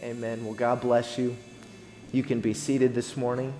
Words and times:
Amen. 0.00 0.44
Well, 0.44 0.54
God 0.54 0.80
bless 0.80 1.18
you. 1.18 1.36
You 2.12 2.22
can 2.22 2.40
be 2.40 2.54
seated 2.54 2.94
this 2.94 3.16
morning. 3.16 3.52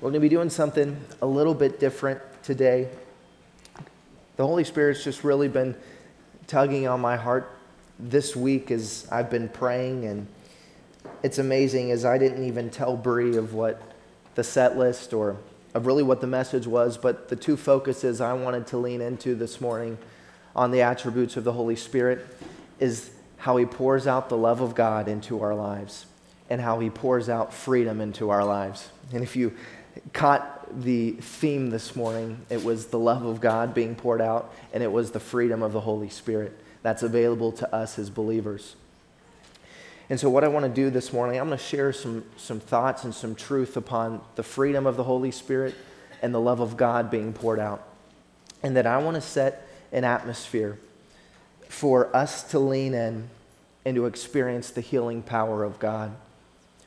We're 0.00 0.08
going 0.08 0.14
to 0.14 0.20
be 0.20 0.30
doing 0.30 0.48
something 0.48 0.98
a 1.20 1.26
little 1.26 1.52
bit 1.52 1.78
different 1.78 2.22
today. 2.42 2.88
The 4.36 4.46
Holy 4.46 4.64
Spirit's 4.64 5.04
just 5.04 5.22
really 5.22 5.48
been 5.48 5.76
tugging 6.46 6.88
on 6.88 7.02
my 7.02 7.16
heart 7.16 7.58
this 7.98 8.34
week 8.34 8.70
as 8.70 9.06
I've 9.12 9.28
been 9.28 9.50
praying, 9.50 10.06
and 10.06 10.26
it's 11.22 11.36
amazing 11.36 11.90
as 11.90 12.06
I 12.06 12.16
didn't 12.16 12.44
even 12.44 12.70
tell 12.70 12.96
Bree 12.96 13.36
of 13.36 13.52
what 13.52 13.82
the 14.34 14.44
set 14.44 14.78
list 14.78 15.12
or 15.12 15.36
of 15.74 15.84
really 15.84 16.04
what 16.04 16.22
the 16.22 16.26
message 16.26 16.66
was, 16.66 16.96
but 16.96 17.28
the 17.28 17.36
two 17.36 17.58
focuses 17.58 18.22
I 18.22 18.32
wanted 18.32 18.66
to 18.68 18.78
lean 18.78 19.02
into 19.02 19.34
this 19.34 19.60
morning 19.60 19.98
on 20.54 20.70
the 20.70 20.80
attributes 20.80 21.36
of 21.36 21.44
the 21.44 21.52
Holy 21.52 21.76
Spirit 21.76 22.26
is 22.80 23.10
how 23.38 23.56
he 23.56 23.66
pours 23.66 24.06
out 24.06 24.28
the 24.28 24.36
love 24.36 24.60
of 24.60 24.74
God 24.74 25.08
into 25.08 25.42
our 25.42 25.54
lives 25.54 26.06
and 26.48 26.60
how 26.60 26.78
he 26.80 26.90
pours 26.90 27.28
out 27.28 27.52
freedom 27.52 28.00
into 28.00 28.30
our 28.30 28.44
lives. 28.44 28.88
And 29.12 29.22
if 29.22 29.36
you 29.36 29.54
caught 30.12 30.82
the 30.82 31.12
theme 31.12 31.70
this 31.70 31.96
morning, 31.96 32.40
it 32.50 32.64
was 32.64 32.86
the 32.86 32.98
love 32.98 33.24
of 33.24 33.40
God 33.40 33.74
being 33.74 33.94
poured 33.94 34.20
out, 34.20 34.52
and 34.72 34.82
it 34.82 34.90
was 34.90 35.10
the 35.10 35.20
freedom 35.20 35.62
of 35.62 35.72
the 35.72 35.80
Holy 35.80 36.08
Spirit 36.08 36.58
that's 36.82 37.02
available 37.02 37.52
to 37.52 37.74
us 37.74 37.98
as 37.98 38.10
believers. 38.10 38.76
And 40.08 40.20
so, 40.20 40.30
what 40.30 40.44
I 40.44 40.48
want 40.48 40.64
to 40.64 40.70
do 40.70 40.88
this 40.90 41.12
morning, 41.12 41.40
I'm 41.40 41.48
going 41.48 41.58
to 41.58 41.64
share 41.64 41.92
some, 41.92 42.24
some 42.36 42.60
thoughts 42.60 43.02
and 43.02 43.12
some 43.12 43.34
truth 43.34 43.76
upon 43.76 44.20
the 44.36 44.44
freedom 44.44 44.86
of 44.86 44.96
the 44.96 45.02
Holy 45.02 45.32
Spirit 45.32 45.74
and 46.22 46.32
the 46.32 46.40
love 46.40 46.60
of 46.60 46.76
God 46.76 47.10
being 47.10 47.32
poured 47.32 47.58
out. 47.58 47.86
And 48.62 48.76
that 48.76 48.86
I 48.86 48.98
want 48.98 49.16
to 49.16 49.20
set 49.20 49.66
an 49.92 50.04
atmosphere 50.04 50.78
for 51.68 52.14
us 52.14 52.42
to 52.50 52.58
lean 52.58 52.94
in 52.94 53.28
and 53.84 53.94
to 53.94 54.06
experience 54.06 54.70
the 54.70 54.80
healing 54.80 55.22
power 55.22 55.64
of 55.64 55.78
God. 55.78 56.14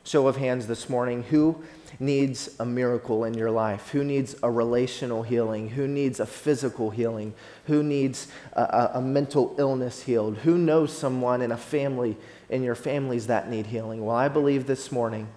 Show 0.03 0.27
of 0.27 0.37
hands 0.37 0.67
this 0.67 0.89
morning 0.89 1.23
who 1.23 1.63
needs 1.99 2.49
a 2.59 2.65
miracle 2.65 3.23
in 3.23 3.33
your 3.33 3.51
life? 3.51 3.89
Who 3.89 4.03
needs 4.03 4.35
a 4.41 4.49
relational 4.49 5.23
healing? 5.23 5.69
Who 5.69 5.87
needs 5.87 6.19
a 6.19 6.25
physical 6.25 6.89
healing? 6.89 7.33
Who 7.65 7.83
needs 7.83 8.27
a, 8.53 8.61
a, 8.61 8.91
a 8.95 9.01
mental 9.01 9.55
illness 9.57 10.03
healed? 10.03 10.37
Who 10.39 10.57
knows 10.57 10.95
someone 10.95 11.41
in 11.41 11.51
a 11.51 11.57
family, 11.57 12.17
in 12.49 12.63
your 12.63 12.75
families 12.75 13.27
that 13.27 13.49
need 13.49 13.67
healing? 13.67 14.05
Well, 14.05 14.15
I 14.15 14.27
believe 14.27 14.67
this 14.67 14.91
morning, 14.91 15.27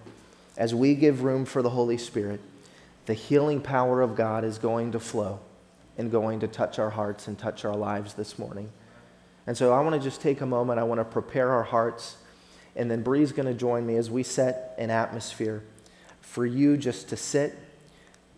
as 0.57 0.73
we 0.73 0.95
give 0.95 1.23
room 1.23 1.45
for 1.45 1.61
the 1.61 1.71
Holy 1.71 1.97
Spirit, 1.97 2.39
the 3.05 3.13
healing 3.13 3.61
power 3.61 4.01
of 4.01 4.15
God 4.15 4.43
is 4.43 4.57
going 4.57 4.91
to 4.93 4.99
flow 4.99 5.39
and 5.97 6.11
going 6.11 6.39
to 6.39 6.47
touch 6.47 6.79
our 6.79 6.89
hearts 6.89 7.27
and 7.27 7.37
touch 7.37 7.65
our 7.65 7.75
lives 7.75 8.13
this 8.13 8.39
morning. 8.39 8.69
And 9.45 9.57
so 9.57 9.73
I 9.73 9.81
want 9.81 9.95
to 9.95 10.01
just 10.01 10.21
take 10.21 10.41
a 10.41 10.45
moment. 10.45 10.79
I 10.79 10.83
want 10.83 10.99
to 10.99 11.05
prepare 11.05 11.51
our 11.51 11.63
hearts. 11.63 12.17
And 12.75 12.89
then 12.89 13.03
Bree's 13.03 13.31
going 13.31 13.47
to 13.47 13.53
join 13.53 13.85
me 13.85 13.97
as 13.97 14.09
we 14.09 14.23
set 14.23 14.73
an 14.77 14.89
atmosphere 14.89 15.63
for 16.21 16.45
you 16.45 16.77
just 16.77 17.09
to 17.09 17.17
sit, 17.17 17.57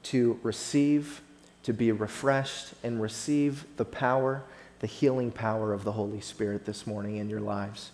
to 0.04 0.40
receive, 0.44 1.22
to 1.64 1.74
be 1.74 1.92
refreshed, 1.92 2.74
and 2.84 3.02
receive 3.02 3.66
the 3.78 3.86
power, 3.86 4.44
the 4.80 4.88
healing 4.88 5.32
power 5.32 5.72
of 5.72 5.84
the 5.84 5.94
Holy 5.94 6.22
Spirit 6.22 6.66
this 6.66 6.86
morning 6.86 7.18
in 7.18 7.30
your 7.30 7.40
lives. 7.40 7.92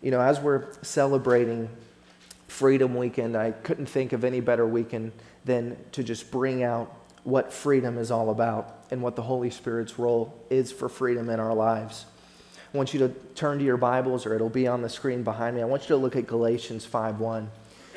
You 0.00 0.10
know, 0.10 0.20
as 0.20 0.40
we're 0.40 0.72
celebrating 0.82 1.68
Freedom 2.48 2.94
Weekend, 2.94 3.36
I 3.36 3.50
couldn't 3.50 3.86
think 3.86 4.12
of 4.12 4.24
any 4.24 4.40
better 4.40 4.66
weekend 4.66 5.12
than 5.44 5.76
to 5.92 6.02
just 6.02 6.30
bring 6.30 6.62
out 6.62 6.92
what 7.24 7.52
freedom 7.52 7.98
is 7.98 8.10
all 8.10 8.30
about 8.30 8.84
and 8.90 9.02
what 9.02 9.16
the 9.16 9.22
Holy 9.22 9.50
Spirit's 9.50 9.98
role 9.98 10.34
is 10.50 10.72
for 10.72 10.88
freedom 10.88 11.30
in 11.30 11.40
our 11.40 11.54
lives. 11.54 12.06
I 12.72 12.76
want 12.76 12.94
you 12.94 13.00
to 13.00 13.08
turn 13.34 13.58
to 13.58 13.64
your 13.64 13.76
Bibles, 13.76 14.24
or 14.24 14.34
it'll 14.34 14.48
be 14.48 14.66
on 14.66 14.82
the 14.82 14.88
screen 14.88 15.22
behind 15.22 15.56
me. 15.56 15.62
I 15.62 15.66
want 15.66 15.82
you 15.82 15.88
to 15.88 15.96
look 15.96 16.16
at 16.16 16.26
Galatians 16.26 16.86
5:1, 16.86 17.48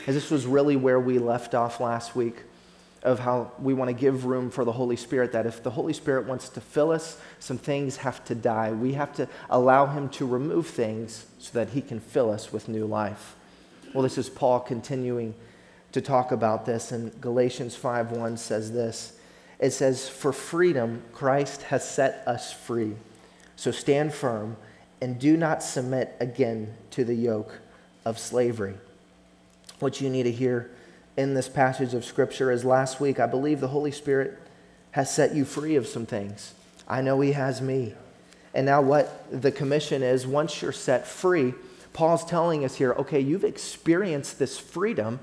as 0.06 0.16
this 0.16 0.30
was 0.30 0.46
really 0.46 0.76
where 0.76 1.00
we 1.00 1.18
left 1.18 1.56
off 1.56 1.80
last 1.80 2.16
week, 2.16 2.44
of 3.02 3.20
how 3.20 3.52
we 3.60 3.74
want 3.74 3.88
to 3.88 3.94
give 3.94 4.26
room 4.26 4.50
for 4.50 4.66
the 4.66 4.74
Holy 4.74 4.96
Spirit. 4.96 5.32
That 5.32 5.46
if 5.46 5.64
the 5.64 5.72
Holy 5.72 5.94
Spirit 5.94 6.28
wants 6.28 6.50
to 6.50 6.62
fill 6.62 6.92
us, 6.92 7.18
some 7.40 7.58
things 7.58 7.98
have 7.98 8.26
to 8.26 8.36
die. 8.36 8.72
We 8.72 8.94
have 8.94 9.14
to 9.14 9.30
allow 9.50 9.86
Him 9.86 10.10
to 10.10 10.26
remove 10.26 10.68
things 10.68 11.26
so 11.40 11.52
that 11.54 11.70
He 11.70 11.82
can 11.82 12.00
fill 12.00 12.30
us 12.30 12.52
with 12.52 12.68
new 12.68 12.86
life. 12.86 13.36
Well, 13.94 14.04
this 14.04 14.18
is 14.18 14.30
Paul 14.30 14.60
continuing 14.60 15.36
to 15.94 16.02
talk 16.02 16.34
about 16.34 16.66
this, 16.66 16.92
and 16.92 17.20
Galatians 17.22 17.76
5:1 17.78 18.38
says 18.38 18.74
this 18.74 19.15
it 19.60 19.72
says, 19.72 20.08
For 20.08 20.34
freedom, 20.34 21.04
Christ 21.14 21.64
has 21.64 21.88
set 21.88 22.24
us 22.28 22.52
free. 22.52 22.94
So 23.56 23.72
stand 23.72 24.14
firm 24.14 24.58
and 25.02 25.20
do 25.20 25.38
not 25.38 25.64
submit 25.64 26.16
again 26.20 26.74
to 26.92 27.04
the 27.04 27.16
yoke 27.16 27.60
of 28.06 28.20
slavery. 28.20 28.76
What 29.80 30.02
you 30.02 30.10
need 30.10 30.24
to 30.24 30.32
hear 30.32 30.72
in 31.18 31.34
this 31.34 31.48
passage 31.48 31.94
of 31.94 32.06
Scripture 32.06 32.52
is 32.52 32.66
last 32.66 33.00
week, 33.00 33.20
I 33.20 33.26
believe 33.26 33.60
the 33.60 33.70
Holy 33.70 33.92
Spirit 33.92 34.38
has 34.92 35.14
set 35.14 35.34
you 35.34 35.46
free 35.46 35.76
of 35.76 35.88
some 35.88 36.06
things. 36.06 36.54
I 36.88 37.02
know 37.02 37.20
He 37.22 37.34
has 37.34 37.62
me. 37.62 37.94
And 38.54 38.66
now, 38.66 38.82
what 38.82 39.26
the 39.42 39.52
commission 39.52 40.02
is, 40.02 40.26
once 40.26 40.62
you're 40.62 40.72
set 40.72 41.06
free, 41.06 41.54
Paul's 41.92 42.26
telling 42.26 42.64
us 42.64 42.76
here 42.76 42.94
okay, 42.94 43.20
you've 43.20 43.44
experienced 43.44 44.40
this 44.40 44.58
freedom. 44.58 45.20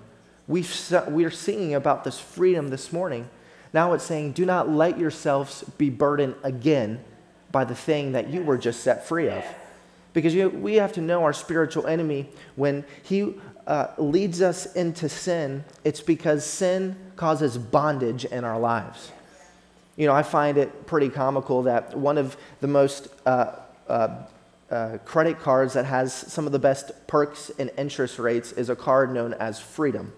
We've, 0.48 0.70
we're 1.08 1.30
singing 1.30 1.74
about 1.74 2.04
this 2.04 2.18
freedom 2.18 2.68
this 2.68 2.92
morning. 2.92 3.28
Now 3.72 3.94
it's 3.94 4.04
saying, 4.04 4.32
do 4.32 4.44
not 4.44 4.68
let 4.68 4.98
yourselves 4.98 5.64
be 5.78 5.88
burdened 5.88 6.34
again 6.42 7.02
by 7.50 7.64
the 7.64 7.74
thing 7.74 8.12
that 8.12 8.28
you 8.28 8.42
were 8.42 8.58
just 8.58 8.80
set 8.80 9.06
free 9.06 9.28
of. 9.28 9.44
Because 10.12 10.34
you, 10.34 10.50
we 10.50 10.74
have 10.74 10.92
to 10.94 11.00
know 11.00 11.24
our 11.24 11.32
spiritual 11.32 11.86
enemy, 11.86 12.28
when 12.56 12.84
he 13.02 13.34
uh, 13.66 13.88
leads 13.96 14.42
us 14.42 14.74
into 14.74 15.08
sin, 15.08 15.64
it's 15.84 16.00
because 16.00 16.44
sin 16.44 16.96
causes 17.16 17.56
bondage 17.56 18.26
in 18.26 18.44
our 18.44 18.58
lives. 18.58 19.10
You 19.96 20.06
know, 20.06 20.12
I 20.12 20.22
find 20.22 20.58
it 20.58 20.86
pretty 20.86 21.08
comical 21.08 21.62
that 21.62 21.96
one 21.96 22.18
of 22.18 22.36
the 22.60 22.66
most 22.66 23.08
uh, 23.24 23.52
uh, 23.88 24.24
uh, 24.70 24.98
credit 25.04 25.38
cards 25.38 25.74
that 25.74 25.84
has 25.86 26.12
some 26.12 26.46
of 26.46 26.52
the 26.52 26.58
best 26.58 26.92
perks 27.06 27.50
and 27.58 27.70
interest 27.78 28.18
rates 28.18 28.52
is 28.52 28.68
a 28.68 28.76
card 28.76 29.12
known 29.12 29.34
as 29.34 29.60
Freedom 29.60 30.12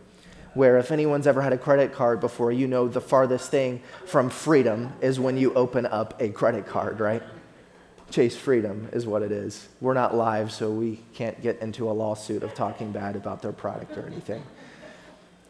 where 0.54 0.78
if 0.78 0.90
anyone's 0.90 1.26
ever 1.26 1.42
had 1.42 1.52
a 1.52 1.58
credit 1.58 1.92
card 1.92 2.20
before, 2.20 2.50
you 2.52 2.66
know 2.66 2.88
the 2.88 3.00
farthest 3.00 3.50
thing 3.50 3.82
from 4.06 4.30
freedom 4.30 4.92
is 5.00 5.20
when 5.20 5.36
you 5.36 5.52
open 5.54 5.84
up 5.86 6.20
a 6.20 6.28
credit 6.30 6.66
card, 6.66 7.00
right? 7.00 7.22
Chase 8.10 8.36
freedom 8.36 8.88
is 8.92 9.06
what 9.06 9.22
it 9.22 9.32
is. 9.32 9.68
We're 9.80 9.94
not 9.94 10.14
live, 10.14 10.52
so 10.52 10.70
we 10.70 11.00
can't 11.14 11.40
get 11.42 11.60
into 11.60 11.90
a 11.90 11.92
lawsuit 11.92 12.42
of 12.42 12.54
talking 12.54 12.92
bad 12.92 13.16
about 13.16 13.42
their 13.42 13.52
product 13.52 13.96
or 13.96 14.06
anything. 14.06 14.42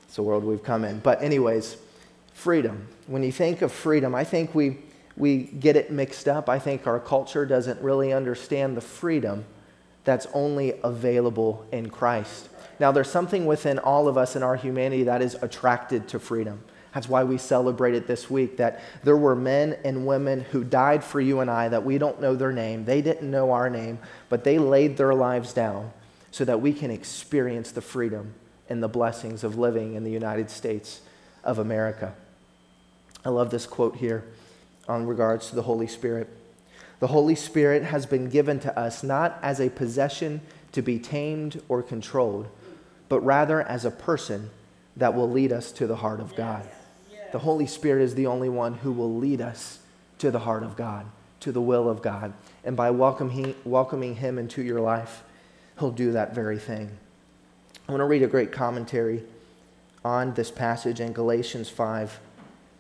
It's 0.07 0.17
the 0.17 0.23
world 0.23 0.45
we've 0.45 0.63
come 0.63 0.85
in. 0.85 1.01
But, 1.01 1.23
anyways, 1.23 1.77
freedom. 2.33 2.89
When 3.07 3.23
you 3.23 3.33
think 3.33 3.61
of 3.61 3.73
freedom, 3.73 4.15
I 4.15 4.25
think 4.25 4.55
we, 4.55 4.79
we 5.17 5.43
get 5.43 5.77
it 5.77 5.91
mixed 5.91 6.29
up. 6.29 6.49
I 6.49 6.59
think 6.59 6.87
our 6.87 7.01
culture 7.01 7.45
doesn't 7.45 7.81
really 7.83 8.13
understand 8.13 8.77
the 8.77 8.81
freedom 8.81 9.45
that's 10.05 10.27
only 10.33 10.75
available 10.83 11.67
in 11.73 11.91
Christ. 11.91 12.49
Now, 12.79 12.93
there's 12.93 13.11
something 13.11 13.47
within 13.47 13.79
all 13.79 14.09
of 14.09 14.17
us 14.17 14.37
in 14.37 14.43
our 14.43 14.57
humanity 14.57 15.05
that 15.05 15.23
is 15.23 15.37
attracted 15.41 16.09
to 16.09 16.19
freedom. 16.19 16.63
That's 16.95 17.09
why 17.09 17.25
we 17.25 17.39
celebrate 17.39 17.95
it 17.95 18.07
this 18.07 18.31
week 18.31 18.57
that 18.59 18.81
there 19.03 19.17
were 19.17 19.35
men 19.35 19.77
and 19.85 20.07
women 20.07 20.43
who 20.53 20.63
died 20.63 21.03
for 21.03 21.21
you 21.21 21.41
and 21.41 21.51
I 21.51 21.69
that 21.69 21.85
we 21.85 21.99
don't 21.99 22.21
know 22.21 22.37
their 22.37 22.53
name. 22.53 22.85
They 22.85 23.03
didn't 23.03 23.29
know 23.29 23.51
our 23.51 23.69
name, 23.69 23.99
but 24.29 24.45
they 24.45 24.59
laid 24.59 24.97
their 24.97 25.13
lives 25.13 25.53
down 25.53 25.93
so 26.31 26.45
that 26.45 26.61
we 26.61 26.73
can 26.73 26.93
experience 26.93 27.73
the 27.73 27.81
freedom 27.81 28.35
and 28.69 28.81
the 28.81 28.89
blessings 28.89 29.43
of 29.43 29.59
living 29.59 29.95
in 29.95 30.05
the 30.05 30.11
United 30.11 30.51
States 30.51 31.01
of 31.43 31.59
America. 31.59 32.15
I 33.25 33.31
love 33.31 33.51
this 33.51 33.67
quote 33.67 33.97
here 33.97 34.25
on 34.89 35.07
regards 35.07 35.49
to 35.49 35.57
the 35.57 35.63
Holy 35.63 35.89
Spirit. 35.89 36.29
The 37.01 37.09
Holy 37.09 37.35
Spirit 37.35 37.83
has 37.83 38.07
been 38.07 38.29
given 38.29 38.61
to 38.61 38.79
us 38.79 39.03
not 39.03 39.39
as 39.43 39.61
a 39.61 39.69
possession 39.69 40.43
to 40.73 40.81
be 40.81 40.99
tamed 41.01 41.61
or 41.69 41.83
controlled 41.83 42.49
but 43.15 43.25
rather 43.25 43.63
as 43.63 43.85
a 43.85 43.93
person 43.93 44.51
that 44.97 45.15
will 45.15 45.31
lead 45.31 45.53
us 45.53 45.71
to 45.71 45.87
the 45.87 45.95
heart 45.95 46.19
of 46.19 46.35
God. 46.35 46.69
The 47.31 47.39
Holy 47.39 47.65
Spirit 47.65 48.03
is 48.03 48.17
the 48.17 48.27
only 48.27 48.49
one 48.49 48.75
who 48.75 48.91
will 48.91 49.15
lead 49.15 49.41
us 49.41 49.79
to 50.19 50.33
the 50.33 50.41
heart 50.41 50.65
of 50.65 50.75
God, 50.75 51.07
to 51.39 51.53
the 51.53 51.61
will 51.61 51.89
of 51.89 52.03
God. 52.03 52.33
And 52.65 52.77
by 52.77 52.91
welcoming, 52.91 53.55
welcoming 53.65 54.17
Him 54.17 54.37
into 54.37 54.65
your 54.65 54.81
life, 54.81 55.23
He'll 55.79 55.93
do 55.93 56.11
that 56.11 56.35
very 56.35 56.59
thing. 56.59 56.91
I 57.89 57.93
want 57.93 58.01
to 58.01 58.07
read 58.07 58.25
a 58.25 58.27
great 58.27 58.51
commentary 58.51 59.23
on 60.05 60.35
this 60.35 60.51
passage 60.51 60.99
in 60.99 61.13
Galatians 61.13 61.69
5, 61.69 62.19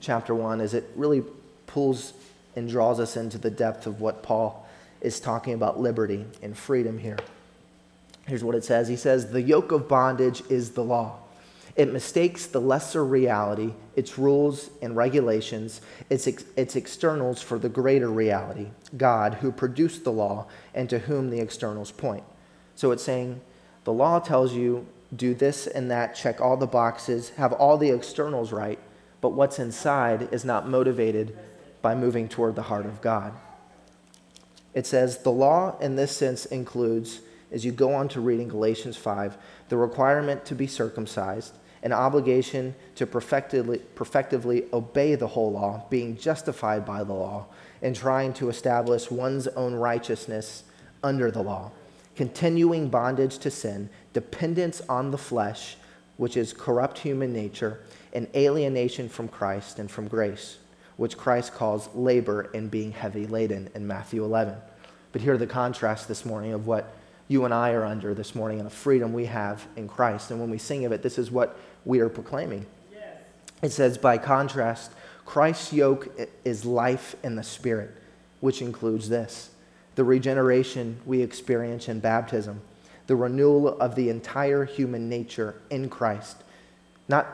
chapter 0.00 0.34
1, 0.34 0.60
as 0.60 0.74
it 0.74 0.90
really 0.96 1.22
pulls 1.68 2.12
and 2.56 2.68
draws 2.68 2.98
us 2.98 3.16
into 3.16 3.38
the 3.38 3.52
depth 3.52 3.86
of 3.86 4.00
what 4.00 4.24
Paul 4.24 4.68
is 5.00 5.20
talking 5.20 5.54
about 5.54 5.78
liberty 5.78 6.26
and 6.42 6.58
freedom 6.58 6.98
here. 6.98 7.18
Here's 8.26 8.44
what 8.44 8.54
it 8.54 8.64
says 8.64 8.88
He 8.88 8.96
says, 8.96 9.30
The 9.30 9.42
yoke 9.42 9.72
of 9.72 9.88
bondage 9.88 10.42
is 10.48 10.72
the 10.72 10.84
law. 10.84 11.18
It 11.76 11.92
mistakes 11.92 12.46
the 12.46 12.60
lesser 12.60 13.04
reality, 13.04 13.72
its 13.96 14.16
rules 14.16 14.70
and 14.80 14.94
regulations, 14.94 15.80
its, 16.08 16.28
ex- 16.28 16.44
its 16.56 16.76
externals 16.76 17.42
for 17.42 17.58
the 17.58 17.68
greater 17.68 18.08
reality, 18.08 18.68
God, 18.96 19.34
who 19.34 19.50
produced 19.50 20.04
the 20.04 20.12
law 20.12 20.46
and 20.72 20.88
to 20.90 21.00
whom 21.00 21.30
the 21.30 21.40
externals 21.40 21.90
point. 21.90 22.22
So 22.76 22.92
it's 22.92 23.02
saying 23.02 23.40
the 23.82 23.92
law 23.92 24.20
tells 24.20 24.54
you 24.54 24.86
do 25.14 25.34
this 25.34 25.66
and 25.66 25.90
that, 25.90 26.14
check 26.14 26.40
all 26.40 26.56
the 26.56 26.66
boxes, 26.66 27.30
have 27.30 27.52
all 27.52 27.76
the 27.76 27.90
externals 27.90 28.52
right, 28.52 28.78
but 29.20 29.30
what's 29.30 29.58
inside 29.58 30.28
is 30.32 30.44
not 30.44 30.68
motivated 30.68 31.36
by 31.82 31.94
moving 31.94 32.28
toward 32.28 32.54
the 32.54 32.62
heart 32.62 32.86
of 32.86 33.00
God. 33.00 33.32
It 34.74 34.86
says 34.86 35.18
the 35.18 35.30
law 35.30 35.78
in 35.78 35.96
this 35.96 36.16
sense 36.16 36.46
includes, 36.46 37.20
as 37.52 37.64
you 37.64 37.72
go 37.72 37.94
on 37.94 38.08
to 38.08 38.20
reading 38.20 38.48
Galatians 38.48 38.96
5, 38.96 39.36
the 39.68 39.76
requirement 39.76 40.44
to 40.46 40.54
be 40.54 40.66
circumcised, 40.66 41.54
an 41.82 41.92
obligation 41.92 42.74
to 42.94 43.06
perfectively, 43.06 43.78
perfectively 43.94 44.64
obey 44.72 45.14
the 45.14 45.26
whole 45.26 45.52
law, 45.52 45.86
being 45.90 46.16
justified 46.16 46.84
by 46.84 47.04
the 47.04 47.12
law, 47.12 47.46
and 47.82 47.94
trying 47.94 48.32
to 48.32 48.48
establish 48.48 49.10
one's 49.10 49.46
own 49.48 49.74
righteousness 49.74 50.64
under 51.02 51.30
the 51.30 51.42
law, 51.42 51.70
continuing 52.16 52.88
bondage 52.88 53.38
to 53.38 53.50
sin, 53.50 53.90
dependence 54.14 54.80
on 54.88 55.10
the 55.10 55.18
flesh, 55.18 55.76
which 56.16 56.36
is 56.36 56.52
corrupt 56.52 56.98
human 56.98 57.32
nature, 57.32 57.80
and 58.14 58.28
alienation 58.34 59.08
from 59.08 59.28
Christ 59.28 59.78
and 59.78 59.90
from 59.90 60.08
grace, 60.08 60.58
which 60.96 61.18
Christ 61.18 61.52
calls 61.54 61.88
labor 61.94 62.50
and 62.54 62.70
being 62.70 62.92
heavy 62.92 63.26
laden 63.26 63.68
in 63.74 63.86
Matthew 63.86 64.24
11. 64.24 64.56
But 65.12 65.22
hear 65.22 65.36
the 65.36 65.46
contrast 65.46 66.08
this 66.08 66.24
morning 66.24 66.52
of 66.52 66.66
what 66.66 66.94
you 67.28 67.44
and 67.44 67.54
I 67.54 67.72
are 67.72 67.84
under 67.84 68.14
this 68.14 68.34
morning 68.34 68.58
and 68.58 68.66
the 68.66 68.74
freedom 68.74 69.12
we 69.12 69.26
have 69.26 69.66
in 69.76 69.88
Christ. 69.88 70.30
And 70.30 70.40
when 70.40 70.50
we 70.50 70.58
sing 70.58 70.84
of 70.84 70.92
it, 70.92 71.02
this 71.02 71.18
is 71.18 71.30
what 71.30 71.58
we 71.84 72.00
are 72.00 72.08
proclaiming. 72.08 72.66
Yes. 72.92 73.18
It 73.62 73.72
says, 73.72 73.98
by 73.98 74.18
contrast, 74.18 74.92
Christ's 75.24 75.72
yoke 75.72 76.08
is 76.44 76.64
life 76.64 77.16
in 77.22 77.36
the 77.36 77.42
Spirit, 77.42 77.90
which 78.40 78.60
includes 78.60 79.08
this 79.08 79.50
the 79.94 80.04
regeneration 80.04 81.00
we 81.06 81.22
experience 81.22 81.88
in 81.88 82.00
baptism, 82.00 82.60
the 83.06 83.14
renewal 83.14 83.78
of 83.80 83.94
the 83.94 84.08
entire 84.08 84.64
human 84.64 85.08
nature 85.08 85.54
in 85.70 85.88
Christ. 85.88 86.36
Not, 87.08 87.26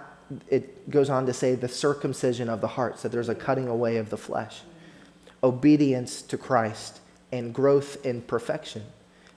it 0.49 0.91
goes 0.91 1.09
on 1.09 1.25
to 1.27 1.33
say, 1.33 1.55
the 1.55 1.69
circumcision 1.69 2.49
of 2.51 2.61
the 2.61 2.69
heart, 2.69 2.99
so 2.99 3.09
there's 3.09 3.31
a 3.31 3.35
cutting 3.35 3.67
away 3.67 3.97
of 3.97 4.11
the 4.11 4.19
flesh, 4.19 4.61
obedience 5.43 6.21
to 6.23 6.37
Christ, 6.37 7.01
and 7.33 7.55
growth 7.55 8.05
in 8.05 8.21
perfection, 8.21 8.83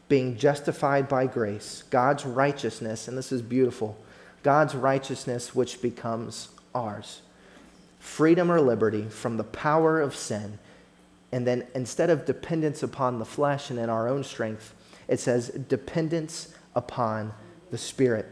being 0.10 0.38
justified 0.38 1.08
by 1.08 1.26
grace, 1.28 1.84
God's 1.90 2.26
righteousness, 2.26 3.08
and 3.08 3.18
this 3.18 3.32
is 3.32 3.42
beautiful 3.42 3.98
God's 4.44 4.76
righteousness, 4.76 5.56
which 5.56 5.82
becomes 5.82 6.50
ours. 6.76 7.22
Freedom 8.00 8.52
or 8.52 8.60
liberty 8.60 9.08
from 9.08 9.38
the 9.38 9.44
power 9.46 10.02
of 10.02 10.14
sin. 10.14 10.60
And 11.32 11.48
then 11.48 11.66
instead 11.74 12.10
of 12.10 12.26
dependence 12.26 12.84
upon 12.84 13.20
the 13.20 13.26
flesh 13.26 13.70
and 13.70 13.80
in 13.80 13.90
our 13.90 14.10
own 14.10 14.26
strength, 14.26 14.76
it 15.08 15.22
says 15.22 15.48
dependence 15.50 16.54
upon 16.76 17.34
the 17.72 17.78
Spirit 17.78 18.28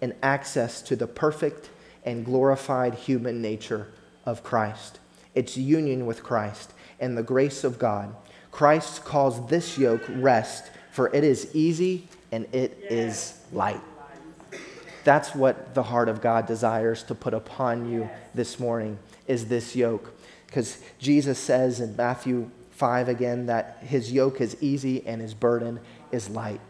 and 0.00 0.14
access 0.22 0.82
to 0.82 0.96
the 0.96 1.06
perfect 1.06 1.70
and 2.04 2.24
glorified 2.24 2.94
human 2.94 3.40
nature 3.40 3.92
of 4.26 4.42
Christ. 4.42 4.98
It's 5.34 5.56
union 5.56 6.04
with 6.06 6.22
Christ 6.22 6.72
and 7.00 7.16
the 7.16 7.22
grace 7.22 7.64
of 7.64 7.78
God. 7.78 8.14
Christ 8.50 9.04
calls 9.04 9.48
this 9.48 9.78
yoke 9.78 10.02
rest, 10.08 10.70
for 10.92 11.12
it 11.14 11.24
is 11.24 11.48
easy 11.54 12.06
and 12.30 12.46
it 12.52 12.78
is 12.88 13.40
light. 13.52 13.80
That's 15.04 15.34
what 15.34 15.74
the 15.74 15.82
heart 15.82 16.08
of 16.08 16.20
God 16.20 16.46
desires 16.46 17.02
to 17.04 17.14
put 17.14 17.34
upon 17.34 17.90
you 17.90 18.08
this 18.34 18.60
morning 18.60 18.98
is 19.26 19.46
this 19.46 19.74
yoke. 19.74 20.12
Because 20.46 20.78
Jesus 20.98 21.38
says 21.38 21.80
in 21.80 21.96
Matthew 21.96 22.50
5 22.70 23.08
again 23.08 23.46
that 23.46 23.78
his 23.80 24.12
yoke 24.12 24.40
is 24.40 24.56
easy 24.60 25.04
and 25.06 25.20
his 25.20 25.34
burden 25.34 25.80
is 26.12 26.28
light. 26.28 26.60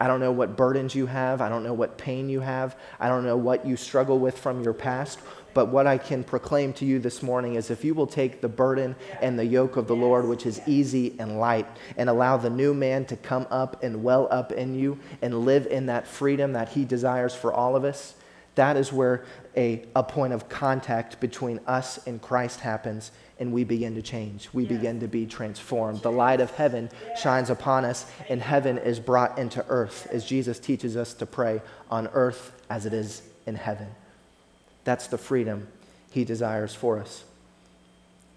I 0.00 0.06
don't 0.06 0.20
know 0.20 0.30
what 0.30 0.56
burdens 0.56 0.94
you 0.94 1.06
have. 1.06 1.40
I 1.40 1.48
don't 1.48 1.64
know 1.64 1.74
what 1.74 1.98
pain 1.98 2.28
you 2.28 2.40
have. 2.40 2.76
I 3.00 3.08
don't 3.08 3.24
know 3.24 3.36
what 3.36 3.66
you 3.66 3.76
struggle 3.76 4.18
with 4.18 4.38
from 4.38 4.62
your 4.62 4.74
past. 4.74 5.18
But 5.58 5.70
what 5.70 5.88
I 5.88 5.98
can 5.98 6.22
proclaim 6.22 6.72
to 6.74 6.84
you 6.84 7.00
this 7.00 7.20
morning 7.20 7.56
is 7.56 7.68
if 7.68 7.84
you 7.84 7.92
will 7.92 8.06
take 8.06 8.40
the 8.40 8.48
burden 8.48 8.94
and 9.20 9.36
the 9.36 9.44
yoke 9.44 9.76
of 9.76 9.88
the 9.88 9.96
Lord, 9.96 10.28
which 10.28 10.46
is 10.46 10.60
easy 10.68 11.16
and 11.18 11.40
light, 11.40 11.66
and 11.96 12.08
allow 12.08 12.36
the 12.36 12.48
new 12.48 12.72
man 12.72 13.04
to 13.06 13.16
come 13.16 13.44
up 13.50 13.82
and 13.82 14.04
well 14.04 14.28
up 14.30 14.52
in 14.52 14.76
you 14.76 15.00
and 15.20 15.44
live 15.44 15.66
in 15.66 15.86
that 15.86 16.06
freedom 16.06 16.52
that 16.52 16.68
he 16.68 16.84
desires 16.84 17.34
for 17.34 17.52
all 17.52 17.74
of 17.74 17.82
us, 17.82 18.14
that 18.54 18.76
is 18.76 18.92
where 18.92 19.24
a, 19.56 19.84
a 19.96 20.02
point 20.04 20.32
of 20.32 20.48
contact 20.48 21.18
between 21.18 21.58
us 21.66 22.06
and 22.06 22.22
Christ 22.22 22.60
happens 22.60 23.10
and 23.40 23.52
we 23.52 23.64
begin 23.64 23.96
to 23.96 24.02
change. 24.02 24.48
We 24.52 24.64
begin 24.64 25.00
to 25.00 25.08
be 25.08 25.26
transformed. 25.26 26.02
The 26.02 26.12
light 26.12 26.40
of 26.40 26.52
heaven 26.52 26.88
shines 27.20 27.50
upon 27.50 27.84
us, 27.84 28.06
and 28.28 28.40
heaven 28.40 28.78
is 28.78 29.00
brought 29.00 29.36
into 29.40 29.66
earth 29.68 30.06
as 30.12 30.24
Jesus 30.24 30.60
teaches 30.60 30.96
us 30.96 31.14
to 31.14 31.26
pray 31.26 31.62
on 31.90 32.06
earth 32.12 32.52
as 32.70 32.86
it 32.86 32.92
is 32.92 33.22
in 33.44 33.56
heaven. 33.56 33.88
That's 34.88 35.08
the 35.08 35.18
freedom 35.18 35.68
he 36.12 36.24
desires 36.24 36.74
for 36.74 36.98
us. 36.98 37.24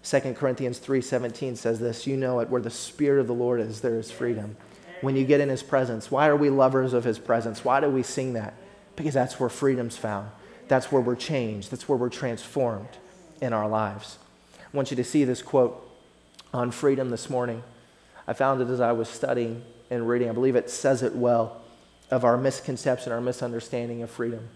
2 0.04 0.34
Corinthians 0.34 0.78
3:17 0.78 1.56
says 1.56 1.80
this, 1.80 2.06
you 2.06 2.14
know 2.14 2.40
it 2.40 2.50
where 2.50 2.60
the 2.60 2.68
spirit 2.68 3.22
of 3.22 3.26
the 3.26 3.32
Lord 3.32 3.58
is 3.58 3.80
there 3.80 3.98
is 3.98 4.10
freedom. 4.10 4.58
When 5.00 5.16
you 5.16 5.24
get 5.24 5.40
in 5.40 5.48
his 5.48 5.62
presence, 5.62 6.10
why 6.10 6.28
are 6.28 6.36
we 6.36 6.50
lovers 6.50 6.92
of 6.92 7.04
his 7.04 7.18
presence? 7.18 7.64
Why 7.64 7.80
do 7.80 7.88
we 7.88 8.02
sing 8.02 8.34
that? 8.34 8.52
Because 8.96 9.14
that's 9.14 9.40
where 9.40 9.48
freedom's 9.48 9.96
found. 9.96 10.28
That's 10.68 10.92
where 10.92 11.00
we're 11.00 11.16
changed. 11.16 11.70
That's 11.70 11.88
where 11.88 11.96
we're 11.96 12.10
transformed 12.10 12.98
in 13.40 13.54
our 13.54 13.66
lives. 13.66 14.18
I 14.60 14.76
want 14.76 14.90
you 14.90 14.96
to 14.98 15.04
see 15.04 15.24
this 15.24 15.40
quote 15.40 15.90
on 16.52 16.70
freedom 16.70 17.08
this 17.08 17.30
morning. 17.30 17.62
I 18.28 18.34
found 18.34 18.60
it 18.60 18.68
as 18.68 18.82
I 18.82 18.92
was 18.92 19.08
studying 19.08 19.62
and 19.88 20.06
reading. 20.06 20.28
I 20.28 20.32
believe 20.32 20.56
it 20.56 20.68
says 20.68 21.02
it 21.02 21.16
well 21.16 21.62
of 22.10 22.26
our 22.26 22.36
misconception, 22.36 23.10
our 23.10 23.22
misunderstanding 23.22 24.02
of 24.02 24.10
freedom. 24.10 24.50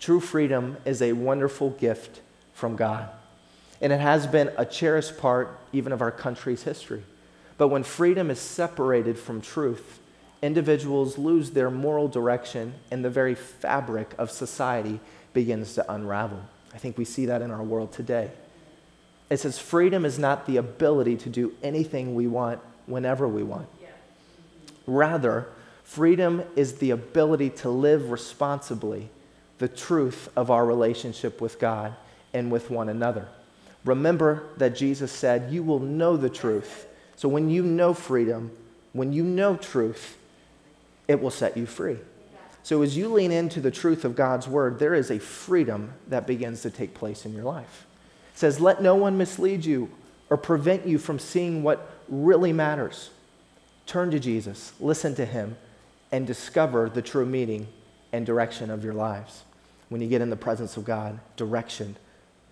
True 0.00 0.20
freedom 0.20 0.76
is 0.84 1.00
a 1.00 1.12
wonderful 1.12 1.70
gift 1.70 2.20
from 2.52 2.76
God. 2.76 3.08
And 3.80 3.92
it 3.92 4.00
has 4.00 4.26
been 4.26 4.50
a 4.56 4.64
cherished 4.64 5.18
part 5.18 5.58
even 5.72 5.92
of 5.92 6.00
our 6.00 6.10
country's 6.10 6.62
history. 6.62 7.02
But 7.58 7.68
when 7.68 7.82
freedom 7.82 8.30
is 8.30 8.38
separated 8.38 9.18
from 9.18 9.40
truth, 9.40 10.00
individuals 10.42 11.18
lose 11.18 11.50
their 11.50 11.70
moral 11.70 12.08
direction 12.08 12.74
and 12.90 13.04
the 13.04 13.10
very 13.10 13.34
fabric 13.34 14.12
of 14.18 14.30
society 14.30 15.00
begins 15.32 15.74
to 15.74 15.92
unravel. 15.92 16.42
I 16.74 16.78
think 16.78 16.98
we 16.98 17.04
see 17.04 17.26
that 17.26 17.42
in 17.42 17.50
our 17.50 17.62
world 17.62 17.92
today. 17.92 18.30
It 19.30 19.38
says 19.38 19.58
freedom 19.58 20.04
is 20.04 20.18
not 20.18 20.46
the 20.46 20.56
ability 20.56 21.16
to 21.18 21.28
do 21.28 21.54
anything 21.62 22.14
we 22.14 22.26
want 22.26 22.60
whenever 22.86 23.26
we 23.26 23.42
want. 23.42 23.68
Rather, 24.86 25.46
freedom 25.82 26.42
is 26.56 26.74
the 26.74 26.90
ability 26.90 27.50
to 27.50 27.70
live 27.70 28.10
responsibly 28.10 29.08
the 29.58 29.68
truth 29.68 30.28
of 30.36 30.50
our 30.50 30.64
relationship 30.64 31.40
with 31.40 31.58
God 31.58 31.94
and 32.32 32.50
with 32.50 32.70
one 32.70 32.88
another. 32.88 33.28
Remember 33.84 34.44
that 34.56 34.76
Jesus 34.76 35.12
said, 35.12 35.52
You 35.52 35.62
will 35.62 35.78
know 35.78 36.16
the 36.16 36.30
truth. 36.30 36.86
So 37.16 37.28
when 37.28 37.48
you 37.48 37.62
know 37.62 37.94
freedom, 37.94 38.50
when 38.92 39.12
you 39.12 39.22
know 39.22 39.56
truth, 39.56 40.16
it 41.06 41.20
will 41.20 41.30
set 41.30 41.56
you 41.56 41.66
free. 41.66 41.98
So 42.62 42.80
as 42.82 42.96
you 42.96 43.08
lean 43.08 43.30
into 43.30 43.60
the 43.60 43.70
truth 43.70 44.04
of 44.04 44.16
God's 44.16 44.48
word, 44.48 44.78
there 44.78 44.94
is 44.94 45.10
a 45.10 45.18
freedom 45.18 45.92
that 46.08 46.26
begins 46.26 46.62
to 46.62 46.70
take 46.70 46.94
place 46.94 47.26
in 47.26 47.34
your 47.34 47.44
life. 47.44 47.86
It 48.32 48.38
says, 48.38 48.58
Let 48.58 48.82
no 48.82 48.94
one 48.94 49.18
mislead 49.18 49.64
you 49.64 49.90
or 50.30 50.36
prevent 50.36 50.86
you 50.86 50.98
from 50.98 51.18
seeing 51.18 51.62
what 51.62 51.90
really 52.08 52.52
matters. 52.52 53.10
Turn 53.86 54.10
to 54.10 54.18
Jesus, 54.18 54.72
listen 54.80 55.14
to 55.16 55.26
him, 55.26 55.56
and 56.10 56.26
discover 56.26 56.88
the 56.88 57.02
true 57.02 57.26
meaning 57.26 57.68
and 58.14 58.24
direction 58.24 58.70
of 58.70 58.84
your 58.84 58.94
lives. 58.94 59.42
When 59.88 60.00
you 60.00 60.06
get 60.06 60.20
in 60.20 60.30
the 60.30 60.36
presence 60.36 60.76
of 60.76 60.84
God, 60.84 61.18
direction 61.34 61.96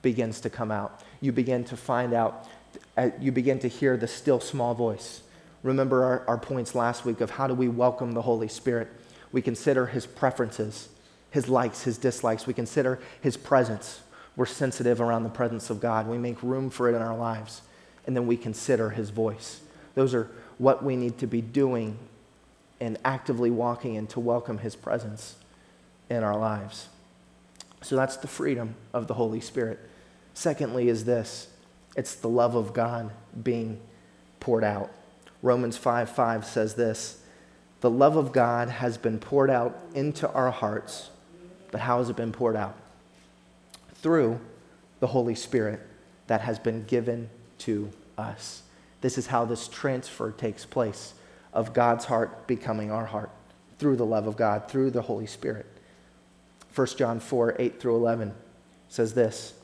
begins 0.03 0.41
to 0.41 0.51
come 0.51 0.73
out. 0.73 1.01
You 1.21 1.31
begin 1.31 1.63
to 1.67 1.77
find 1.77 2.13
out, 2.13 2.49
uh, 2.97 3.11
you 3.21 3.31
begin 3.31 3.61
to 3.61 3.69
hear 3.69 3.97
the 3.97 4.09
still 4.09 4.41
small 4.41 4.75
voice. 4.75 5.23
Remember 5.63 6.03
our, 6.03 6.25
our 6.27 6.37
points 6.37 6.75
last 6.75 7.05
week 7.05 7.21
of 7.21 7.31
how 7.31 7.47
do 7.47 7.55
we 7.55 7.69
welcome 7.69 8.11
the 8.11 8.23
Holy 8.23 8.49
Spirit? 8.49 8.89
We 9.31 9.41
consider 9.41 9.87
his 9.87 10.05
preferences, 10.05 10.89
his 11.31 11.49
likes, 11.49 11.85
his 11.85 11.97
dislikes. 11.97 12.45
We 12.45 12.55
consider 12.55 12.99
his 13.21 13.37
presence. 13.37 14.01
We're 14.35 14.47
sensitive 14.47 15.01
around 15.01 15.23
the 15.23 15.29
presence 15.29 15.71
of 15.71 15.79
God. 15.79 16.09
We 16.09 16.19
make 16.19 16.43
room 16.43 16.71
for 16.71 16.91
it 16.91 16.97
in 16.97 17.03
our 17.03 17.17
lives. 17.17 17.63
And 18.05 18.17
then 18.17 18.27
we 18.27 18.37
consider 18.37 18.91
his 18.91 19.11
voice. 19.11 19.61
Those 19.95 20.13
are 20.13 20.29
what 20.59 20.83
we 20.83 20.97
need 20.97 21.19
to 21.19 21.29
be 21.29 21.41
doing 21.41 21.99
and 22.81 22.99
actively 23.05 23.53
walking 23.53 23.95
in 23.95 24.09
to 24.09 24.19
welcome 24.19 24.59
his 24.59 24.75
presence 24.75 25.37
in 26.09 26.23
our 26.23 26.37
lives. 26.37 26.89
So 27.83 27.97
that's 27.97 28.17
the 28.17 28.29
freedom 28.29 28.75
of 28.93 29.07
the 29.07 29.15
Holy 29.15 29.41
Spirit. 29.41 29.81
Secondly, 30.35 30.89
is 30.89 31.05
this 31.05 31.49
it's 31.97 32.15
the 32.15 32.29
love 32.29 32.55
of 32.55 32.73
God 32.73 33.11
being 33.43 33.81
poured 34.41 34.65
out. 34.65 34.91
Romans 35.43 35.77
5 35.77 36.11
5 36.11 36.45
says 36.45 36.75
this 36.75 37.23
The 37.81 37.91
love 37.91 38.17
of 38.17 38.33
God 38.33 38.69
has 38.69 38.97
been 38.97 39.19
poured 39.19 39.51
out 39.51 39.79
into 39.95 40.31
our 40.31 40.51
hearts. 40.51 41.11
But 41.71 41.81
how 41.81 41.99
has 41.99 42.11
it 42.11 42.17
been 42.17 42.33
poured 42.33 42.57
out? 42.57 42.77
Through 43.97 44.39
the 45.01 45.07
Holy 45.09 45.35
Spirit 45.35 45.81
that 46.27 46.43
has 46.43 46.59
been 46.59 46.85
given 46.85 47.29
to 47.59 47.91
us. 48.17 48.63
This 49.01 49.19
is 49.19 49.27
how 49.27 49.45
this 49.45 49.69
transfer 49.69 50.31
takes 50.31 50.65
place 50.65 51.15
of 51.53 51.73
God's 51.73 52.05
heart 52.05 52.47
becoming 52.47 52.91
our 52.91 53.07
heart 53.07 53.31
through 53.79 53.97
the 53.97 54.07
love 54.07 54.27
of 54.27 54.37
God, 54.37 54.69
through 54.69 54.91
the 54.91 55.03
Holy 55.03 55.27
Spirit. 55.27 55.67
1 56.75 56.87
John 56.97 57.21
4 57.21 57.57
8 57.59 57.81
through 57.81 57.97
11 57.97 58.35
says 58.89 59.15
this 59.15 59.55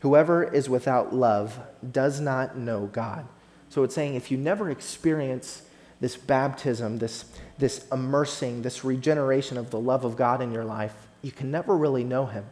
Whoever 0.00 0.42
is 0.42 0.68
without 0.68 1.14
love 1.14 1.58
does 1.92 2.20
not 2.20 2.56
know 2.56 2.86
God. 2.86 3.26
So 3.68 3.84
it's 3.84 3.94
saying 3.94 4.14
if 4.14 4.30
you 4.30 4.36
never 4.36 4.70
experience 4.70 5.62
this 6.00 6.16
baptism, 6.16 6.98
this, 6.98 7.24
this 7.58 7.86
immersing, 7.92 8.62
this 8.62 8.84
regeneration 8.84 9.58
of 9.58 9.70
the 9.70 9.78
love 9.78 10.04
of 10.04 10.16
God 10.16 10.40
in 10.40 10.50
your 10.50 10.64
life, 10.64 10.94
you 11.22 11.30
can 11.30 11.50
never 11.50 11.76
really 11.76 12.04
know 12.04 12.26
Him. 12.26 12.46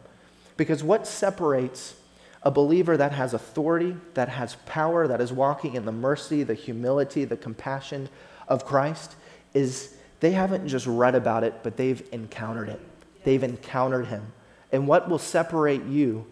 Because 0.55 0.83
what 0.83 1.07
separates 1.07 1.95
a 2.43 2.51
believer 2.51 2.95
that 2.95 3.11
has 3.11 3.33
authority, 3.33 3.97
that 4.13 4.29
has 4.29 4.55
power, 4.65 5.07
that 5.07 5.19
is 5.19 5.33
walking 5.33 5.73
in 5.73 5.85
the 5.85 5.91
mercy, 5.91 6.43
the 6.43 6.53
humility, 6.53 7.25
the 7.25 7.35
compassion 7.35 8.07
of 8.47 8.65
Christ 8.65 9.15
is 9.53 9.95
they 10.19 10.31
haven't 10.31 10.67
just 10.67 10.85
read 10.85 11.15
about 11.15 11.43
it, 11.43 11.63
but 11.63 11.75
they've 11.75 12.07
encountered 12.11 12.69
it. 12.69 12.81
They've 13.29 13.43
encountered 13.43 14.07
Him. 14.07 14.33
And 14.71 14.87
what 14.87 15.07
will 15.07 15.19
separate 15.19 15.83
you 15.83 16.25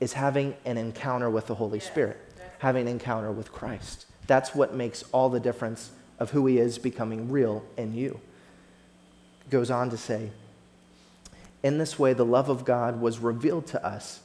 is 0.00 0.14
having 0.14 0.56
an 0.64 0.76
encounter 0.76 1.30
with 1.30 1.46
the 1.46 1.54
Holy 1.54 1.78
Spirit, 1.78 2.16
having 2.58 2.82
an 2.82 2.88
encounter 2.88 3.30
with 3.30 3.52
Christ. 3.52 4.04
That's 4.26 4.52
what 4.52 4.74
makes 4.74 5.04
all 5.12 5.28
the 5.28 5.38
difference 5.38 5.92
of 6.18 6.32
who 6.32 6.44
He 6.46 6.58
is 6.58 6.76
becoming 6.76 7.30
real 7.30 7.64
in 7.76 7.94
you. 7.94 8.18
Goes 9.48 9.70
on 9.70 9.90
to 9.90 9.96
say, 9.96 10.32
in 11.62 11.78
this 11.78 12.00
way, 12.00 12.14
the 12.14 12.24
love 12.24 12.48
of 12.48 12.64
God 12.64 13.00
was 13.00 13.20
revealed 13.20 13.68
to 13.68 13.86
us. 13.86 14.18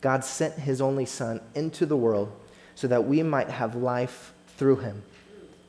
God 0.00 0.24
sent 0.24 0.54
His 0.54 0.80
only 0.80 1.04
Son 1.04 1.42
into 1.54 1.84
the 1.84 1.94
world 1.94 2.32
so 2.74 2.88
that 2.88 3.04
we 3.04 3.22
might 3.22 3.50
have 3.50 3.74
life 3.74 4.32
through 4.56 4.76
Him. 4.76 5.02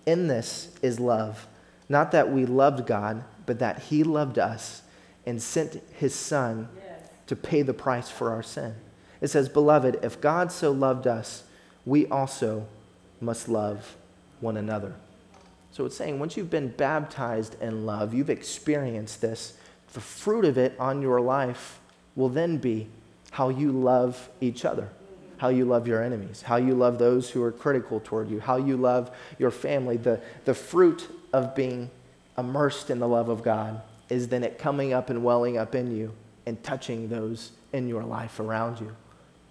In 0.06 0.30
this 0.30 0.74
is 0.82 1.02
love. 1.02 1.48
Not 1.90 2.14
that 2.14 2.32
we 2.32 2.46
loved 2.46 2.88
God, 2.88 3.26
but 3.46 3.60
that 3.60 3.80
He 3.80 4.06
loved 4.06 4.40
us 4.40 4.82
and 5.26 5.42
sent 5.42 5.82
His 5.98 6.14
Son 6.14 6.70
to 7.28 7.36
pay 7.36 7.62
the 7.62 7.74
price 7.74 8.10
for 8.10 8.32
our 8.32 8.44
sin. 8.44 8.76
It 9.22 9.30
says, 9.30 9.50
Beloved, 9.50 10.00
if 10.04 10.22
God 10.22 10.52
so 10.52 10.72
loved 10.72 11.08
us, 11.08 11.44
we 11.86 12.06
also 12.08 12.68
must 13.22 13.48
love 13.50 13.96
one 14.40 14.58
another. 14.58 14.96
So 15.72 15.86
it's 15.86 15.98
saying 15.98 16.20
once 16.20 16.38
you've 16.38 16.50
been 16.50 16.70
baptized 16.70 17.62
in 17.62 17.86
love, 17.86 18.14
you've 18.14 18.30
experienced 18.30 19.22
this, 19.22 19.58
the 19.94 20.02
fruit 20.02 20.46
of 20.46 20.58
it 20.58 20.76
on 20.80 21.02
your 21.02 21.22
life 21.22 21.80
will 22.16 22.30
then 22.30 22.58
be 22.58 22.88
how 23.32 23.50
you 23.50 23.72
love 23.72 24.30
each 24.40 24.64
other, 24.64 24.90
how 25.38 25.50
you 25.50 25.66
love 25.66 25.88
your 25.88 26.02
enemies, 26.02 26.44
how 26.44 26.56
you 26.56 26.74
love 26.74 26.98
those 26.98 27.30
who 27.30 27.44
are 27.44 27.52
critical 27.52 28.00
toward 28.00 28.30
you, 28.30 28.40
how 28.40 28.56
you 28.58 28.78
love 28.78 29.12
your 29.38 29.52
family. 29.52 29.98
The, 29.98 30.22
the 30.46 30.54
fruit 30.54 31.10
of 31.34 31.56
being 31.56 31.90
immersed 32.38 32.90
in 32.90 33.00
the 33.00 33.08
love 33.08 33.30
of 33.30 33.44
God 33.44 33.82
is 34.10 34.28
then 34.28 34.44
it 34.44 34.58
coming 34.58 34.94
up 34.94 35.10
and 35.10 35.24
welling 35.24 35.58
up 35.58 35.76
in 35.76 35.96
you 35.96 36.12
and 36.46 36.62
touching 36.64 37.10
those 37.10 37.52
in 37.74 37.88
your 37.88 38.04
life 38.04 38.40
around 38.40 38.80
you 38.80 38.96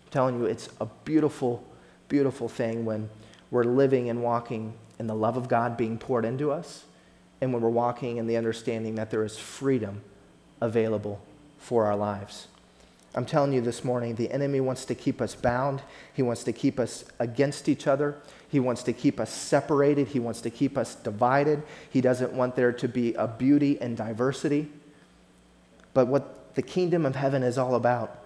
I'm 0.04 0.10
telling 0.10 0.38
you, 0.38 0.46
it's 0.46 0.68
a 0.80 0.86
beautiful, 1.04 1.64
beautiful 2.08 2.48
thing 2.48 2.84
when 2.84 3.08
we're 3.50 3.64
living 3.64 4.08
and 4.10 4.22
walking 4.22 4.74
in 4.98 5.06
the 5.06 5.14
love 5.14 5.36
of 5.36 5.48
God 5.48 5.76
being 5.76 5.98
poured 5.98 6.24
into 6.24 6.52
us, 6.52 6.84
and 7.40 7.52
when 7.52 7.62
we're 7.62 7.68
walking 7.68 8.16
in 8.16 8.26
the 8.26 8.36
understanding 8.36 8.94
that 8.94 9.10
there 9.10 9.24
is 9.24 9.38
freedom 9.38 10.02
available 10.60 11.20
for 11.58 11.86
our 11.86 11.96
lives. 11.96 12.48
I'm 13.14 13.24
telling 13.24 13.52
you 13.52 13.60
this 13.60 13.84
morning, 13.84 14.16
the 14.16 14.30
enemy 14.32 14.60
wants 14.60 14.84
to 14.86 14.94
keep 14.94 15.20
us 15.20 15.36
bound. 15.36 15.82
He 16.12 16.22
wants 16.22 16.42
to 16.44 16.52
keep 16.52 16.80
us 16.80 17.04
against 17.20 17.68
each 17.68 17.86
other. 17.86 18.16
He 18.48 18.58
wants 18.58 18.82
to 18.84 18.92
keep 18.92 19.20
us 19.20 19.32
separated. 19.32 20.08
He 20.08 20.18
wants 20.18 20.40
to 20.40 20.50
keep 20.50 20.76
us 20.76 20.96
divided. 20.96 21.62
He 21.88 22.00
doesn't 22.00 22.32
want 22.32 22.56
there 22.56 22.72
to 22.72 22.88
be 22.88 23.14
a 23.14 23.28
beauty 23.28 23.80
and 23.80 23.96
diversity. 23.96 24.68
But 25.92 26.08
what 26.08 26.54
the 26.56 26.62
kingdom 26.62 27.06
of 27.06 27.14
heaven 27.14 27.44
is 27.44 27.56
all 27.56 27.76
about 27.76 28.18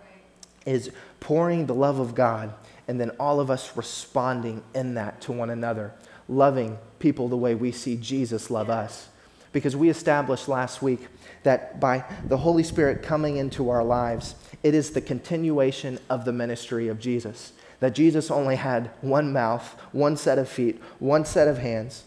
is 0.65 0.91
pouring 1.21 1.67
the 1.67 1.75
love 1.75 1.99
of 1.99 2.15
God 2.15 2.55
and 2.87 2.99
then 2.99 3.11
all 3.21 3.41
of 3.41 3.51
us 3.51 3.77
responding 3.77 4.63
in 4.75 4.95
that 4.95 5.21
to 5.23 5.33
one 5.33 5.51
another, 5.51 5.93
loving 6.29 6.79
people 6.99 7.29
the 7.29 7.37
way 7.37 7.55
we 7.55 7.73
see 7.73 7.97
Jesus 7.97 8.51
love 8.51 8.71
us. 8.71 9.09
Because 9.53 9.77
we 9.77 9.89
established 9.91 10.49
last 10.49 10.83
week 10.83 11.09
that 11.43 11.81
by 11.81 12.05
the 12.27 12.39
Holy 12.39 12.63
Spirit 12.63 13.03
coming 13.03 13.37
into 13.37 13.71
our 13.71 13.85
lives, 13.85 14.35
it 14.63 14.75
is 14.75 14.91
the 14.91 15.01
continuation 15.01 15.99
of 16.11 16.25
the 16.25 16.33
ministry 16.33 16.89
of 16.89 16.99
Jesus. 16.99 17.53
That 17.81 17.95
Jesus 17.95 18.31
only 18.31 18.57
had 18.57 18.91
one 19.01 19.33
mouth, 19.33 19.79
one 19.93 20.17
set 20.17 20.39
of 20.39 20.49
feet, 20.49 20.81
one 20.99 21.25
set 21.25 21.47
of 21.47 21.59
hands. 21.59 22.05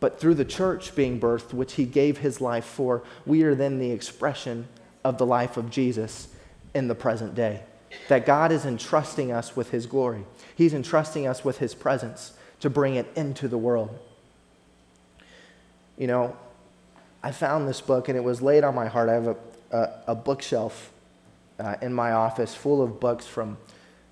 But 0.00 0.18
through 0.18 0.34
the 0.34 0.44
church 0.44 0.94
being 0.94 1.20
birthed, 1.20 1.52
which 1.52 1.74
he 1.74 1.84
gave 1.84 2.18
his 2.18 2.40
life 2.40 2.64
for, 2.64 3.02
we 3.26 3.42
are 3.42 3.54
then 3.54 3.78
the 3.78 3.90
expression 3.90 4.68
of 5.04 5.18
the 5.18 5.26
life 5.26 5.56
of 5.56 5.70
Jesus 5.70 6.28
in 6.74 6.88
the 6.88 6.94
present 6.94 7.34
day 7.34 7.62
that 8.08 8.26
God 8.26 8.52
is 8.52 8.64
entrusting 8.64 9.32
us 9.32 9.56
with 9.56 9.70
His 9.70 9.86
glory. 9.86 10.24
He's 10.54 10.74
entrusting 10.74 11.26
us 11.26 11.44
with 11.44 11.58
His 11.58 11.74
presence 11.74 12.32
to 12.60 12.70
bring 12.70 12.94
it 12.94 13.06
into 13.16 13.48
the 13.48 13.58
world. 13.58 13.96
You 15.96 16.06
know, 16.06 16.36
I 17.22 17.32
found 17.32 17.68
this 17.68 17.80
book 17.80 18.08
and 18.08 18.16
it 18.16 18.22
was 18.22 18.42
laid 18.42 18.64
on 18.64 18.74
my 18.74 18.86
heart. 18.86 19.08
I 19.08 19.14
have 19.14 19.26
a, 19.26 19.36
a, 19.70 20.00
a 20.08 20.14
bookshelf 20.14 20.92
uh, 21.58 21.76
in 21.82 21.92
my 21.92 22.12
office 22.12 22.54
full 22.54 22.82
of 22.82 23.00
books 23.00 23.26
from 23.26 23.56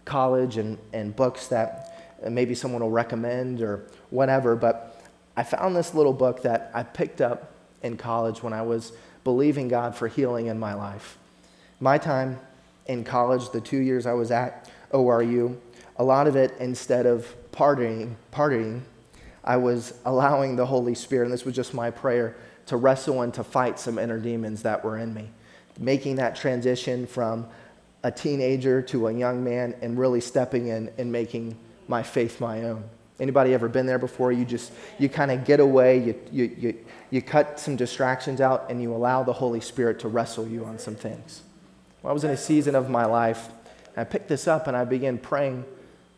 college 0.05 0.57
and, 0.57 0.79
and 0.93 1.15
books 1.15 1.49
that 1.49 2.19
maybe 2.29 2.55
someone 2.55 2.83
will 2.83 2.91
recommend 2.91 3.61
or 3.61 3.87
whatever. 4.11 4.57
But 4.57 5.03
I 5.37 5.43
found 5.43 5.77
this 5.77 5.95
little 5.95 6.13
book 6.13 6.43
that 6.43 6.71
I 6.75 6.83
picked 6.83 7.21
up 7.21 7.53
in 7.83 7.97
college 7.97 8.43
when 8.43 8.53
I 8.53 8.63
was 8.63 8.93
believing 9.25 9.69
God 9.69 9.95
for 9.95 10.09
healing 10.09 10.47
in 10.47 10.59
my 10.59 10.75
life. 10.75 11.19
My 11.81 11.99
time 11.99 12.39
in 12.87 13.05
college, 13.05 13.51
the 13.51 13.61
two 13.61 13.79
years 13.79 14.07
I 14.07 14.13
was 14.13 14.31
at 14.31 14.71
ORU, 14.93 15.57
a 15.97 16.05
lot 16.05 16.27
of 16.27 16.37
it, 16.37 16.55
instead 16.61 17.07
of 17.07 17.35
partying, 17.53 18.15
partying, 18.33 18.83
I 19.43 19.57
was 19.57 19.95
allowing 20.05 20.57
the 20.57 20.67
Holy 20.67 20.95
Spirit, 20.95 21.25
and 21.27 21.33
this 21.33 21.45
was 21.45 21.55
just 21.55 21.75
my 21.75 21.91
prayer, 21.91 22.37
to 22.67 22.77
wrestle 22.77 23.21
and 23.23 23.33
to 23.35 23.45
fight 23.45 23.79
some 23.79 23.99
inner 23.99 24.19
demons 24.19 24.63
that 24.63 24.85
were 24.85 24.97
in 24.97 25.13
me. 25.13 25.31
Making 25.78 26.16
that 26.16 26.37
transition 26.37 27.07
from 27.07 27.47
a 28.02 28.11
teenager 28.11 28.83
to 28.83 29.09
a 29.09 29.12
young 29.12 29.43
man 29.43 29.75
and 29.83 29.99
really 29.99 30.21
stepping 30.21 30.69
in 30.69 30.90
and 30.99 31.11
making 31.11 31.57
my 31.88 32.02
faith 32.02 32.40
my 32.40 32.62
own. 32.64 32.85
Anybody 33.19 33.54
ever 33.54 33.69
been 33.69 33.87
there 33.87 33.99
before? 33.99 34.33
You 34.33 34.45
just, 34.45 34.73
you 34.99 35.09
kind 35.09 35.31
of 35.31 35.45
get 35.45 35.61
away, 35.61 35.99
you, 35.99 36.21
you, 36.33 36.57
you, 36.59 36.85
you 37.11 37.23
cut 37.23 37.61
some 37.61 37.76
distractions 37.76 38.40
out, 38.40 38.71
and 38.71 38.83
you 38.83 38.93
allow 38.93 39.23
the 39.23 39.33
Holy 39.33 39.61
Spirit 39.61 40.00
to 40.00 40.09
wrestle 40.09 40.47
you 40.49 40.64
on 40.64 40.78
some 40.78 40.97
things. 40.97 41.43
When 42.02 42.11
I 42.11 42.14
was 42.14 42.25
in 42.25 42.31
a 42.31 42.37
season 42.37 42.75
of 42.75 42.90
my 42.90 43.04
life, 43.04 43.49
I 43.97 44.04
picked 44.04 44.28
this 44.28 44.49
up 44.49 44.66
and 44.66 44.76
I 44.76 44.85
began 44.85 45.19
praying 45.19 45.64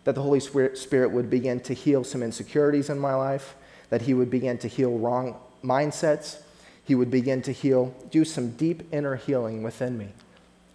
that 0.04 0.14
the 0.14 0.22
Holy 0.22 0.40
Spirit 0.40 1.10
would 1.10 1.28
begin 1.28 1.60
to 1.60 1.74
heal 1.74 2.02
some 2.04 2.22
insecurities 2.22 2.88
in 2.88 2.98
my 2.98 3.14
life, 3.14 3.54
that 3.90 4.02
He 4.02 4.14
would 4.14 4.30
begin 4.30 4.56
to 4.58 4.68
heal 4.68 4.98
wrong 4.98 5.36
mindsets, 5.62 6.40
He 6.86 6.94
would 6.94 7.10
begin 7.10 7.42
to 7.42 7.52
heal, 7.52 7.94
do 8.10 8.24
some 8.24 8.50
deep 8.52 8.92
inner 8.92 9.16
healing 9.16 9.62
within 9.62 9.98
me. 9.98 10.08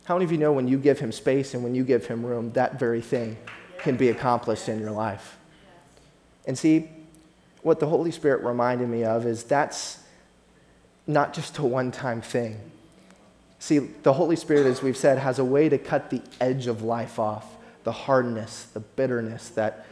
How 0.04 0.16
many 0.16 0.26
of 0.26 0.32
you 0.32 0.38
know 0.38 0.52
when 0.52 0.68
you 0.68 0.78
give 0.78 1.00
Him 1.00 1.12
space 1.12 1.54
and 1.54 1.64
when 1.64 1.74
you 1.74 1.84
give 1.84 2.06
Him 2.06 2.26
room, 2.26 2.52
that 2.52 2.78
very 2.78 3.02
thing 3.02 3.38
can 3.80 3.96
be 3.96 4.10
accomplished 4.10 4.68
in 4.68 4.80
your 4.80 4.92
life? 4.92 5.38
And 6.46 6.58
see, 6.58 6.90
what 7.62 7.80
the 7.80 7.88
Holy 7.88 8.12
Spirit 8.12 8.44
reminded 8.44 8.90
me 8.90 9.04
of 9.04 9.26
is 9.26 9.44
that's 9.44 10.00
not 11.08 11.34
just 11.34 11.58
a 11.58 11.64
one 11.64 11.92
time 11.92 12.22
thing. 12.22 12.60
See, 13.60 13.78
the 13.78 14.14
Holy 14.14 14.36
Spirit, 14.36 14.66
as 14.66 14.82
we've 14.82 14.98
said, 14.98 15.20
has 15.20 15.38
a 15.38 15.46
way 15.46 15.70
to 15.70 15.78
cut 15.78 16.10
the 16.10 16.22
edge 16.40 16.68
of 16.68 16.82
life 16.82 17.20
off, 17.20 17.46
the 17.84 17.92
hardness, 17.92 18.64
the 18.74 18.80
bitterness 18.80 19.50
that 19.50 19.86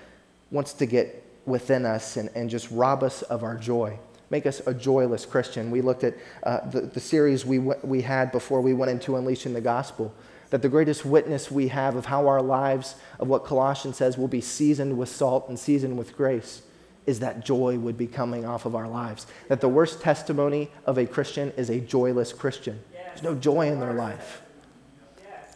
wants 0.52 0.74
to 0.74 0.86
get 0.86 1.24
within 1.46 1.86
us 1.86 2.18
and, 2.18 2.30
and 2.36 2.50
just 2.50 2.70
rob 2.72 3.04
us 3.04 3.22
of 3.22 3.44
our 3.44 3.56
joy, 3.56 3.98
make 4.30 4.46
us 4.46 4.62
a 4.66 4.74
joyless 4.74 5.26
Christian. 5.26 5.72
We 5.72 5.82
looked 5.82 6.04
at 6.04 6.16
uh, 6.44 6.70
the, 6.70 6.82
the 6.82 7.00
series 7.00 7.46
we, 7.46 7.58
w- 7.58 7.80
we 7.84 8.02
had 8.02 8.32
before 8.32 8.62
we 8.62 8.74
went 8.74 8.92
into 8.92 9.16
Unleashing 9.16 9.54
the 9.54 9.62
Gospel, 9.62 10.14
that 10.50 10.62
the 10.62 10.70
greatest 10.70 11.06
witness 11.06 11.52
we 11.52 11.68
have 11.70 11.96
of 11.96 12.06
how 12.06 12.28
our 12.28 12.42
lives, 12.42 12.96
of 13.20 13.28
what 13.28 13.46
Colossians 13.46 13.98
says, 13.98 14.18
will 14.18 14.28
be 14.28 14.42
seasoned 14.42 14.98
with 14.98 15.10
salt 15.10 15.48
and 15.50 15.58
seasoned 15.58 15.98
with 15.98 16.16
grace 16.16 16.64
is 17.06 17.20
that 17.20 17.44
joy 17.44 17.78
would 17.78 17.98
be 17.98 18.08
coming 18.08 18.46
off 18.46 18.66
of 18.66 18.76
our 18.76 18.88
lives. 18.88 19.26
That 19.48 19.62
the 19.62 19.70
worst 19.70 20.02
testimony 20.02 20.70
of 20.86 20.98
a 20.98 21.08
Christian 21.08 21.52
is 21.58 21.70
a 21.70 21.80
joyless 21.80 22.34
Christian. 22.34 22.80
There's 23.08 23.24
no 23.24 23.36
joy 23.36 23.68
in 23.68 23.80
their 23.80 23.94
life. 23.94 24.42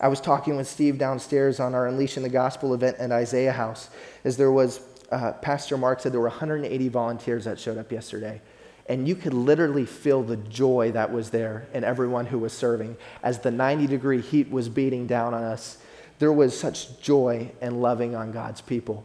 I 0.01 0.07
was 0.07 0.19
talking 0.19 0.57
with 0.57 0.67
Steve 0.67 0.97
downstairs 0.97 1.59
on 1.59 1.75
our 1.75 1.87
Unleashing 1.87 2.23
the 2.23 2.29
Gospel 2.29 2.73
event 2.73 2.97
at 2.97 3.11
Isaiah 3.11 3.51
House, 3.51 3.89
as 4.23 4.35
there 4.35 4.51
was, 4.51 4.81
uh, 5.11 5.33
Pastor 5.33 5.77
Mark 5.77 6.01
said 6.01 6.11
there 6.11 6.19
were 6.19 6.27
180 6.27 6.89
volunteers 6.89 7.45
that 7.45 7.59
showed 7.59 7.77
up 7.77 7.91
yesterday. 7.91 8.41
And 8.87 9.07
you 9.07 9.15
could 9.15 9.33
literally 9.33 9.85
feel 9.85 10.23
the 10.23 10.35
joy 10.35 10.91
that 10.91 11.11
was 11.11 11.29
there 11.29 11.67
in 11.73 11.83
everyone 11.83 12.25
who 12.25 12.39
was 12.39 12.51
serving. 12.51 12.97
As 13.21 13.39
the 13.39 13.51
90 13.51 13.87
degree 13.87 14.21
heat 14.21 14.51
was 14.51 14.67
beating 14.67 15.07
down 15.07 15.33
on 15.33 15.43
us, 15.43 15.77
there 16.19 16.33
was 16.33 16.57
such 16.57 16.99
joy 17.01 17.51
and 17.61 17.81
loving 17.81 18.15
on 18.15 18.31
God's 18.31 18.61
people. 18.61 19.03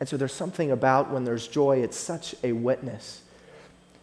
And 0.00 0.08
so 0.08 0.16
there's 0.16 0.32
something 0.32 0.70
about 0.70 1.10
when 1.10 1.24
there's 1.24 1.48
joy, 1.48 1.78
it's 1.78 1.96
such 1.96 2.34
a 2.42 2.52
witness. 2.52 3.22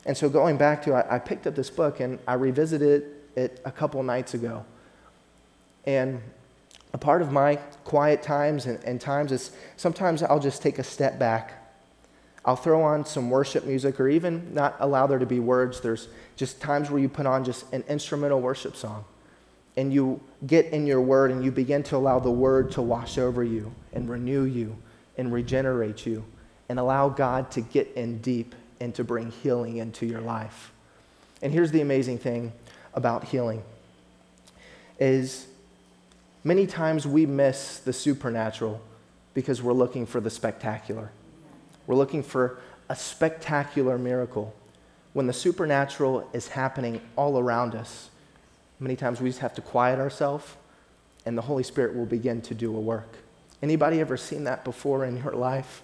And 0.06 0.18
so 0.18 0.30
going 0.30 0.58
back 0.58 0.84
to, 0.84 0.94
I, 0.94 1.16
I 1.16 1.20
picked 1.20 1.46
up 1.48 1.56
this 1.56 1.70
book 1.70 2.00
and 2.00 2.20
I 2.28 2.34
revisited 2.34 3.06
it 3.36 3.62
a 3.66 3.72
couple 3.72 4.02
nights 4.04 4.34
ago. 4.34 4.66
And 5.86 6.22
a 6.94 6.98
part 6.98 7.22
of 7.22 7.32
my 7.32 7.56
quiet 7.84 8.22
times 8.22 8.66
and, 8.66 8.84
and 8.84 9.00
times 9.00 9.32
is 9.32 9.52
sometimes 9.78 10.24
I'll 10.24 10.40
just 10.40 10.62
take 10.62 10.80
a 10.80 10.84
step 10.84 11.20
back. 11.20 11.63
I'll 12.46 12.56
throw 12.58 12.84
on 12.84 13.06
some 13.06 13.30
worship 13.30 13.66
music 13.66 14.00
or 14.00 14.10
even 14.10 14.54
not 14.54 14.76
allow 14.80 15.08
there 15.08 15.20
to 15.20 15.26
be 15.26 15.40
words. 15.40 15.80
There's 15.80 16.10
just 16.36 16.60
times 16.60 16.90
where 16.90 17.02
you 17.02 17.08
put 17.08 17.26
on 17.26 17.46
just 17.46 17.72
an 17.72 17.84
instrumental 17.88 18.42
worship 18.42 18.76
song 18.76 19.06
and 19.78 19.94
you 19.94 20.20
get 20.46 20.66
in 20.68 20.86
your 20.86 21.02
word 21.02 21.32
and 21.32 21.44
you 21.44 21.52
begin 21.52 21.84
to 21.84 21.96
allow 21.96 22.20
the 22.20 22.32
word 22.32 22.72
to 22.72 22.82
wash 22.82 23.18
over 23.18 23.44
you 23.44 23.74
and 23.94 24.10
renew 24.10 24.44
you 24.44 24.76
and 25.18 25.32
regenerate 25.32 26.06
you 26.06 26.24
and 26.70 26.80
allow 26.80 27.10
God 27.10 27.50
to 27.52 27.62
get 27.62 27.92
in 27.96 28.20
deep 28.20 28.56
and 28.80 28.94
to 28.96 29.04
bring 29.04 29.32
healing 29.32 29.78
into 29.78 30.06
your 30.06 30.22
life. 30.22 30.72
And 31.42 31.52
here's 31.52 31.72
the 31.72 31.82
amazing 31.82 32.18
thing 32.18 32.52
about 32.94 33.26
healing 33.26 33.64
is 35.00 35.48
many 36.44 36.68
times 36.68 37.08
we 37.08 37.26
miss 37.26 37.80
the 37.80 37.94
supernatural 37.94 38.82
because 39.34 39.62
we're 39.62 39.74
looking 39.74 40.06
for 40.06 40.22
the 40.22 40.30
spectacular. 40.30 41.12
We're 41.88 41.96
looking 41.96 42.24
for 42.24 42.60
a 42.90 42.96
spectacular 42.96 43.98
miracle 43.98 44.54
when 45.14 45.28
the 45.28 45.34
supernatural 45.34 46.28
is 46.34 46.50
happening 46.50 47.02
all 47.16 47.40
around 47.40 47.76
us. 47.76 48.10
Many 48.80 48.96
times 48.96 49.22
we 49.22 49.30
just 49.30 49.40
have 49.40 49.54
to 49.56 49.62
quiet 49.62 50.00
ourselves 50.00 50.56
and 51.26 51.38
the 51.38 51.42
Holy 51.44 51.64
Spirit 51.64 51.96
will 51.96 52.06
begin 52.06 52.42
to 52.42 52.56
do 52.56 52.76
a 52.76 52.80
work. 52.80 53.18
Anybody 53.62 54.02
ever 54.02 54.18
seen 54.18 54.44
that 54.44 54.64
before 54.64 55.06
in 55.06 55.18
your 55.18 55.34
life? 55.34 55.84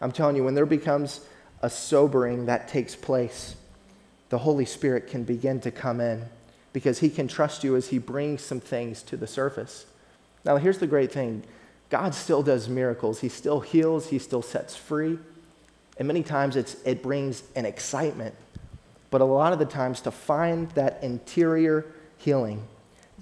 I'm 0.00 0.12
telling 0.12 0.36
you, 0.36 0.44
when 0.44 0.54
there 0.54 0.66
becomes 0.66 1.20
a 1.62 1.70
sobering 1.70 2.46
that 2.46 2.68
takes 2.68 2.94
place, 2.94 3.56
the 4.28 4.38
Holy 4.38 4.66
Spirit 4.66 5.06
can 5.06 5.24
begin 5.24 5.60
to 5.60 5.70
come 5.70 6.00
in 6.00 6.26
because 6.72 6.98
He 6.98 7.08
can 7.08 7.28
trust 7.28 7.64
you 7.64 7.76
as 7.76 7.88
He 7.88 7.98
brings 7.98 8.42
some 8.42 8.60
things 8.60 9.02
to 9.04 9.16
the 9.16 9.26
surface. 9.26 9.86
Now, 10.44 10.58
here's 10.58 10.78
the 10.78 10.86
great 10.86 11.12
thing 11.12 11.44
God 11.88 12.14
still 12.14 12.42
does 12.42 12.68
miracles, 12.68 13.20
He 13.20 13.28
still 13.30 13.60
heals, 13.60 14.08
He 14.08 14.18
still 14.18 14.42
sets 14.42 14.76
free. 14.76 15.18
And 15.98 16.08
many 16.08 16.22
times 16.22 16.56
it's, 16.56 16.76
it 16.84 17.02
brings 17.02 17.42
an 17.54 17.66
excitement. 17.66 18.34
But 19.10 19.20
a 19.20 19.24
lot 19.24 19.52
of 19.52 19.58
the 19.58 19.64
times, 19.64 20.00
to 20.02 20.10
find 20.10 20.70
that 20.72 21.02
interior 21.02 21.86
healing, 22.16 22.66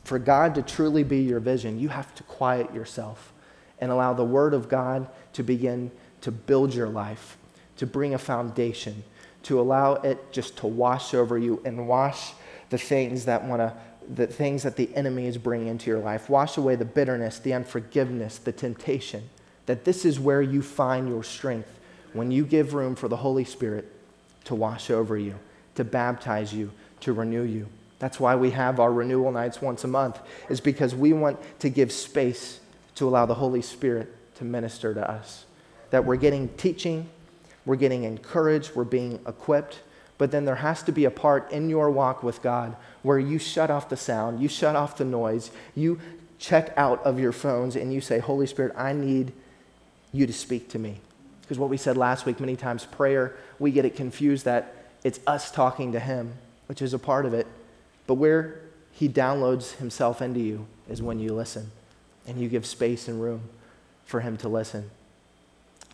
for 0.04 0.18
God 0.18 0.54
to 0.54 0.62
truly 0.62 1.04
be 1.04 1.20
your 1.20 1.40
vision, 1.40 1.78
you 1.78 1.88
have 1.90 2.14
to 2.14 2.22
quiet 2.22 2.72
yourself 2.74 3.32
and 3.78 3.90
allow 3.90 4.14
the 4.14 4.24
Word 4.24 4.54
of 4.54 4.68
God 4.68 5.06
to 5.34 5.42
begin 5.42 5.90
to 6.22 6.30
build 6.30 6.74
your 6.74 6.88
life 6.88 7.36
to 7.82 7.86
bring 7.86 8.14
a 8.14 8.18
foundation, 8.18 9.02
to 9.42 9.60
allow 9.60 9.94
it 9.94 10.32
just 10.32 10.56
to 10.58 10.68
wash 10.68 11.14
over 11.14 11.36
you 11.36 11.60
and 11.64 11.88
wash 11.88 12.32
the 12.70 12.78
things 12.78 13.24
that 13.24 13.44
want 13.44 13.60
to 13.60 13.74
the 14.08 14.26
things 14.26 14.64
that 14.64 14.76
the 14.76 14.92
enemy 14.96 15.26
is 15.26 15.38
bringing 15.38 15.68
into 15.68 15.88
your 15.88 16.00
life. 16.00 16.28
Wash 16.28 16.56
away 16.56 16.74
the 16.74 16.84
bitterness, 16.84 17.38
the 17.38 17.52
unforgiveness, 17.52 18.38
the 18.38 18.50
temptation. 18.50 19.30
That 19.66 19.84
this 19.84 20.04
is 20.04 20.18
where 20.18 20.42
you 20.42 20.60
find 20.60 21.08
your 21.08 21.22
strength 21.22 21.68
when 22.12 22.30
you 22.30 22.44
give 22.44 22.74
room 22.74 22.94
for 22.94 23.08
the 23.08 23.16
Holy 23.16 23.44
Spirit 23.44 23.90
to 24.44 24.54
wash 24.54 24.90
over 24.90 25.16
you, 25.16 25.34
to 25.74 25.84
baptize 25.84 26.52
you, 26.52 26.70
to 27.00 27.12
renew 27.12 27.42
you. 27.42 27.68
That's 27.98 28.18
why 28.18 28.34
we 28.36 28.50
have 28.50 28.80
our 28.80 28.92
renewal 28.92 29.30
nights 29.30 29.62
once 29.62 29.84
a 29.84 29.88
month, 29.88 30.18
is 30.48 30.60
because 30.60 30.94
we 30.94 31.12
want 31.12 31.38
to 31.60 31.68
give 31.68 31.92
space 31.92 32.60
to 32.96 33.08
allow 33.08 33.26
the 33.26 33.34
Holy 33.34 33.62
Spirit 33.62 34.12
to 34.36 34.44
minister 34.44 34.92
to 34.92 35.10
us. 35.10 35.44
That 35.90 36.04
we're 36.04 36.16
getting 36.16 36.48
teaching, 36.56 37.08
we're 37.64 37.76
getting 37.76 38.04
encouraged, 38.04 38.74
we're 38.74 38.84
being 38.84 39.20
equipped. 39.26 39.80
But 40.18 40.30
then 40.30 40.44
there 40.44 40.56
has 40.56 40.82
to 40.84 40.92
be 40.92 41.04
a 41.04 41.10
part 41.10 41.50
in 41.52 41.68
your 41.68 41.90
walk 41.90 42.22
with 42.22 42.42
God 42.42 42.76
where 43.02 43.18
you 43.18 43.38
shut 43.38 43.70
off 43.70 43.88
the 43.88 43.96
sound, 43.96 44.40
you 44.40 44.48
shut 44.48 44.76
off 44.76 44.96
the 44.96 45.04
noise, 45.04 45.50
you 45.74 46.00
check 46.38 46.72
out 46.76 47.02
of 47.04 47.18
your 47.18 47.32
phones, 47.32 47.76
and 47.76 47.92
you 47.92 48.00
say, 48.00 48.18
Holy 48.18 48.46
Spirit, 48.46 48.72
I 48.76 48.92
need 48.92 49.32
you 50.12 50.26
to 50.26 50.32
speak 50.32 50.68
to 50.70 50.78
me. 50.78 51.00
Because 51.52 51.60
what 51.60 51.68
we 51.68 51.76
said 51.76 51.98
last 51.98 52.24
week, 52.24 52.40
many 52.40 52.56
times 52.56 52.86
prayer, 52.86 53.36
we 53.58 53.72
get 53.72 53.84
it 53.84 53.94
confused 53.94 54.46
that 54.46 54.86
it's 55.04 55.20
us 55.26 55.50
talking 55.50 55.92
to 55.92 56.00
Him, 56.00 56.32
which 56.64 56.80
is 56.80 56.94
a 56.94 56.98
part 56.98 57.26
of 57.26 57.34
it. 57.34 57.46
But 58.06 58.14
where 58.14 58.62
He 58.90 59.06
downloads 59.06 59.76
Himself 59.76 60.22
into 60.22 60.40
you 60.40 60.66
is 60.88 61.02
when 61.02 61.18
you 61.18 61.34
listen 61.34 61.70
and 62.26 62.40
you 62.40 62.48
give 62.48 62.64
space 62.64 63.06
and 63.06 63.20
room 63.20 63.42
for 64.06 64.20
Him 64.20 64.38
to 64.38 64.48
listen. 64.48 64.90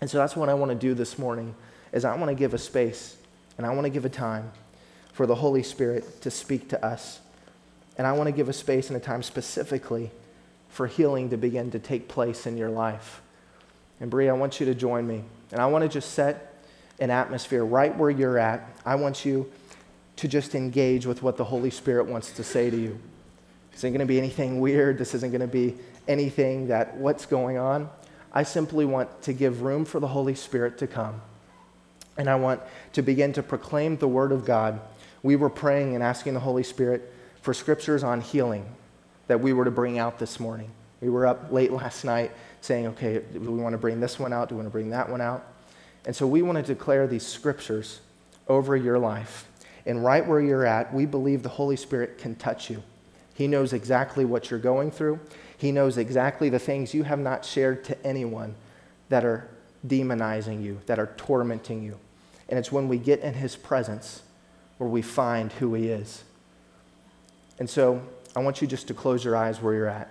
And 0.00 0.08
so 0.08 0.18
that's 0.18 0.36
what 0.36 0.48
I 0.48 0.54
want 0.54 0.70
to 0.70 0.76
do 0.76 0.94
this 0.94 1.18
morning 1.18 1.56
is 1.90 2.04
I 2.04 2.14
want 2.14 2.28
to 2.28 2.36
give 2.36 2.54
a 2.54 2.58
space 2.58 3.16
and 3.56 3.66
I 3.66 3.70
want 3.70 3.82
to 3.82 3.90
give 3.90 4.04
a 4.04 4.08
time 4.08 4.52
for 5.12 5.26
the 5.26 5.34
Holy 5.34 5.64
Spirit 5.64 6.20
to 6.20 6.30
speak 6.30 6.68
to 6.68 6.86
us. 6.86 7.18
And 7.96 8.06
I 8.06 8.12
want 8.12 8.28
to 8.28 8.32
give 8.32 8.48
a 8.48 8.52
space 8.52 8.90
and 8.90 8.96
a 8.96 9.00
time 9.00 9.24
specifically 9.24 10.12
for 10.68 10.86
healing 10.86 11.30
to 11.30 11.36
begin 11.36 11.72
to 11.72 11.80
take 11.80 12.06
place 12.06 12.46
in 12.46 12.56
your 12.56 12.70
life. 12.70 13.22
And 13.98 14.08
Bree, 14.08 14.28
I 14.28 14.34
want 14.34 14.60
you 14.60 14.66
to 14.66 14.74
join 14.76 15.04
me. 15.04 15.24
And 15.52 15.60
I 15.60 15.66
want 15.66 15.82
to 15.82 15.88
just 15.88 16.12
set 16.12 16.54
an 16.98 17.10
atmosphere 17.10 17.64
right 17.64 17.96
where 17.96 18.10
you're 18.10 18.38
at. 18.38 18.68
I 18.84 18.96
want 18.96 19.24
you 19.24 19.50
to 20.16 20.28
just 20.28 20.54
engage 20.54 21.06
with 21.06 21.22
what 21.22 21.36
the 21.36 21.44
Holy 21.44 21.70
Spirit 21.70 22.06
wants 22.06 22.32
to 22.32 22.44
say 22.44 22.70
to 22.70 22.76
you. 22.76 22.98
This 23.70 23.80
isn't 23.80 23.92
going 23.92 24.00
to 24.00 24.06
be 24.06 24.18
anything 24.18 24.60
weird. 24.60 24.98
This 24.98 25.14
isn't 25.14 25.30
going 25.30 25.40
to 25.40 25.46
be 25.46 25.76
anything 26.08 26.68
that 26.68 26.96
what's 26.96 27.26
going 27.26 27.56
on. 27.56 27.88
I 28.32 28.42
simply 28.42 28.84
want 28.84 29.22
to 29.22 29.32
give 29.32 29.62
room 29.62 29.84
for 29.84 30.00
the 30.00 30.08
Holy 30.08 30.34
Spirit 30.34 30.78
to 30.78 30.86
come. 30.86 31.20
And 32.16 32.28
I 32.28 32.34
want 32.34 32.60
to 32.94 33.02
begin 33.02 33.32
to 33.34 33.42
proclaim 33.42 33.96
the 33.96 34.08
Word 34.08 34.32
of 34.32 34.44
God. 34.44 34.80
We 35.22 35.36
were 35.36 35.50
praying 35.50 35.94
and 35.94 36.02
asking 36.02 36.34
the 36.34 36.40
Holy 36.40 36.64
Spirit 36.64 37.12
for 37.42 37.54
scriptures 37.54 38.02
on 38.02 38.20
healing 38.20 38.66
that 39.28 39.40
we 39.40 39.52
were 39.52 39.64
to 39.64 39.70
bring 39.70 39.98
out 39.98 40.18
this 40.18 40.40
morning. 40.40 40.70
We 41.00 41.08
were 41.08 41.26
up 41.26 41.52
late 41.52 41.70
last 41.70 42.04
night 42.04 42.32
saying, 42.60 42.86
okay, 42.88 43.22
do 43.32 43.40
we 43.40 43.60
want 43.60 43.72
to 43.72 43.78
bring 43.78 44.00
this 44.00 44.18
one 44.18 44.32
out? 44.32 44.48
Do 44.48 44.54
we 44.54 44.60
want 44.60 44.68
to 44.68 44.72
bring 44.72 44.90
that 44.90 45.08
one 45.08 45.20
out? 45.20 45.46
And 46.04 46.14
so 46.14 46.26
we 46.26 46.42
want 46.42 46.56
to 46.56 46.62
declare 46.62 47.06
these 47.06 47.26
scriptures 47.26 48.00
over 48.48 48.76
your 48.76 48.98
life. 48.98 49.46
And 49.86 50.04
right 50.04 50.26
where 50.26 50.40
you're 50.40 50.66
at, 50.66 50.92
we 50.92 51.06
believe 51.06 51.42
the 51.42 51.48
Holy 51.48 51.76
Spirit 51.76 52.18
can 52.18 52.34
touch 52.34 52.68
you. 52.70 52.82
He 53.34 53.46
knows 53.46 53.72
exactly 53.72 54.24
what 54.24 54.50
you're 54.50 54.58
going 54.58 54.90
through. 54.90 55.20
He 55.56 55.72
knows 55.72 55.96
exactly 55.96 56.48
the 56.48 56.58
things 56.58 56.94
you 56.94 57.04
have 57.04 57.18
not 57.18 57.44
shared 57.44 57.84
to 57.84 58.06
anyone 58.06 58.54
that 59.08 59.24
are 59.24 59.48
demonizing 59.86 60.62
you, 60.62 60.80
that 60.86 60.98
are 60.98 61.14
tormenting 61.16 61.82
you. 61.82 61.98
And 62.48 62.58
it's 62.58 62.72
when 62.72 62.88
we 62.88 62.98
get 62.98 63.20
in 63.20 63.34
His 63.34 63.56
presence 63.56 64.22
where 64.78 64.88
we 64.88 65.02
find 65.02 65.52
who 65.52 65.74
He 65.74 65.88
is. 65.88 66.24
And 67.58 67.68
so 67.68 68.02
I 68.34 68.40
want 68.40 68.60
you 68.60 68.68
just 68.68 68.88
to 68.88 68.94
close 68.94 69.24
your 69.24 69.36
eyes 69.36 69.60
where 69.60 69.74
you're 69.74 69.88
at. 69.88 70.10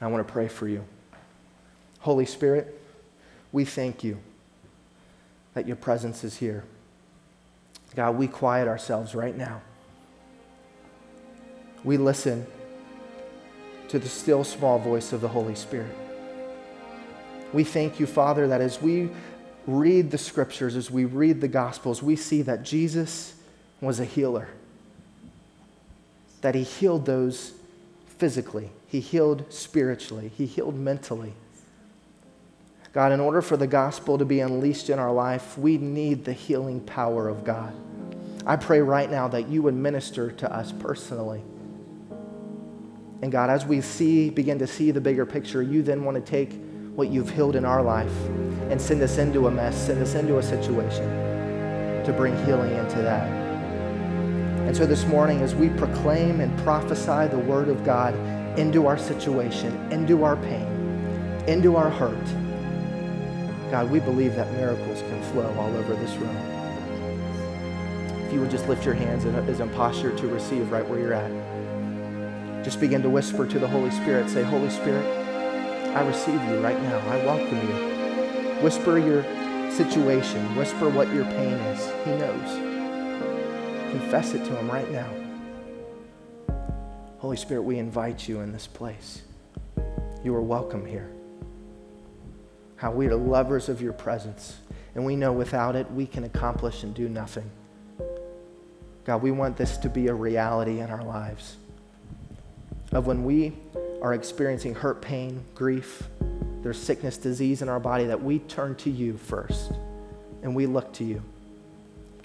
I 0.00 0.06
want 0.08 0.26
to 0.26 0.32
pray 0.32 0.48
for 0.48 0.68
you. 0.68 0.84
Holy 2.00 2.26
Spirit, 2.26 2.80
we 3.52 3.64
thank 3.64 4.04
you 4.04 4.18
that 5.54 5.66
your 5.66 5.76
presence 5.76 6.22
is 6.22 6.36
here. 6.36 6.64
God, 7.94 8.16
we 8.16 8.28
quiet 8.28 8.68
ourselves 8.68 9.14
right 9.14 9.36
now. 9.36 9.62
We 11.82 11.96
listen 11.96 12.46
to 13.88 13.98
the 13.98 14.08
still 14.08 14.44
small 14.44 14.78
voice 14.78 15.12
of 15.12 15.20
the 15.20 15.28
Holy 15.28 15.54
Spirit. 15.54 15.94
We 17.52 17.64
thank 17.64 17.98
you, 17.98 18.06
Father, 18.06 18.48
that 18.48 18.60
as 18.60 18.82
we 18.82 19.08
read 19.66 20.10
the 20.10 20.18
scriptures, 20.18 20.76
as 20.76 20.90
we 20.90 21.04
read 21.04 21.40
the 21.40 21.48
gospels, 21.48 22.02
we 22.02 22.16
see 22.16 22.42
that 22.42 22.62
Jesus 22.62 23.34
was 23.80 23.98
a 23.98 24.04
healer, 24.04 24.48
that 26.42 26.54
he 26.54 26.64
healed 26.64 27.06
those 27.06 27.52
physically, 28.18 28.70
he 28.86 29.00
healed 29.00 29.52
spiritually, 29.52 30.30
he 30.36 30.46
healed 30.46 30.74
mentally. 30.74 31.34
God, 32.92 33.12
in 33.12 33.20
order 33.20 33.42
for 33.42 33.58
the 33.58 33.66
gospel 33.66 34.16
to 34.16 34.24
be 34.24 34.40
unleashed 34.40 34.88
in 34.88 34.98
our 34.98 35.12
life, 35.12 35.58
we 35.58 35.76
need 35.76 36.24
the 36.24 36.32
healing 36.32 36.80
power 36.80 37.28
of 37.28 37.44
God. 37.44 37.74
I 38.46 38.56
pray 38.56 38.80
right 38.80 39.10
now 39.10 39.28
that 39.28 39.48
you 39.48 39.60
would 39.62 39.74
minister 39.74 40.30
to 40.32 40.50
us 40.50 40.72
personally. 40.72 41.42
And 43.20 43.30
God, 43.30 43.50
as 43.50 43.66
we 43.66 43.80
see, 43.80 44.30
begin 44.30 44.58
to 44.60 44.66
see 44.66 44.92
the 44.92 45.00
bigger 45.00 45.26
picture, 45.26 45.62
you 45.62 45.82
then 45.82 46.04
want 46.04 46.14
to 46.16 46.22
take 46.22 46.54
what 46.94 47.08
you've 47.08 47.30
healed 47.30 47.56
in 47.56 47.64
our 47.64 47.82
life 47.82 48.16
and 48.70 48.80
send 48.80 49.02
us 49.02 49.18
into 49.18 49.46
a 49.46 49.50
mess, 49.50 49.76
send 49.76 50.00
us 50.00 50.14
into 50.14 50.38
a 50.38 50.42
situation 50.42 51.04
to 52.04 52.14
bring 52.16 52.34
healing 52.46 52.74
into 52.76 53.02
that. 53.02 53.45
And 54.66 54.76
so 54.76 54.84
this 54.84 55.06
morning, 55.06 55.42
as 55.42 55.54
we 55.54 55.68
proclaim 55.68 56.40
and 56.40 56.58
prophesy 56.64 57.28
the 57.28 57.38
word 57.38 57.68
of 57.68 57.84
God 57.84 58.16
into 58.58 58.88
our 58.88 58.98
situation, 58.98 59.72
into 59.92 60.24
our 60.24 60.34
pain, 60.36 60.66
into 61.46 61.76
our 61.76 61.88
hurt, 61.88 62.26
God, 63.70 63.88
we 63.92 64.00
believe 64.00 64.34
that 64.34 64.50
miracles 64.54 65.02
can 65.02 65.22
flow 65.30 65.54
all 65.56 65.72
over 65.76 65.94
this 65.94 66.16
room. 66.16 66.36
If 68.26 68.32
you 68.32 68.40
would 68.40 68.50
just 68.50 68.66
lift 68.66 68.84
your 68.84 68.94
hands 68.94 69.24
as 69.24 69.60
a 69.60 69.68
posture 69.68 70.16
to 70.18 70.26
receive 70.26 70.72
right 70.72 70.86
where 70.88 70.98
you're 70.98 71.14
at. 71.14 72.64
Just 72.64 72.80
begin 72.80 73.02
to 73.02 73.08
whisper 73.08 73.46
to 73.46 73.60
the 73.60 73.68
Holy 73.68 73.92
Spirit. 73.92 74.28
Say, 74.28 74.42
Holy 74.42 74.70
Spirit, 74.70 75.06
I 75.96 76.04
receive 76.04 76.42
you 76.48 76.58
right 76.58 76.82
now. 76.82 76.98
I 76.98 77.24
welcome 77.24 77.56
you. 77.56 78.62
Whisper 78.64 78.98
your 78.98 79.22
situation, 79.70 80.56
whisper 80.56 80.88
what 80.88 81.12
your 81.14 81.24
pain 81.24 81.52
is. 81.52 81.86
He 82.04 82.10
knows. 82.16 82.65
Confess 84.00 84.34
it 84.34 84.44
to 84.44 84.54
Him 84.54 84.70
right 84.70 84.90
now. 84.90 85.08
Holy 87.16 87.38
Spirit, 87.38 87.62
we 87.62 87.78
invite 87.78 88.28
you 88.28 88.40
in 88.40 88.52
this 88.52 88.66
place. 88.66 89.22
You 90.22 90.34
are 90.34 90.42
welcome 90.42 90.84
here. 90.84 91.10
How 92.76 92.90
we 92.90 93.06
are 93.06 93.16
lovers 93.16 93.70
of 93.70 93.80
your 93.80 93.94
presence, 93.94 94.58
and 94.94 95.06
we 95.06 95.16
know 95.16 95.32
without 95.32 95.76
it 95.76 95.90
we 95.92 96.06
can 96.06 96.24
accomplish 96.24 96.82
and 96.82 96.94
do 96.94 97.08
nothing. 97.08 97.50
God, 99.04 99.22
we 99.22 99.30
want 99.30 99.56
this 99.56 99.78
to 99.78 99.88
be 99.88 100.08
a 100.08 100.14
reality 100.14 100.80
in 100.80 100.90
our 100.90 101.02
lives. 101.02 101.56
Of 102.92 103.06
when 103.06 103.24
we 103.24 103.56
are 104.02 104.12
experiencing 104.12 104.74
hurt, 104.74 105.00
pain, 105.00 105.42
grief, 105.54 106.02
there's 106.60 106.78
sickness, 106.78 107.16
disease 107.16 107.62
in 107.62 107.70
our 107.70 107.80
body, 107.80 108.04
that 108.04 108.22
we 108.22 108.40
turn 108.40 108.74
to 108.74 108.90
you 108.90 109.16
first 109.16 109.72
and 110.42 110.54
we 110.54 110.66
look 110.66 110.92
to 110.92 111.04
you 111.04 111.22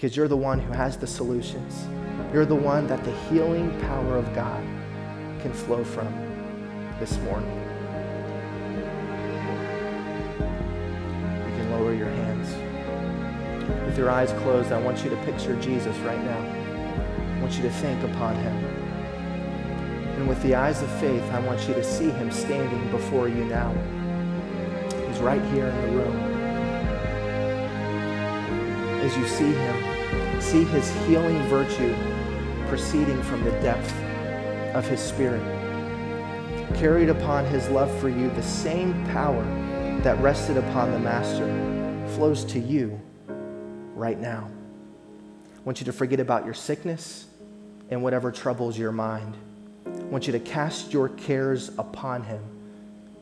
because 0.02 0.18
you're 0.18 0.28
the 0.28 0.36
one 0.36 0.58
who 0.58 0.74
has 0.74 0.98
the 0.98 1.06
solutions. 1.06 1.88
You're 2.34 2.48
the 2.48 2.56
one 2.56 2.88
that 2.88 3.04
the 3.04 3.16
healing 3.30 3.70
power 3.82 4.18
of 4.18 4.34
God 4.34 4.64
can 5.42 5.54
flow 5.54 5.84
from 5.84 6.08
this 7.00 7.20
morning. 7.20 7.56
You 11.46 11.56
can 11.56 11.70
lower 11.70 11.94
your 11.94 12.10
hands. 12.10 13.86
With 13.86 13.96
your 13.96 14.10
eyes 14.10 14.32
closed, 14.42 14.72
I 14.72 14.82
want 14.82 15.04
you 15.04 15.12
to 15.12 15.18
picture 15.18 15.56
Jesus 15.58 15.96
right 15.98 16.24
now. 16.24 17.36
I 17.36 17.40
want 17.40 17.56
you 17.56 17.62
to 17.62 17.70
think 17.70 18.02
upon 18.04 18.36
him. 18.38 18.56
And 20.18 20.28
with 20.28 20.42
the 20.42 20.56
eyes 20.56 20.82
of 20.82 20.90
faith, 21.00 21.24
I 21.26 21.42
want 21.42 21.68
you 21.68 21.76
to 21.76 21.84
see 21.84 22.10
him 22.10 22.32
standing 22.32 22.90
before 22.90 23.28
you 23.28 23.46
now. 23.46 23.72
He's 25.08 25.20
right 25.20 25.44
here 25.54 25.68
in 25.68 25.82
the 25.82 25.88
room. 25.90 26.31
As 29.02 29.18
you 29.18 29.28
see 29.28 29.52
him, 29.52 30.42
see 30.42 30.64
his 30.64 30.90
healing 31.08 31.42
virtue 31.48 31.96
proceeding 32.68 33.22
from 33.24 33.44
the 33.44 33.52
depth 33.60 33.92
of 34.76 34.88
his 34.88 35.00
spirit. 35.00 35.42
Carried 36.76 37.10
upon 37.10 37.44
his 37.46 37.68
love 37.70 37.92
for 38.00 38.10
you, 38.10 38.30
the 38.30 38.44
same 38.44 38.94
power 39.08 39.44
that 40.04 40.18
rested 40.22 40.56
upon 40.56 40.92
the 40.92 41.00
Master 41.00 41.48
flows 42.16 42.46
to 42.46 42.60
you 42.60 43.00
right 43.96 44.20
now. 44.20 44.50
I 45.56 45.60
want 45.64 45.80
you 45.80 45.86
to 45.86 45.94
forget 45.94 46.20
about 46.20 46.46
your 46.46 46.54
sickness 46.54 47.26
and 47.90 48.02
whatever 48.02 48.32
troubles 48.32 48.78
your 48.78 48.92
mind. 48.92 49.36
I 49.86 50.04
want 50.04 50.28
you 50.28 50.34
to 50.34 50.40
cast 50.40 50.94
your 50.94 51.10
cares 51.10 51.70
upon 51.78 52.24
him, 52.24 52.42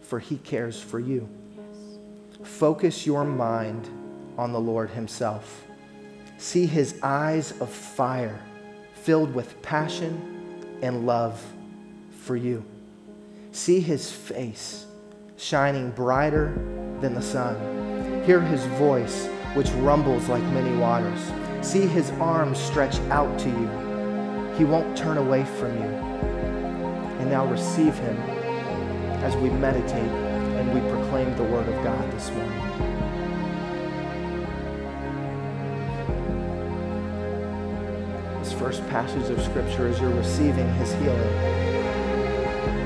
for 0.01 0.19
he 0.19 0.37
cares 0.37 0.79
for 0.81 0.99
you. 0.99 1.27
Yes. 1.57 2.47
Focus 2.47 3.05
your 3.05 3.23
mind 3.23 3.89
on 4.37 4.51
the 4.51 4.59
Lord 4.59 4.89
himself. 4.89 5.65
See 6.39 6.65
his 6.65 6.99
eyes 7.03 7.51
of 7.61 7.69
fire 7.69 8.41
filled 8.95 9.35
with 9.35 9.61
passion 9.61 10.79
and 10.81 11.05
love 11.05 11.39
for 12.21 12.35
you. 12.35 12.65
See 13.51 13.79
his 13.79 14.11
face 14.11 14.87
shining 15.37 15.91
brighter 15.91 16.53
than 16.99 17.13
the 17.13 17.21
sun. 17.21 18.23
Hear 18.25 18.41
his 18.41 18.65
voice, 18.65 19.27
which 19.53 19.69
rumbles 19.73 20.27
like 20.27 20.43
many 20.45 20.75
waters. 20.77 21.19
See 21.61 21.85
his 21.85 22.09
arms 22.13 22.57
stretch 22.57 22.99
out 23.11 23.37
to 23.39 23.49
you 23.49 23.89
he 24.59 24.65
won't 24.65 24.97
turn 24.97 25.17
away 25.17 25.45
from 25.45 25.73
you. 25.77 25.89
And 27.19 27.29
now 27.29 27.45
receive 27.45 27.97
Him 27.97 28.17
as 29.23 29.33
we 29.37 29.49
meditate 29.49 29.93
and 29.93 30.73
we 30.73 30.81
proclaim 30.91 31.33
the 31.37 31.43
Word 31.43 31.69
of 31.69 31.81
God 31.81 32.11
this 32.11 32.29
morning. 32.31 32.98
First 38.59 38.85
passage 38.89 39.29
of 39.31 39.41
Scripture, 39.41 39.87
as 39.87 40.01
you're 40.01 40.13
receiving 40.13 40.67
His 40.73 40.91
healing, 40.95 41.17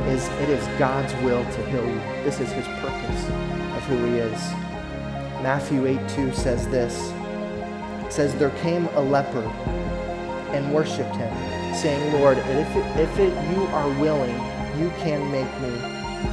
is 0.07 0.27
it 0.39 0.49
is 0.49 0.63
God's 0.77 1.11
will 1.23 1.43
to 1.43 1.65
heal 1.65 1.83
you. 1.83 1.99
This 2.23 2.39
is 2.39 2.51
His 2.51 2.67
purpose 2.67 3.25
of 3.75 3.83
who 3.85 4.05
He 4.05 4.19
is. 4.19 4.39
Matthew 5.41 5.87
8 5.87 6.07
2 6.09 6.31
says 6.31 6.67
this. 6.67 7.11
It 8.05 8.13
says, 8.13 8.35
There 8.35 8.51
came 8.61 8.85
a 8.89 9.01
leper 9.01 9.41
and 10.53 10.71
worshiped 10.71 11.15
him 11.15 11.33
saying, 11.75 12.13
Lord, 12.21 12.37
if, 12.37 12.75
it, 12.75 12.99
if 12.99 13.17
it, 13.17 13.33
you 13.51 13.63
are 13.69 13.89
willing, 13.99 14.35
you 14.79 14.91
can 14.99 15.31
make 15.31 15.49
me 15.59 15.71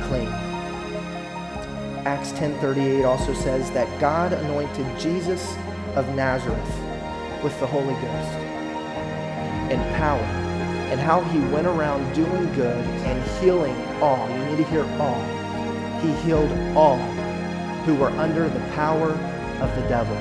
clean. 0.09 0.29
Acts 2.07 2.33
10:38 2.33 3.07
also 3.07 3.33
says 3.35 3.71
that 3.71 3.89
God 4.01 4.33
anointed 4.33 4.87
Jesus 4.99 5.55
of 5.97 6.07
Nazareth 6.15 7.43
with 7.43 7.59
the 7.61 7.67
Holy 7.67 7.95
Ghost 7.95 8.50
and 9.71 9.81
power, 9.97 10.21
and 10.91 11.01
how 11.01 11.21
he 11.23 11.39
went 11.53 11.67
around 11.67 12.13
doing 12.15 12.53
good 12.55 12.85
and 13.05 13.23
healing 13.41 13.77
all. 14.03 14.29
You 14.29 14.45
need 14.47 14.57
to 14.57 14.65
hear 14.65 14.85
all. 15.01 15.23
He 16.01 16.13
healed 16.23 16.51
all 16.77 16.99
who 17.85 17.95
were 17.95 18.11
under 18.11 18.49
the 18.49 18.61
power 18.71 19.13
of 19.61 19.75
the 19.77 19.89
devil 19.89 20.17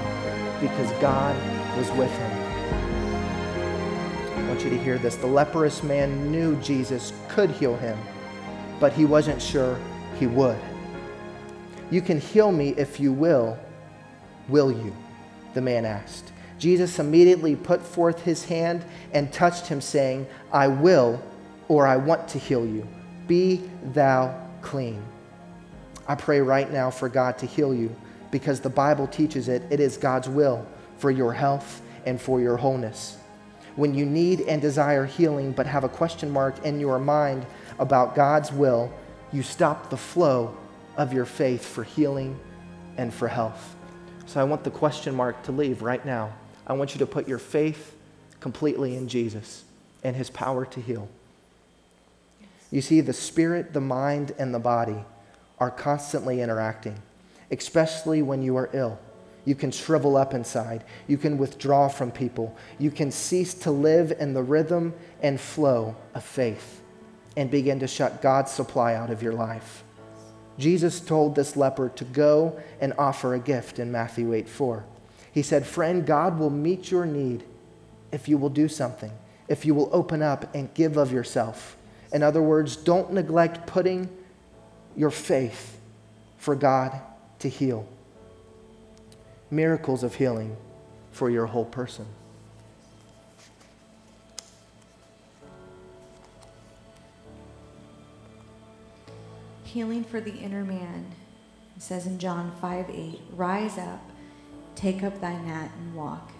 because 0.62 0.91
God 1.01 1.35
was 1.77 1.89
with 1.91 2.12
him 2.12 2.39
I 4.39 4.51
want 4.51 4.63
you 4.63 4.69
to 4.71 4.77
hear 4.79 4.97
this. 4.97 5.15
The 5.15 5.27
leprous 5.27 5.83
man 5.83 6.31
knew 6.31 6.55
Jesus 6.62 7.13
could 7.27 7.51
heal 7.51 7.75
him, 7.77 7.97
but 8.79 8.93
he 8.93 9.05
wasn't 9.05 9.41
sure 9.41 9.77
he 10.17 10.27
would. 10.27 10.57
You 11.91 12.01
can 12.01 12.19
heal 12.19 12.51
me 12.51 12.69
if 12.69 12.99
you 12.99 13.12
will. 13.12 13.59
Will 14.47 14.71
you? 14.71 14.95
The 15.53 15.62
man 15.62 15.85
asked. 15.85 16.31
Jesus 16.60 17.00
immediately 17.00 17.56
put 17.56 17.82
forth 17.82 18.22
his 18.22 18.45
hand 18.45 18.86
and 19.13 19.32
touched 19.34 19.67
him, 19.67 19.82
saying, 19.82 20.28
I 20.52 20.67
will, 20.67 21.22
or 21.67 21.88
I 21.88 21.98
want 21.98 22.28
to 22.30 22.38
heal 22.38 22.65
you. 22.65 22.88
Be 23.28 23.63
thou 23.93 24.48
clean. 24.62 25.02
I 26.08 26.15
pray 26.15 26.41
right 26.41 26.72
now 26.72 26.91
for 26.91 27.10
God 27.10 27.38
to 27.39 27.45
heal 27.45 27.74
you 27.74 27.95
because 28.30 28.60
the 28.60 28.69
Bible 28.69 29.08
teaches 29.08 29.48
it. 29.48 29.63
It 29.72 29.80
is 29.80 29.98
God's 29.98 30.30
will 30.30 30.67
for 30.98 31.10
your 31.10 31.34
health 31.34 31.82
and 32.06 32.22
for 32.22 32.41
your 32.41 32.58
wholeness 32.58 33.19
when 33.80 33.95
you 33.95 34.06
need 34.06 34.41
and 34.41 34.62
desire 34.62 35.06
healing 35.06 35.54
but 35.54 35.65
have 35.65 35.86
a 35.86 35.89
question 35.89 36.30
mark 36.30 36.65
in 36.65 36.82
your 36.82 37.00
mind 37.00 37.45
about 37.80 38.13
God's 38.13 38.52
will, 38.52 38.91
you 39.32 39.41
stop 39.41 39.89
the 39.89 39.98
flow 39.98 40.56
of 40.98 41.13
your 41.13 41.26
faith 41.26 41.65
for 41.65 41.86
healing 41.86 42.38
and 42.98 43.13
for 43.13 43.30
health. 43.30 43.78
So 44.26 44.41
I 44.41 44.43
want 44.43 44.65
the 44.65 44.69
question 44.69 45.15
mark 45.15 45.41
to 45.43 45.54
leave 45.54 45.82
right 45.82 46.06
now. 46.06 46.34
I 46.69 46.73
want 46.73 46.93
you 46.93 46.99
to 46.99 47.08
put 47.08 47.27
your 47.27 47.39
faith 47.39 47.95
completely 48.39 48.95
in 48.95 49.08
Jesus 49.08 49.63
and 50.03 50.15
his 50.15 50.29
power 50.29 50.65
to 50.67 50.79
heal. 50.79 51.10
You 52.71 52.82
see, 52.82 53.01
the 53.01 53.13
spirit, 53.13 53.73
the 53.73 53.82
mind, 53.82 54.34
and 54.38 54.53
the 54.53 54.60
body 54.60 55.03
are 55.60 55.71
constantly 55.71 56.41
interacting, 56.41 57.01
especially 57.51 58.21
when 58.21 58.43
you 58.43 58.55
are 58.55 58.69
ill. 58.73 58.99
You 59.45 59.55
can 59.55 59.71
shrivel 59.71 60.15
up 60.15 60.36
inside. 60.36 60.84
You 61.08 61.17
can 61.17 61.39
withdraw 61.39 61.88
from 61.88 62.12
people. 62.12 62.55
You 62.77 62.91
can 62.91 63.12
cease 63.12 63.55
to 63.55 63.71
live 63.71 64.13
in 64.19 64.34
the 64.34 64.43
rhythm 64.43 64.93
and 65.21 65.39
flow 65.39 65.95
of 66.13 66.23
faith 66.23 66.82
and 67.36 67.49
begin 67.49 67.79
to 67.79 67.88
shut 67.88 68.21
God's 68.21 68.51
supply 68.51 68.93
out 68.93 69.10
of 69.10 69.23
your 69.23 69.34
life. 69.34 69.84
Jesus 70.60 70.99
told 70.99 71.36
this 71.36 71.55
leper 71.55 71.89
to 71.89 72.03
go 72.03 72.60
and 72.79 72.93
offer 72.97 73.34
a 73.34 73.39
gift 73.39 73.79
in 73.79 73.91
Matthew 73.91 74.34
8 74.34 74.47
4. 74.47 74.84
He 75.31 75.41
said, 75.41 75.65
Friend, 75.65 76.05
God 76.05 76.39
will 76.39 76.49
meet 76.49 76.91
your 76.91 77.05
need 77.05 77.43
if 78.11 78.27
you 78.27 78.37
will 78.37 78.49
do 78.49 78.67
something, 78.67 79.11
if 79.47 79.65
you 79.65 79.75
will 79.75 79.89
open 79.91 80.21
up 80.21 80.53
and 80.55 80.73
give 80.73 80.97
of 80.97 81.11
yourself. 81.11 81.77
In 82.11 82.23
other 82.23 82.41
words, 82.41 82.75
don't 82.75 83.13
neglect 83.13 83.67
putting 83.67 84.09
your 84.95 85.11
faith 85.11 85.79
for 86.37 86.55
God 86.55 86.99
to 87.39 87.49
heal 87.49 87.87
miracles 89.51 90.03
of 90.03 90.15
healing 90.15 90.55
for 91.11 91.29
your 91.29 91.45
whole 91.45 91.65
person. 91.65 92.05
Healing 99.63 100.03
for 100.03 100.19
the 100.19 100.33
inner 100.33 100.63
man. 100.63 101.05
It 101.75 101.83
says 101.83 102.07
in 102.07 102.17
John 102.19 102.51
5 102.59 102.89
8, 102.89 103.19
Rise 103.33 103.77
up, 103.77 104.01
take 104.79 105.03
up 105.03 105.19
thy 105.19 105.37
mat, 105.37 105.71
and 105.77 105.95
walk. 105.95 106.31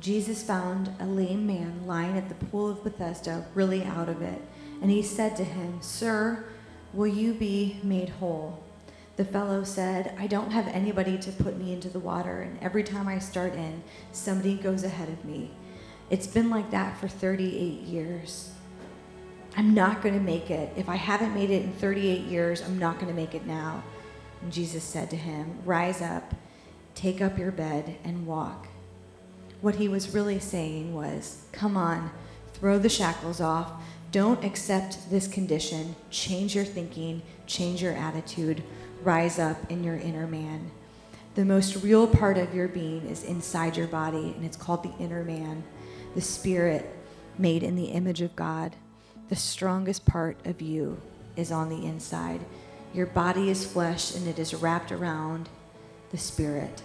Jesus 0.00 0.42
found 0.42 0.94
a 1.00 1.06
lame 1.06 1.46
man 1.46 1.86
lying 1.86 2.16
at 2.16 2.28
the 2.28 2.46
pool 2.46 2.68
of 2.68 2.84
Bethesda, 2.84 3.46
really 3.54 3.84
out 3.84 4.08
of 4.08 4.22
it. 4.22 4.40
And 4.82 4.90
he 4.90 5.02
said 5.02 5.36
to 5.36 5.44
him, 5.44 5.78
Sir, 5.80 6.44
will 6.92 7.06
you 7.06 7.32
be 7.34 7.80
made 7.82 8.08
whole? 8.10 8.64
the 9.16 9.24
fellow 9.24 9.62
said, 9.62 10.14
I 10.18 10.26
don't 10.26 10.50
have 10.50 10.66
anybody 10.68 11.16
to 11.18 11.30
put 11.30 11.56
me 11.56 11.72
into 11.72 11.88
the 11.88 12.00
water, 12.00 12.42
and 12.42 12.58
every 12.60 12.82
time 12.82 13.06
I 13.06 13.20
start 13.20 13.54
in, 13.54 13.82
somebody 14.10 14.56
goes 14.56 14.82
ahead 14.82 15.08
of 15.08 15.24
me. 15.24 15.52
It's 16.10 16.26
been 16.26 16.50
like 16.50 16.70
that 16.72 16.98
for 16.98 17.06
38 17.06 17.80
years. 17.82 18.50
I'm 19.56 19.72
not 19.72 20.02
going 20.02 20.14
to 20.14 20.20
make 20.20 20.50
it. 20.50 20.72
If 20.76 20.88
I 20.88 20.96
haven't 20.96 21.32
made 21.32 21.50
it 21.50 21.62
in 21.62 21.72
38 21.74 22.22
years, 22.22 22.60
I'm 22.60 22.78
not 22.78 22.96
going 22.96 23.06
to 23.06 23.14
make 23.14 23.36
it 23.36 23.46
now. 23.46 23.84
And 24.42 24.52
Jesus 24.52 24.82
said 24.82 25.10
to 25.10 25.16
him, 25.16 25.60
Rise 25.64 26.02
up, 26.02 26.34
take 26.94 27.20
up 27.20 27.38
your 27.38 27.52
bed 27.52 27.96
and 28.04 28.26
walk. 28.26 28.68
What 29.60 29.76
he 29.76 29.88
was 29.88 30.14
really 30.14 30.38
saying 30.38 30.94
was, 30.94 31.44
Come 31.52 31.76
on, 31.76 32.10
throw 32.54 32.78
the 32.78 32.88
shackles 32.88 33.40
off. 33.40 33.72
Don't 34.12 34.44
accept 34.44 35.10
this 35.10 35.26
condition. 35.26 35.96
Change 36.10 36.54
your 36.54 36.64
thinking, 36.64 37.22
change 37.46 37.82
your 37.82 37.94
attitude, 37.94 38.62
rise 39.02 39.38
up 39.38 39.70
in 39.70 39.82
your 39.82 39.96
inner 39.96 40.26
man. 40.26 40.70
The 41.34 41.44
most 41.44 41.82
real 41.82 42.06
part 42.06 42.38
of 42.38 42.54
your 42.54 42.68
being 42.68 43.06
is 43.06 43.24
inside 43.24 43.76
your 43.76 43.88
body, 43.88 44.34
and 44.36 44.44
it's 44.44 44.56
called 44.56 44.84
the 44.84 45.02
inner 45.02 45.24
man, 45.24 45.64
the 46.14 46.20
spirit 46.20 46.88
made 47.38 47.64
in 47.64 47.74
the 47.74 47.86
image 47.86 48.20
of 48.20 48.36
God. 48.36 48.76
The 49.30 49.36
strongest 49.36 50.06
part 50.06 50.36
of 50.46 50.62
you 50.62 51.00
is 51.34 51.50
on 51.50 51.70
the 51.70 51.84
inside. 51.84 52.40
Your 52.92 53.06
body 53.06 53.50
is 53.50 53.66
flesh, 53.66 54.14
and 54.14 54.28
it 54.28 54.38
is 54.38 54.54
wrapped 54.54 54.92
around 54.92 55.48
the 56.14 56.20
spirit. 56.20 56.80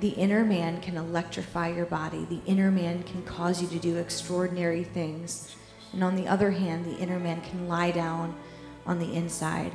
The 0.00 0.10
inner 0.10 0.44
man 0.44 0.82
can 0.82 0.98
electrify 0.98 1.68
your 1.68 1.86
body. 1.86 2.26
The 2.28 2.42
inner 2.44 2.70
man 2.70 3.02
can 3.02 3.22
cause 3.22 3.62
you 3.62 3.68
to 3.68 3.78
do 3.78 3.96
extraordinary 3.96 4.84
things. 4.84 5.56
And 5.94 6.04
on 6.04 6.16
the 6.16 6.28
other 6.28 6.50
hand, 6.50 6.84
the 6.84 6.98
inner 6.98 7.18
man 7.18 7.40
can 7.40 7.66
lie 7.66 7.92
down 7.92 8.36
on 8.84 8.98
the 8.98 9.14
inside. 9.14 9.72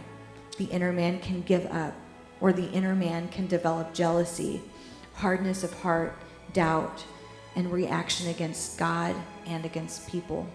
The 0.60 0.66
inner 0.66 0.94
man 0.94 1.20
can 1.22 1.42
give 1.42 1.66
up, 1.72 1.96
or 2.40 2.54
the 2.54 2.70
inner 2.70 2.94
man 2.94 3.30
can 3.30 3.48
develop 3.48 3.96
jealousy, 3.96 4.62
hardness 5.16 5.64
of 5.64 5.74
heart, 5.82 6.16
doubt, 6.54 7.04
and 7.56 7.72
reaction 7.72 8.28
against 8.28 8.78
God 8.78 9.16
and 9.48 9.66
against 9.66 10.08
people. 10.08 10.48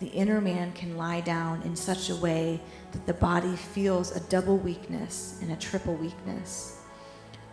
The 0.00 0.08
inner 0.08 0.40
man 0.40 0.72
can 0.72 0.96
lie 0.96 1.20
down 1.20 1.62
in 1.62 1.76
such 1.76 2.10
a 2.10 2.16
way 2.16 2.60
that 2.90 3.06
the 3.06 3.14
body 3.14 3.54
feels 3.54 4.10
a 4.10 4.20
double 4.28 4.58
weakness 4.58 5.38
and 5.40 5.52
a 5.52 5.56
triple 5.56 5.94
weakness. 5.94 6.75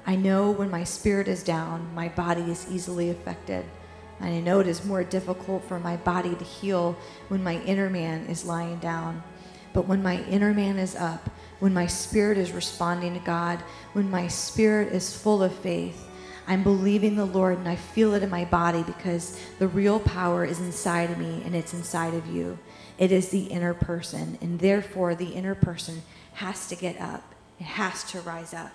I 0.05 0.15
know 0.15 0.51
when 0.51 0.69
my 0.69 0.83
spirit 0.83 1.27
is 1.27 1.43
down, 1.43 1.93
my 1.95 2.09
body 2.09 2.43
is 2.43 2.67
easily 2.69 3.09
affected. 3.09 3.65
And 4.19 4.33
I 4.33 4.39
know 4.39 4.59
it 4.59 4.67
is 4.67 4.85
more 4.85 5.03
difficult 5.03 5.63
for 5.65 5.79
my 5.79 5.97
body 5.97 6.35
to 6.35 6.43
heal 6.43 6.97
when 7.29 7.43
my 7.43 7.59
inner 7.61 7.89
man 7.89 8.25
is 8.27 8.45
lying 8.45 8.79
down. 8.79 9.23
But 9.73 9.87
when 9.87 10.03
my 10.03 10.21
inner 10.25 10.53
man 10.53 10.77
is 10.77 10.95
up, 10.95 11.29
when 11.59 11.73
my 11.73 11.87
spirit 11.87 12.37
is 12.37 12.51
responding 12.51 13.13
to 13.13 13.19
God, 13.19 13.59
when 13.93 14.09
my 14.09 14.27
spirit 14.27 14.93
is 14.93 15.15
full 15.15 15.41
of 15.41 15.53
faith, 15.55 16.07
I'm 16.45 16.63
believing 16.63 17.15
the 17.15 17.25
Lord 17.25 17.57
and 17.57 17.67
I 17.67 17.77
feel 17.77 18.13
it 18.13 18.23
in 18.23 18.29
my 18.29 18.45
body 18.45 18.83
because 18.83 19.39
the 19.59 19.67
real 19.67 19.99
power 19.99 20.43
is 20.43 20.59
inside 20.59 21.09
of 21.09 21.17
me 21.17 21.41
and 21.45 21.55
it's 21.55 21.73
inside 21.73 22.13
of 22.13 22.27
you. 22.27 22.59
It 22.97 23.11
is 23.11 23.29
the 23.29 23.45
inner 23.45 23.73
person, 23.73 24.37
and 24.41 24.59
therefore 24.59 25.15
the 25.15 25.29
inner 25.29 25.55
person 25.55 26.03
has 26.33 26.67
to 26.67 26.75
get 26.75 26.99
up, 26.99 27.33
it 27.59 27.63
has 27.63 28.03
to 28.11 28.21
rise 28.21 28.53
up. 28.53 28.71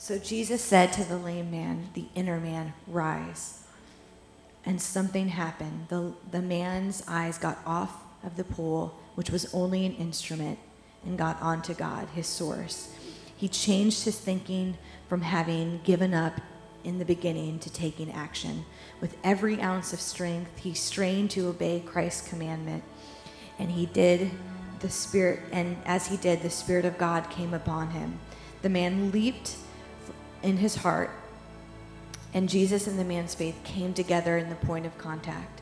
So 0.00 0.18
Jesus 0.18 0.62
said 0.62 0.94
to 0.94 1.04
the 1.04 1.18
lame 1.18 1.50
man, 1.50 1.90
the 1.92 2.06
inner 2.14 2.40
man, 2.40 2.72
rise. 2.86 3.64
And 4.64 4.80
something 4.80 5.28
happened. 5.28 5.88
The, 5.90 6.14
the 6.30 6.40
man's 6.40 7.02
eyes 7.06 7.36
got 7.36 7.58
off 7.66 8.02
of 8.24 8.38
the 8.38 8.44
pool, 8.44 8.98
which 9.14 9.28
was 9.28 9.52
only 9.52 9.84
an 9.84 9.94
instrument, 9.96 10.58
and 11.04 11.18
got 11.18 11.40
onto 11.42 11.74
God, 11.74 12.08
his 12.14 12.26
source. 12.26 12.94
He 13.36 13.46
changed 13.46 14.04
his 14.04 14.18
thinking 14.18 14.78
from 15.06 15.20
having 15.20 15.82
given 15.84 16.14
up 16.14 16.40
in 16.82 16.98
the 16.98 17.04
beginning 17.04 17.58
to 17.58 17.70
taking 17.70 18.10
action. 18.10 18.64
With 19.02 19.18
every 19.22 19.60
ounce 19.60 19.92
of 19.92 20.00
strength, 20.00 20.60
he 20.60 20.72
strained 20.72 21.30
to 21.32 21.48
obey 21.48 21.82
Christ's 21.84 22.26
commandment. 22.26 22.84
And 23.58 23.70
he 23.70 23.84
did 23.84 24.30
the 24.78 24.88
Spirit, 24.88 25.40
and 25.52 25.76
as 25.84 26.06
he 26.06 26.16
did, 26.16 26.40
the 26.40 26.48
Spirit 26.48 26.86
of 26.86 26.96
God 26.96 27.28
came 27.28 27.52
upon 27.52 27.90
him. 27.90 28.18
The 28.62 28.70
man 28.70 29.12
leaped 29.12 29.56
in 30.42 30.58
his 30.58 30.76
heart, 30.76 31.10
and 32.32 32.48
Jesus 32.48 32.86
and 32.86 32.98
the 32.98 33.04
man's 33.04 33.34
faith 33.34 33.58
came 33.64 33.92
together 33.92 34.38
in 34.38 34.48
the 34.48 34.54
point 34.56 34.86
of 34.86 34.96
contact. 34.98 35.60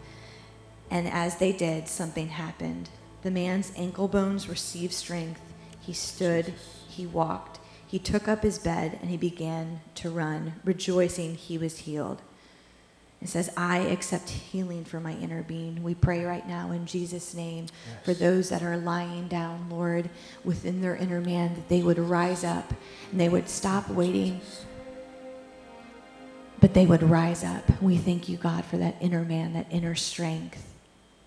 And 0.90 1.08
as 1.08 1.36
they 1.36 1.52
did, 1.52 1.88
something 1.88 2.28
happened. 2.28 2.90
The 3.22 3.30
man's 3.30 3.72
ankle 3.76 4.08
bones 4.08 4.48
received 4.48 4.92
strength. 4.92 5.40
He 5.80 5.92
stood, 5.92 6.54
he 6.88 7.06
walked, 7.06 7.58
he 7.86 7.98
took 7.98 8.28
up 8.28 8.42
his 8.42 8.58
bed, 8.58 8.98
and 9.00 9.10
he 9.10 9.16
began 9.16 9.80
to 9.96 10.10
run, 10.10 10.54
rejoicing 10.64 11.34
he 11.34 11.56
was 11.56 11.78
healed. 11.78 12.20
It 13.20 13.28
says, 13.28 13.50
I 13.56 13.78
accept 13.78 14.28
healing 14.28 14.84
for 14.84 15.00
my 15.00 15.12
inner 15.14 15.42
being. 15.42 15.82
We 15.82 15.94
pray 15.94 16.24
right 16.24 16.46
now 16.46 16.70
in 16.70 16.86
Jesus' 16.86 17.34
name 17.34 17.66
yes. 17.66 18.04
for 18.04 18.14
those 18.14 18.48
that 18.50 18.62
are 18.62 18.76
lying 18.76 19.26
down, 19.26 19.68
Lord, 19.68 20.08
within 20.44 20.80
their 20.80 20.94
inner 20.94 21.20
man, 21.20 21.54
that 21.54 21.68
they 21.68 21.82
would 21.82 21.98
rise 21.98 22.44
up 22.44 22.72
and 23.10 23.20
they 23.20 23.28
would 23.28 23.48
stop 23.48 23.88
waiting 23.88 24.40
but 26.60 26.74
they 26.74 26.86
would 26.86 27.02
rise 27.02 27.44
up. 27.44 27.82
We 27.82 27.96
thank 27.96 28.28
you, 28.28 28.36
God, 28.36 28.64
for 28.64 28.76
that 28.78 28.96
inner 29.00 29.24
man, 29.24 29.52
that 29.52 29.66
inner 29.70 29.94
strength 29.94 30.72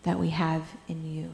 that 0.03 0.19
we 0.19 0.29
have 0.29 0.63
in 0.87 1.05
you. 1.05 1.31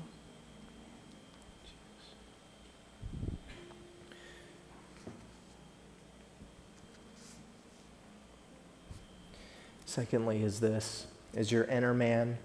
Secondly, 9.86 10.43
is 10.43 10.60
this 10.60 11.07
is 11.33 11.51
your 11.51 11.63
inner 11.63 11.93
man, 11.93 12.38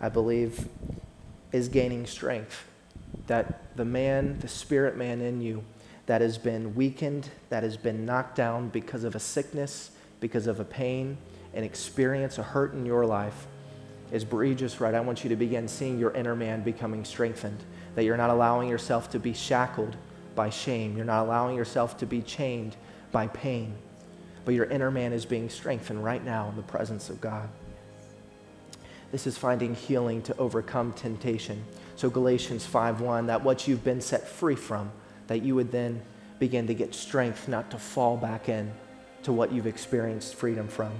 I 0.00 0.08
believe, 0.08 0.68
is 1.52 1.68
gaining 1.68 2.06
strength. 2.06 2.66
That 3.28 3.76
the 3.76 3.84
man, 3.84 4.40
the 4.40 4.48
spirit 4.48 4.96
man 4.96 5.20
in 5.20 5.40
you, 5.40 5.62
that 6.06 6.20
has 6.20 6.36
been 6.36 6.74
weakened, 6.74 7.28
that 7.48 7.62
has 7.62 7.76
been 7.76 8.04
knocked 8.04 8.34
down 8.34 8.70
because 8.70 9.04
of 9.04 9.14
a 9.14 9.20
sickness, 9.20 9.90
because 10.20 10.46
of 10.46 10.60
a 10.60 10.64
pain, 10.64 11.18
an 11.54 11.64
experience, 11.64 12.38
a 12.38 12.42
hurt 12.42 12.72
in 12.72 12.86
your 12.86 13.06
life, 13.06 13.46
as 14.12 14.24
Bree 14.24 14.54
just 14.54 14.80
right? 14.80 14.94
I 14.94 15.00
want 15.00 15.24
you 15.24 15.30
to 15.30 15.36
begin 15.36 15.66
seeing 15.68 15.98
your 15.98 16.12
inner 16.12 16.36
man 16.36 16.62
becoming 16.62 17.04
strengthened, 17.04 17.62
that 17.94 18.04
you're 18.04 18.16
not 18.16 18.30
allowing 18.30 18.68
yourself 18.68 19.10
to 19.10 19.18
be 19.18 19.32
shackled 19.32 19.96
by 20.34 20.50
shame, 20.50 20.96
you're 20.96 21.06
not 21.06 21.24
allowing 21.24 21.56
yourself 21.56 21.96
to 21.98 22.06
be 22.06 22.22
chained 22.22 22.76
by 23.10 23.26
pain, 23.28 23.74
but 24.44 24.54
your 24.54 24.66
inner 24.66 24.90
man 24.90 25.12
is 25.12 25.24
being 25.24 25.48
strengthened 25.48 26.04
right 26.04 26.24
now 26.24 26.48
in 26.48 26.56
the 26.56 26.62
presence 26.62 27.10
of 27.10 27.20
God. 27.20 27.48
This 29.12 29.26
is 29.26 29.38
finding 29.38 29.74
healing 29.74 30.22
to 30.22 30.36
overcome 30.36 30.92
temptation. 30.92 31.64
So 31.94 32.10
Galatians 32.10 32.66
5:1 32.66 33.26
that 33.26 33.42
what 33.42 33.66
you've 33.66 33.84
been 33.84 34.00
set 34.00 34.28
free 34.28 34.56
from, 34.56 34.90
that 35.28 35.42
you 35.42 35.54
would 35.54 35.72
then 35.72 36.02
begin 36.38 36.66
to 36.66 36.74
get 36.74 36.94
strength 36.94 37.48
not 37.48 37.70
to 37.70 37.78
fall 37.78 38.16
back 38.16 38.48
in 38.48 38.72
to 39.26 39.32
what 39.32 39.50
you've 39.50 39.66
experienced 39.66 40.36
freedom 40.36 40.68
from. 40.68 40.92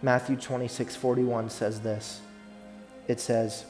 Matthew 0.00 0.36
26 0.36 0.96
41 0.96 1.50
says 1.50 1.82
this 1.82 2.22
it 3.08 3.20
says, 3.20 3.66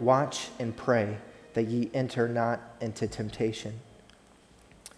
Watch 0.00 0.48
and 0.58 0.76
pray 0.76 1.18
that 1.54 1.68
ye 1.68 1.92
enter 1.94 2.26
not 2.26 2.60
into 2.80 3.06
temptation. 3.06 3.78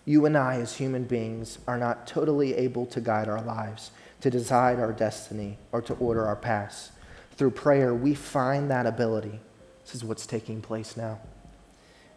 You 0.07 0.25
and 0.25 0.35
I, 0.35 0.61
as 0.61 0.77
human 0.77 1.05
beings, 1.05 1.59
are 1.69 1.77
not 1.77 2.07
totally 2.07 2.55
able 2.55 2.87
to 2.87 3.03
guide 3.03 3.29
our 3.29 3.43
lives, 3.43 3.91
to 4.23 4.31
decide 4.31 4.81
our 4.81 4.93
destiny, 4.93 5.59
or 5.73 5.83
to 5.83 5.93
order 5.95 6.27
our 6.27 6.37
paths. 6.37 6.93
Through 7.33 7.51
prayer, 7.51 7.95
we 7.95 8.15
find 8.15 8.71
that 8.71 8.87
ability. 8.87 9.41
This 9.85 9.95
is 9.95 10.05
what's 10.05 10.25
taking 10.25 10.63
place 10.63 10.97
now. 10.97 11.19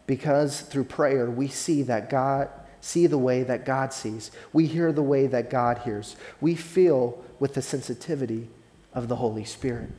Because 0.06 0.62
through 0.62 0.84
prayer, 0.84 1.28
we 1.28 1.48
see 1.48 1.82
that 1.82 2.08
God 2.08 2.48
see 2.80 3.06
the 3.06 3.18
way 3.18 3.42
that 3.42 3.64
God 3.64 3.92
sees. 3.92 4.30
We 4.52 4.66
hear 4.66 4.92
the 4.92 5.02
way 5.02 5.26
that 5.26 5.50
God 5.50 5.78
hears. 5.78 6.16
We 6.40 6.54
feel 6.54 7.22
with 7.38 7.54
the 7.54 7.62
sensitivity 7.62 8.48
of 8.92 9.08
the 9.08 9.16
Holy 9.16 9.44
Spirit. 9.44 9.90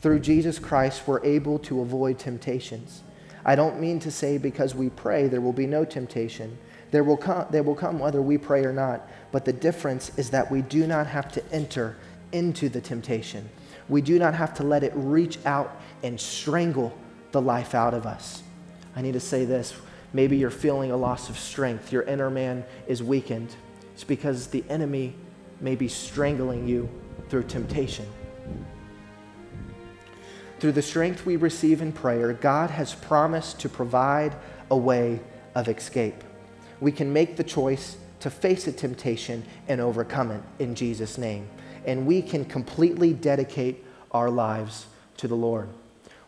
Through 0.00 0.20
Jesus 0.20 0.58
Christ, 0.58 1.02
we're 1.06 1.24
able 1.24 1.58
to 1.60 1.80
avoid 1.80 2.18
temptations. 2.18 3.02
I 3.44 3.54
don't 3.54 3.80
mean 3.80 4.00
to 4.00 4.10
say 4.10 4.38
because 4.38 4.74
we 4.74 4.90
pray 4.90 5.28
there 5.28 5.40
will 5.40 5.52
be 5.52 5.66
no 5.66 5.84
temptation. 5.84 6.58
There 6.90 7.04
will 7.04 7.16
come, 7.16 7.46
there 7.50 7.62
will 7.62 7.74
come 7.74 7.98
whether 7.98 8.20
we 8.20 8.38
pray 8.38 8.64
or 8.64 8.72
not. 8.72 9.08
But 9.30 9.44
the 9.44 9.52
difference 9.52 10.16
is 10.18 10.30
that 10.30 10.50
we 10.50 10.62
do 10.62 10.86
not 10.86 11.06
have 11.06 11.32
to 11.32 11.52
enter 11.52 11.96
into 12.32 12.68
the 12.68 12.80
temptation. 12.80 13.48
We 13.88 14.00
do 14.00 14.18
not 14.18 14.34
have 14.34 14.54
to 14.54 14.62
let 14.62 14.82
it 14.82 14.92
reach 14.94 15.38
out 15.44 15.80
and 16.02 16.20
strangle 16.20 16.96
the 17.32 17.40
life 17.40 17.74
out 17.74 17.94
of 17.94 18.06
us. 18.06 18.42
I 18.94 19.02
need 19.02 19.14
to 19.14 19.20
say 19.20 19.44
this 19.44 19.74
Maybe 20.12 20.36
you're 20.36 20.50
feeling 20.50 20.90
a 20.90 20.96
loss 20.96 21.30
of 21.30 21.38
strength. 21.38 21.92
Your 21.92 22.02
inner 22.02 22.30
man 22.30 22.64
is 22.86 23.02
weakened. 23.02 23.54
It's 23.94 24.04
because 24.04 24.48
the 24.48 24.64
enemy 24.68 25.14
may 25.60 25.74
be 25.74 25.88
strangling 25.88 26.66
you 26.66 26.88
through 27.28 27.44
temptation. 27.44 28.06
Through 30.60 30.72
the 30.72 30.82
strength 30.82 31.26
we 31.26 31.36
receive 31.36 31.82
in 31.82 31.92
prayer, 31.92 32.32
God 32.32 32.70
has 32.70 32.94
promised 32.94 33.60
to 33.60 33.68
provide 33.68 34.34
a 34.70 34.76
way 34.76 35.20
of 35.54 35.68
escape. 35.68 36.22
We 36.80 36.92
can 36.92 37.12
make 37.12 37.36
the 37.36 37.44
choice 37.44 37.96
to 38.20 38.30
face 38.30 38.66
a 38.66 38.72
temptation 38.72 39.44
and 39.66 39.80
overcome 39.80 40.30
it 40.30 40.42
in 40.58 40.74
Jesus' 40.74 41.18
name. 41.18 41.48
And 41.84 42.06
we 42.06 42.22
can 42.22 42.44
completely 42.44 43.12
dedicate 43.12 43.84
our 44.12 44.30
lives 44.30 44.86
to 45.16 45.26
the 45.26 45.34
Lord. 45.34 45.68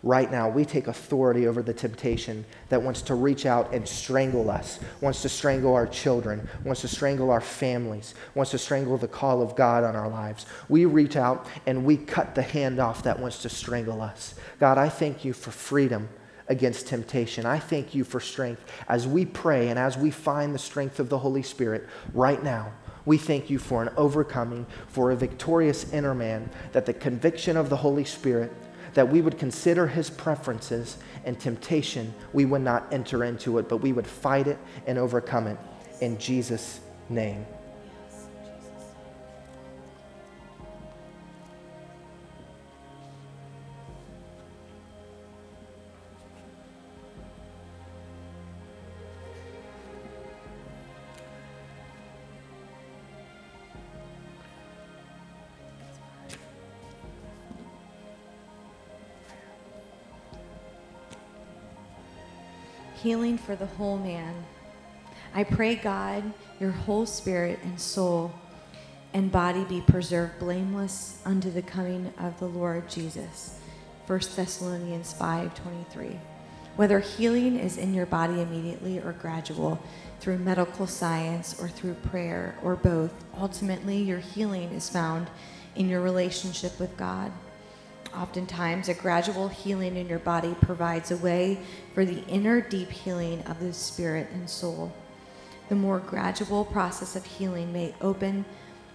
Right 0.05 0.31
now, 0.31 0.51
we 0.51 0.67
take 0.67 0.87
authority 0.87 1.49
over 1.49 1.63
the 1.63 1.73
temptation 1.73 2.45
that 2.69 2.81
wants 2.81 3.01
to 3.01 3.15
reach 3.15 3.47
out 3.47 3.73
and 3.73 3.89
strangle 3.89 4.51
us, 4.51 4.79
wants 5.01 5.23
to 5.23 5.31
strangle 5.31 5.75
our 5.75 5.87
children, 5.87 6.47
wants 6.63 6.83
to 6.83 6.89
strangle 6.89 7.31
our 7.31 7.41
families, 7.41 8.15
wants 8.35 8.51
to 8.51 8.59
strangle 8.59 8.99
the 8.99 9.09
call 9.09 9.41
of 9.41 9.57
God 9.57 9.83
on 9.83 9.97
our 9.97 10.09
lives. 10.09 10.45
We 10.69 10.85
reach 10.85 11.17
out 11.17 11.47
and 11.67 11.87
we 11.87 11.97
cut 11.97 12.35
the 12.35 12.43
hand 12.43 12.79
off 12.79 13.03
that 13.05 13.19
wants 13.19 13.41
to 13.43 13.49
strangle 13.49 14.03
us. 14.03 14.35
God, 14.61 14.77
I 14.77 14.91
thank 14.91 15.25
you 15.25 15.33
for 15.33 15.51
freedom 15.51 16.11
against 16.49 16.87
temptation. 16.87 17.47
I 17.47 17.59
thank 17.59 17.95
you 17.95 18.05
for 18.05 18.21
strength 18.21 18.63
as 18.89 19.07
we 19.07 19.25
pray 19.25 19.69
and 19.69 19.79
as 19.79 19.97
we 19.97 20.11
find 20.11 20.55
the 20.55 20.59
strength 20.59 21.01
of 21.01 21.09
the 21.09 21.19
Holy 21.19 21.43
Spirit 21.43 21.89
right 22.13 22.43
now. 22.45 22.73
We 23.07 23.17
thank 23.17 23.49
you 23.49 23.59
for 23.59 23.83
an 23.83 23.91
overcoming, 23.97 24.67
for 24.89 25.11
a 25.11 25.17
victorious 25.17 25.91
inner 25.95 26.15
man, 26.15 26.51
that 26.73 26.85
the 26.85 26.93
conviction 26.93 27.57
of 27.57 27.71
the 27.71 27.77
Holy 27.77 28.05
Spirit 28.05 28.53
that 28.95 29.09
we 29.09 29.21
would 29.21 29.39
consider 29.39 29.87
his 29.87 30.09
preferences 30.11 30.97
and 31.25 31.39
temptation, 31.39 32.15
we 32.33 32.45
would 32.45 32.63
not 32.63 32.93
enter 32.93 33.25
into 33.25 33.59
it, 33.59 33.69
but 33.69 33.79
we 33.79 33.93
would 33.93 34.07
fight 34.07 34.47
it 34.47 34.59
and 34.87 34.99
overcome 34.99 35.47
it. 35.47 35.59
In 36.01 36.19
Jesus' 36.19 36.81
name. 37.09 37.47
Healing 63.15 63.39
for 63.39 63.55
the 63.55 63.67
whole 63.67 63.97
man. 63.97 64.35
I 65.33 65.45
pray, 65.45 65.77
God, 65.77 66.33
your 66.59 66.73
whole 66.73 67.07
spirit 67.07 67.61
and 67.63 67.81
soul 67.81 68.35
and 69.13 69.31
body 69.31 69.63
be 69.63 69.81
preserved 69.81 70.41
blameless 70.41 71.23
unto 71.25 71.49
the 71.49 71.63
coming 71.63 72.13
of 72.19 72.37
the 72.41 72.49
Lord 72.49 72.89
Jesus. 72.89 73.61
1 74.09 74.35
Thessalonians 74.35 75.13
5:23. 75.13 76.19
Whether 76.75 76.99
healing 76.99 77.57
is 77.57 77.77
in 77.77 77.95
your 77.95 78.07
body 78.07 78.41
immediately 78.41 78.99
or 78.99 79.13
gradual, 79.13 79.79
through 80.19 80.39
medical 80.39 80.89
science 80.89 81.55
or 81.61 81.69
through 81.69 81.95
prayer 82.11 82.57
or 82.65 82.75
both, 82.75 83.13
ultimately 83.39 83.99
your 83.99 84.19
healing 84.19 84.73
is 84.73 84.91
found 84.91 85.31
in 85.77 85.89
your 85.89 86.01
relationship 86.01 86.81
with 86.81 86.97
God. 86.97 87.31
Oftentimes, 88.17 88.89
a 88.89 88.95
gradual 88.95 89.49
healing 89.49 89.97
in 89.97 90.09
your 90.09 90.21
body 90.21 90.55
provides 90.61 91.11
a 91.11 91.17
way 91.17 91.59
for 91.95 92.05
the 92.05 92.25
inner 92.27 92.61
deep 92.61 92.91
healing 92.91 93.43
of 93.43 93.61
the 93.61 93.73
spirit 93.73 94.29
and 94.33 94.49
soul. 94.49 94.93
The 95.69 95.75
more 95.75 95.99
gradual 95.99 96.65
process 96.65 97.17
of 97.17 97.25
healing 97.25 97.73
may 97.73 97.95
open 98.01 98.45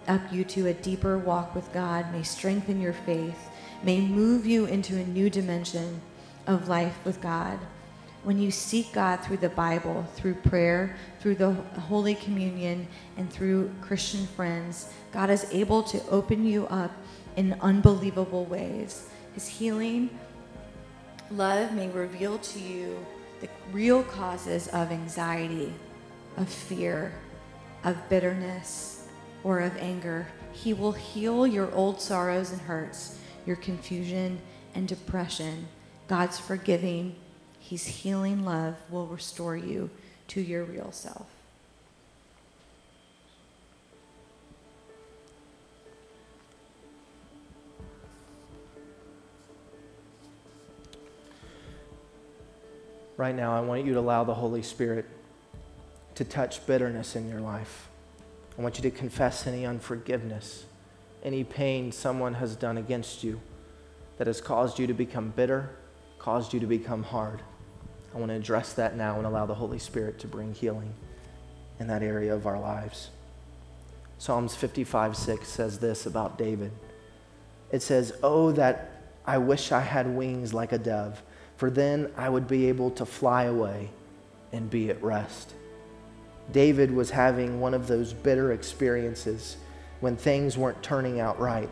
up 0.08 0.22
you 0.32 0.44
to 0.46 0.68
a 0.68 0.74
deeper 0.74 1.18
walk 1.18 1.54
with 1.54 1.72
God, 1.74 2.12
may 2.14 2.24
strengthen 2.24 2.80
your 2.80 2.94
faith, 2.94 3.50
may 3.84 4.00
move 4.00 4.46
you 4.46 4.66
into 4.66 4.98
a 4.98 5.06
new 5.06 5.30
dimension 5.30 6.02
of 6.48 6.68
life 6.68 6.98
with 7.04 7.22
God. 7.22 7.60
When 8.24 8.38
you 8.38 8.52
seek 8.52 8.92
God 8.92 9.18
through 9.18 9.38
the 9.38 9.50
Bible, 9.50 10.06
through 10.16 10.36
prayer, 10.36 10.96
through 11.20 11.36
the 11.36 11.54
Holy 11.54 12.16
Communion, 12.16 12.88
and 13.18 13.32
through 13.32 13.72
Christian 13.82 14.28
friends, 14.28 14.92
God 15.12 15.30
is 15.30 15.48
able 15.52 15.84
to 15.84 16.06
open 16.10 16.46
you 16.46 16.68
up 16.68 16.92
in 17.38 17.56
unbelievable 17.62 18.46
ways. 18.46 19.08
His 19.34 19.48
healing 19.48 20.10
love 21.32 21.74
may 21.74 21.88
reveal 21.90 22.38
to 22.40 22.60
you 22.60 23.06
the 23.40 23.48
real 23.72 24.04
causes 24.04 24.68
of 24.70 24.92
anxiety, 24.92 25.74
of 26.36 26.50
fear, 26.50 27.14
of 27.86 28.10
bitterness, 28.10 29.08
or 29.46 29.62
of 29.62 29.78
anger. 29.78 30.28
He 30.52 30.74
will 30.74 30.92
heal 30.92 31.48
your 31.48 31.74
old 31.74 32.02
sorrows 32.02 32.52
and 32.52 32.60
hurts, 32.60 33.18
your 33.46 33.56
confusion 33.56 34.42
and 34.76 34.88
depression. 34.88 35.68
God's 36.10 36.38
forgiving, 36.38 37.16
He's 37.70 37.86
healing 37.86 38.46
love 38.46 38.78
will 38.90 39.06
restore 39.06 39.56
you 39.56 39.92
to 40.30 40.42
your 40.42 40.64
real 40.64 40.92
self. 40.92 41.28
right 53.18 53.36
now, 53.36 53.56
I 53.56 53.60
want 53.60 53.86
you 53.86 53.94
to 53.94 54.00
allow 54.00 54.24
the 54.24 54.34
Holy 54.34 54.64
Spirit 54.64 55.06
to 56.16 56.24
touch 56.24 56.66
bitterness 56.66 57.16
in 57.16 57.30
your 57.30 57.42
life. 57.42 57.90
I 58.58 58.62
want 58.62 58.78
you 58.78 58.82
to 58.84 58.92
confess 58.92 59.46
any 59.46 59.66
unforgiveness, 59.66 60.66
any 61.22 61.44
pain 61.44 61.92
someone 61.92 62.34
has 62.36 62.56
done 62.56 62.78
against 62.78 63.24
you 63.24 63.42
that 64.18 64.26
has 64.26 64.42
caused 64.42 64.80
you 64.80 64.88
to 64.88 64.94
become 64.94 65.34
bitter, 65.36 65.70
caused 66.18 66.54
you 66.54 66.60
to 66.62 66.66
become 66.66 67.04
hard. 67.04 67.42
I 68.14 68.18
want 68.18 68.30
to 68.30 68.36
address 68.36 68.74
that 68.74 68.96
now 68.96 69.18
and 69.18 69.26
allow 69.26 69.46
the 69.46 69.56
Holy 69.56 69.80
Spirit 69.80 70.20
to 70.20 70.28
bring 70.28 70.54
healing 70.54 70.94
in 71.80 71.88
that 71.88 72.02
area 72.02 72.34
of 72.34 72.46
our 72.46 72.60
lives. 72.60 73.10
Psalms 74.18 74.56
55 74.56 75.16
6 75.16 75.48
says 75.48 75.80
this 75.80 76.06
about 76.06 76.38
David. 76.38 76.72
It 77.72 77.82
says, 77.82 78.14
Oh, 78.24 78.52
that 78.54 78.92
I 79.26 79.38
wish 79.38 79.72
I 79.72 79.82
had 79.82 80.08
wings 80.08 80.54
like 80.54 80.72
a 80.72 80.78
dove 80.78 81.22
for 81.60 81.70
then 81.70 82.10
I 82.16 82.30
would 82.30 82.48
be 82.48 82.70
able 82.70 82.90
to 82.92 83.06
fly 83.06 83.44
away 83.44 83.90
and 84.54 84.70
be 84.70 84.90
at 84.90 85.04
rest. 85.04 85.54
David 86.54 86.90
was 86.90 87.10
having 87.10 87.60
one 87.60 87.74
of 87.74 87.86
those 87.86 88.14
bitter 88.14 88.54
experiences 88.54 89.58
when 90.00 90.16
things 90.16 90.58
weren't 90.58 90.82
turning 90.82 91.20
out 91.20 91.38
right. 91.38 91.68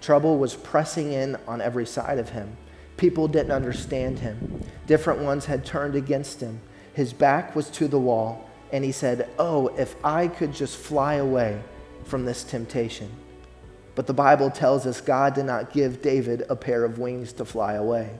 Trouble 0.00 0.38
was 0.38 0.54
pressing 0.54 1.12
in 1.12 1.36
on 1.46 1.60
every 1.60 1.84
side 1.84 2.16
of 2.16 2.30
him. 2.30 2.56
People 2.96 3.28
didn't 3.28 3.52
understand 3.52 4.20
him. 4.20 4.62
Different 4.86 5.20
ones 5.20 5.46
had 5.46 5.64
turned 5.64 5.94
against 5.94 6.40
him. 6.40 6.60
His 6.94 7.12
back 7.12 7.54
was 7.54 7.68
to 7.70 7.88
the 7.88 7.98
wall, 7.98 8.48
and 8.72 8.84
he 8.84 8.92
said, 8.92 9.28
Oh, 9.38 9.68
if 9.76 9.96
I 10.04 10.28
could 10.28 10.52
just 10.52 10.76
fly 10.76 11.14
away 11.14 11.62
from 12.04 12.24
this 12.24 12.44
temptation. 12.44 13.10
But 13.94 14.06
the 14.06 14.14
Bible 14.14 14.50
tells 14.50 14.86
us 14.86 15.00
God 15.00 15.34
did 15.34 15.46
not 15.46 15.72
give 15.72 16.02
David 16.02 16.44
a 16.48 16.56
pair 16.56 16.84
of 16.84 16.98
wings 16.98 17.32
to 17.34 17.44
fly 17.44 17.74
away. 17.74 18.10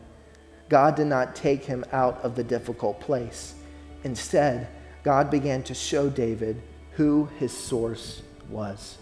God 0.69 0.97
did 0.97 1.07
not 1.07 1.37
take 1.37 1.65
him 1.65 1.85
out 1.93 2.19
of 2.23 2.35
the 2.35 2.43
difficult 2.45 3.01
place. 3.01 3.55
Instead, 4.03 4.69
God 5.05 5.31
began 5.31 5.63
to 5.65 5.75
show 5.75 6.09
David 6.09 6.61
who 6.93 7.29
his 7.39 7.57
source 7.57 8.23
was. 8.49 8.99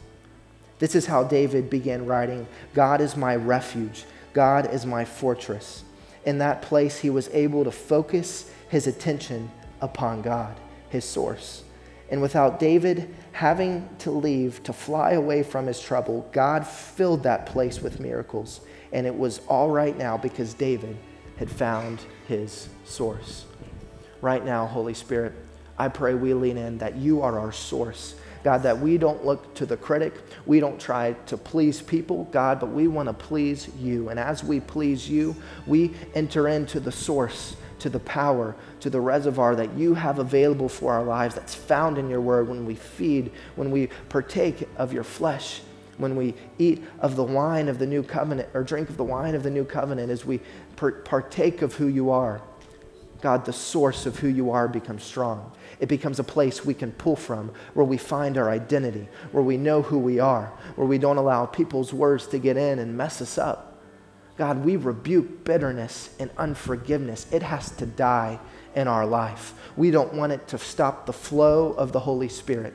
This 0.79 0.95
is 0.95 1.07
how 1.07 1.25
David 1.25 1.71
began 1.71 2.07
writing 2.07 2.47
God 2.75 3.01
is 3.01 3.17
my 3.17 3.37
refuge, 3.37 4.05
God 4.35 4.75
is 4.75 4.85
my 4.85 5.07
fortress. 5.07 5.85
In 6.27 6.39
that 6.39 6.61
place, 6.61 6.99
he 6.99 7.09
was 7.09 7.29
able 7.29 7.65
to 7.65 7.71
focus 7.71 8.51
his 8.69 8.87
attention 8.87 9.51
upon 9.81 10.21
God, 10.21 10.55
his 10.91 11.05
source. 11.05 11.63
And 12.11 12.21
without 12.21 12.61
David 12.61 13.15
having 13.33 13.89
to 14.01 14.11
leave 14.11 14.63
to 14.65 14.73
fly 14.73 15.13
away 15.13 15.43
from 15.43 15.67
his 15.67 15.81
trouble, 15.81 16.29
God 16.33 16.67
filled 16.67 17.23
that 17.23 17.47
place 17.47 17.81
with 17.81 18.01
miracles. 18.01 18.61
And 18.93 19.07
it 19.07 19.17
was 19.17 19.41
all 19.49 19.71
right 19.71 19.97
now 19.97 20.17
because 20.19 20.55
David 20.55 20.97
had 21.37 21.51
found 21.51 22.01
his 22.29 22.69
source. 22.85 23.47
Right 24.21 24.45
now, 24.45 24.67
Holy 24.67 24.95
Spirit, 24.95 25.33
I 25.79 25.89
pray 25.89 26.15
we 26.15 26.35
lean 26.35 26.57
in 26.57 26.79
that 26.79 26.97
you 26.97 27.23
are 27.23 27.39
our 27.39 27.53
source. 27.53 28.15
God, 28.45 28.63
that 28.63 28.79
we 28.79 28.99
don't 28.99 29.25
look 29.25 29.55
to 29.55 29.65
the 29.65 29.77
critic. 29.77 30.13
We 30.45 30.61
don't 30.61 30.79
try 30.79 31.15
to 31.27 31.37
please 31.37 31.81
people, 31.81 32.25
God, 32.31 32.61
but 32.61 32.71
we 32.71 32.87
want 32.87 33.09
to 33.09 33.15
please 33.15 33.69
you. 33.81 34.11
And 34.11 34.21
as 34.21 34.45
we 34.45 34.61
please 34.61 35.09
you, 35.09 35.35
we 35.67 35.93
enter 36.15 36.47
into 36.49 36.79
the 36.79 36.93
source, 36.93 37.57
to 37.79 37.89
the 37.89 38.01
power, 38.01 38.55
to 38.81 38.91
the 38.91 39.01
reservoir 39.01 39.57
that 39.57 39.73
you 39.73 39.95
have 39.95 40.19
available 40.19 40.69
for 40.69 40.93
our 40.93 41.03
lives 41.03 41.35
that's 41.35 41.55
found 41.55 41.97
in 41.97 42.11
your 42.11 42.21
word 42.21 42.47
when 42.47 42.67
we 42.67 42.75
feed, 42.75 43.33
when 43.57 43.71
we 43.71 43.89
partake 44.11 44.69
of 44.77 44.93
your 44.93 45.05
flesh 45.05 45.63
when 45.97 46.17
we 46.17 46.35
eat 46.59 46.83
of 46.99 47.15
the 47.15 47.23
wine 47.23 47.69
of 47.69 47.79
the 47.79 47.87
new 47.87 48.03
covenant 48.03 48.49
or 48.53 48.65
drink 48.65 48.89
of 48.91 48.97
the 48.97 49.05
wine 49.05 49.35
of 49.37 49.45
the 49.45 49.51
new 49.51 49.65
covenant 49.65 50.11
as 50.11 50.25
we 50.25 50.41
partake 50.77 51.63
of 51.63 51.75
who 51.75 51.87
you 51.87 52.11
are, 52.11 52.43
God, 53.21 53.45
the 53.45 53.53
source 53.53 54.05
of 54.05 54.19
who 54.19 54.29
you 54.29 54.51
are 54.51 54.69
becomes 54.69 55.03
strong. 55.03 55.53
It 55.85 55.89
becomes 55.89 56.19
a 56.19 56.25
place 56.25 56.65
we 56.65 56.73
can 56.73 56.93
pull 56.93 57.15
from 57.15 57.53
where 57.75 57.85
we 57.85 57.99
find 57.99 58.39
our 58.39 58.49
identity, 58.49 59.07
where 59.33 59.45
we 59.45 59.59
know 59.59 59.83
who 59.83 59.99
we 59.99 60.19
are, 60.19 60.51
where 60.77 60.87
we 60.87 60.97
don't 60.97 61.19
allow 61.19 61.45
people's 61.45 61.93
words 61.93 62.27
to 62.29 62.39
get 62.39 62.57
in 62.57 62.79
and 62.79 62.97
mess 62.97 63.21
us 63.21 63.37
up. 63.37 63.83
God, 64.39 64.65
we 64.65 64.77
rebuke 64.77 65.45
bitterness 65.45 66.09
and 66.19 66.31
unforgiveness. 66.39 67.27
It 67.31 67.43
has 67.43 67.69
to 67.73 67.85
die 67.85 68.41
in 68.75 68.89
our 68.89 69.05
life. 69.05 69.53
We 69.77 69.91
don't 69.91 70.15
want 70.15 70.33
it 70.33 70.49
to 70.49 70.57
stop 70.57 71.05
the 71.05 71.13
flow 71.13 71.73
of 71.75 71.93
the 71.93 72.01
Holy 72.01 72.31
Spirit. 72.31 72.73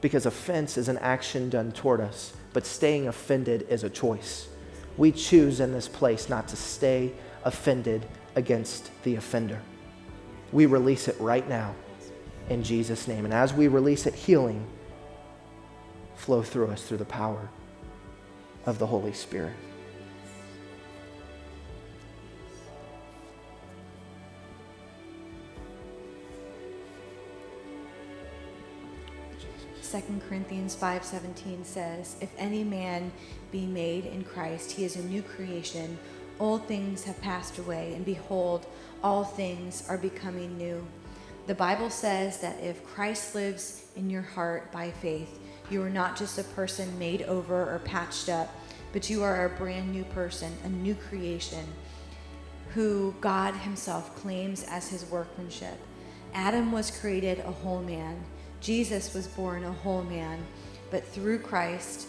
Because 0.00 0.26
offense 0.26 0.78
is 0.78 0.86
an 0.86 0.98
action 0.98 1.50
done 1.50 1.72
toward 1.72 2.00
us 2.00 2.36
but 2.52 2.64
staying 2.64 3.06
offended 3.06 3.66
is 3.68 3.84
a 3.84 3.90
choice. 3.90 4.48
We 4.96 5.12
choose 5.12 5.60
in 5.60 5.72
this 5.72 5.88
place 5.88 6.30
not 6.30 6.48
to 6.48 6.56
stay 6.56 7.12
offended 7.44 8.06
against 8.36 8.90
the 9.02 9.16
offender. 9.16 9.60
We 10.52 10.66
release 10.66 11.08
it 11.08 11.18
right 11.18 11.48
now 11.48 11.74
in 12.48 12.62
Jesus' 12.62 13.08
name. 13.08 13.24
And 13.24 13.34
as 13.34 13.52
we 13.52 13.66
release 13.66 14.06
it, 14.06 14.14
healing 14.14 14.64
flow 16.14 16.42
through 16.42 16.68
us 16.68 16.82
through 16.84 16.98
the 16.98 17.04
power 17.04 17.48
of 18.66 18.78
the 18.78 18.86
Holy 18.86 19.12
Spirit. 19.12 19.54
Second 29.80 30.20
Corinthians 30.28 30.74
5:17 30.74 31.64
says, 31.64 32.16
"If 32.20 32.30
any 32.36 32.64
man 32.64 33.12
be 33.50 33.66
made 33.66 34.04
in 34.04 34.24
Christ, 34.24 34.72
he 34.72 34.84
is 34.84 34.96
a 34.96 35.02
new 35.02 35.22
creation. 35.22 35.98
Old 36.38 36.66
things 36.66 37.04
have 37.04 37.20
passed 37.20 37.58
away, 37.58 37.94
and 37.94 38.04
behold, 38.04 38.66
all 39.02 39.24
things 39.24 39.84
are 39.88 39.98
becoming 39.98 40.56
new." 40.58 40.86
The 41.46 41.54
Bible 41.54 41.90
says 41.90 42.38
that 42.38 42.62
if 42.62 42.84
Christ 42.84 43.34
lives 43.34 43.86
in 43.94 44.10
your 44.10 44.22
heart 44.22 44.72
by 44.72 44.90
faith, 44.90 45.38
you 45.70 45.82
are 45.82 45.90
not 45.90 46.16
just 46.16 46.38
a 46.38 46.44
person 46.44 46.98
made 46.98 47.22
over 47.22 47.72
or 47.72 47.78
patched 47.84 48.28
up, 48.28 48.52
but 48.92 49.08
you 49.08 49.22
are 49.22 49.44
a 49.44 49.56
brand 49.56 49.92
new 49.92 50.04
person, 50.04 50.52
a 50.64 50.68
new 50.68 50.94
creation 50.94 51.66
who 52.74 53.14
God 53.20 53.54
Himself 53.54 54.14
claims 54.16 54.64
as 54.68 54.88
His 54.88 55.04
workmanship. 55.06 55.78
Adam 56.34 56.72
was 56.72 56.90
created 56.90 57.38
a 57.40 57.52
whole 57.52 57.80
man, 57.80 58.24
Jesus 58.60 59.14
was 59.14 59.26
born 59.26 59.64
a 59.64 59.72
whole 59.72 60.02
man, 60.02 60.44
but 60.90 61.06
through 61.06 61.38
Christ, 61.38 62.08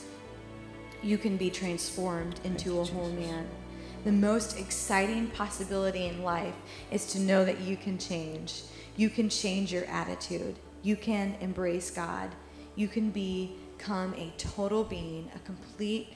you 1.04 1.18
can 1.18 1.38
be 1.38 1.50
transformed 1.50 2.40
into 2.44 2.80
a 2.80 2.84
whole 2.84 3.10
man. 3.10 3.48
The 4.08 4.14
most 4.14 4.58
exciting 4.58 5.28
possibility 5.32 6.06
in 6.06 6.24
life 6.24 6.54
is 6.92 7.08
to 7.08 7.20
know 7.20 7.44
that 7.44 7.60
you 7.60 7.76
can 7.76 7.98
change. 7.98 8.62
You 8.96 9.10
can 9.10 9.28
change 9.28 9.74
your 9.74 9.84
attitude. 9.84 10.56
You 10.82 10.96
can 10.96 11.36
embrace 11.42 11.92
God. 11.92 12.34
You 12.78 12.88
can 12.88 13.10
become 13.10 14.14
a 14.14 14.32
total 14.38 14.86
being, 14.86 15.30
a 15.36 15.40
complete 15.40 16.14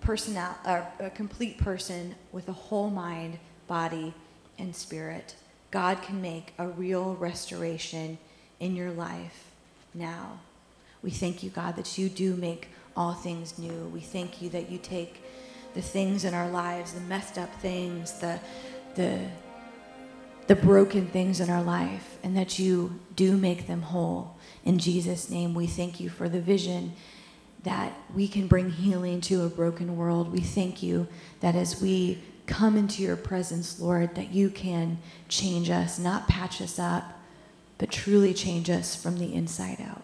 personal, 0.00 0.48
uh, 0.64 0.82
a 0.98 1.10
complete 1.10 1.58
person 1.58 2.16
with 2.32 2.48
a 2.48 2.52
whole 2.52 2.90
mind, 2.90 3.38
body, 3.68 4.14
and 4.58 4.74
spirit. 4.74 5.36
God 5.70 6.02
can 6.02 6.20
make 6.20 6.52
a 6.58 6.66
real 6.66 7.14
restoration 7.14 8.18
in 8.58 8.74
your 8.74 8.90
life 8.90 9.52
now. 9.94 10.40
We 11.02 11.10
thank 11.10 11.44
you, 11.44 11.50
God, 11.50 11.76
that 11.76 11.96
you 11.96 12.08
do 12.08 12.34
make 12.34 12.70
all 12.96 13.14
things 13.14 13.60
new. 13.60 13.88
We 13.94 14.00
thank 14.00 14.42
you 14.42 14.48
that 14.48 14.72
you 14.72 14.78
take 14.78 15.22
the 15.74 15.82
things 15.82 16.24
in 16.24 16.34
our 16.34 16.48
lives, 16.50 16.92
the 16.92 17.00
messed 17.00 17.38
up 17.38 17.54
things, 17.60 18.12
the 18.20 18.38
the 18.94 19.18
the 20.48 20.56
broken 20.56 21.06
things 21.06 21.40
in 21.40 21.48
our 21.48 21.62
life, 21.62 22.18
and 22.22 22.36
that 22.36 22.58
you 22.58 23.00
do 23.14 23.36
make 23.36 23.66
them 23.66 23.82
whole. 23.82 24.36
In 24.64 24.78
Jesus' 24.78 25.30
name, 25.30 25.54
we 25.54 25.66
thank 25.66 26.00
you 26.00 26.10
for 26.10 26.28
the 26.28 26.40
vision 26.40 26.92
that 27.62 27.92
we 28.14 28.26
can 28.26 28.48
bring 28.48 28.70
healing 28.70 29.20
to 29.22 29.44
a 29.44 29.48
broken 29.48 29.96
world. 29.96 30.32
We 30.32 30.40
thank 30.40 30.82
you 30.82 31.06
that 31.40 31.54
as 31.54 31.80
we 31.80 32.18
come 32.46 32.76
into 32.76 33.02
your 33.02 33.16
presence, 33.16 33.80
Lord, 33.80 34.14
that 34.16 34.32
you 34.32 34.50
can 34.50 34.98
change 35.28 35.70
us, 35.70 35.98
not 35.98 36.28
patch 36.28 36.60
us 36.60 36.78
up, 36.78 37.20
but 37.78 37.90
truly 37.90 38.34
change 38.34 38.68
us 38.68 38.96
from 39.00 39.18
the 39.18 39.32
inside 39.32 39.80
out. 39.80 40.02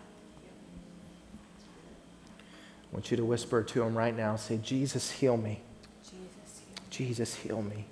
I 2.91 2.95
want 2.95 3.11
you 3.11 3.16
to 3.16 3.24
whisper 3.24 3.62
to 3.62 3.82
him 3.82 3.97
right 3.97 4.16
now 4.16 4.36
say, 4.36 4.59
Jesus, 4.59 5.11
heal 5.11 5.36
me. 5.36 5.61
Jesus, 6.03 6.61
heal. 6.61 6.84
Jesus, 6.91 7.34
heal 7.34 7.62
me. 7.62 7.84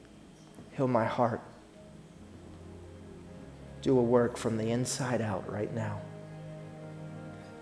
Heal 0.77 0.89
my 0.89 1.05
heart. 1.05 1.41
Do 3.83 3.99
a 3.99 4.03
work 4.03 4.37
from 4.37 4.57
the 4.57 4.71
inside 4.71 5.21
out 5.21 5.51
right 5.51 5.73
now. 5.75 6.01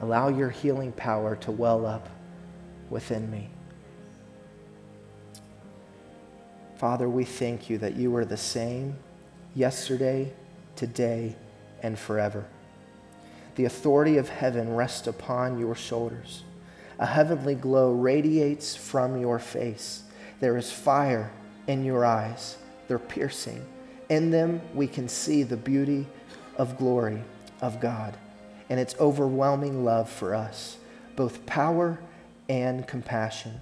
Allow 0.00 0.28
your 0.28 0.50
healing 0.50 0.92
power 0.92 1.36
to 1.36 1.50
well 1.50 1.86
up 1.86 2.08
within 2.90 3.30
me. 3.30 3.48
Father, 6.76 7.08
we 7.08 7.24
thank 7.24 7.70
you 7.70 7.78
that 7.78 7.96
you 7.96 8.14
are 8.16 8.24
the 8.24 8.36
same 8.36 8.96
yesterday, 9.54 10.32
today, 10.76 11.36
and 11.82 11.98
forever. 11.98 12.44
The 13.54 13.64
authority 13.64 14.16
of 14.16 14.28
heaven 14.28 14.74
rests 14.74 15.06
upon 15.06 15.58
your 15.58 15.74
shoulders. 15.74 16.42
A 16.98 17.06
heavenly 17.06 17.54
glow 17.54 17.92
radiates 17.92 18.76
from 18.76 19.20
your 19.20 19.38
face. 19.38 20.02
There 20.40 20.56
is 20.56 20.70
fire 20.70 21.32
in 21.66 21.84
your 21.84 22.04
eyes, 22.04 22.56
they're 22.88 22.98
piercing. 22.98 23.64
In 24.08 24.30
them, 24.30 24.60
we 24.74 24.86
can 24.86 25.08
see 25.08 25.42
the 25.42 25.56
beauty 25.56 26.06
of 26.56 26.76
glory 26.76 27.22
of 27.60 27.80
God 27.80 28.16
and 28.68 28.78
its 28.78 28.94
overwhelming 28.98 29.84
love 29.84 30.10
for 30.10 30.34
us, 30.34 30.76
both 31.16 31.46
power 31.46 31.98
and 32.48 32.86
compassion. 32.86 33.60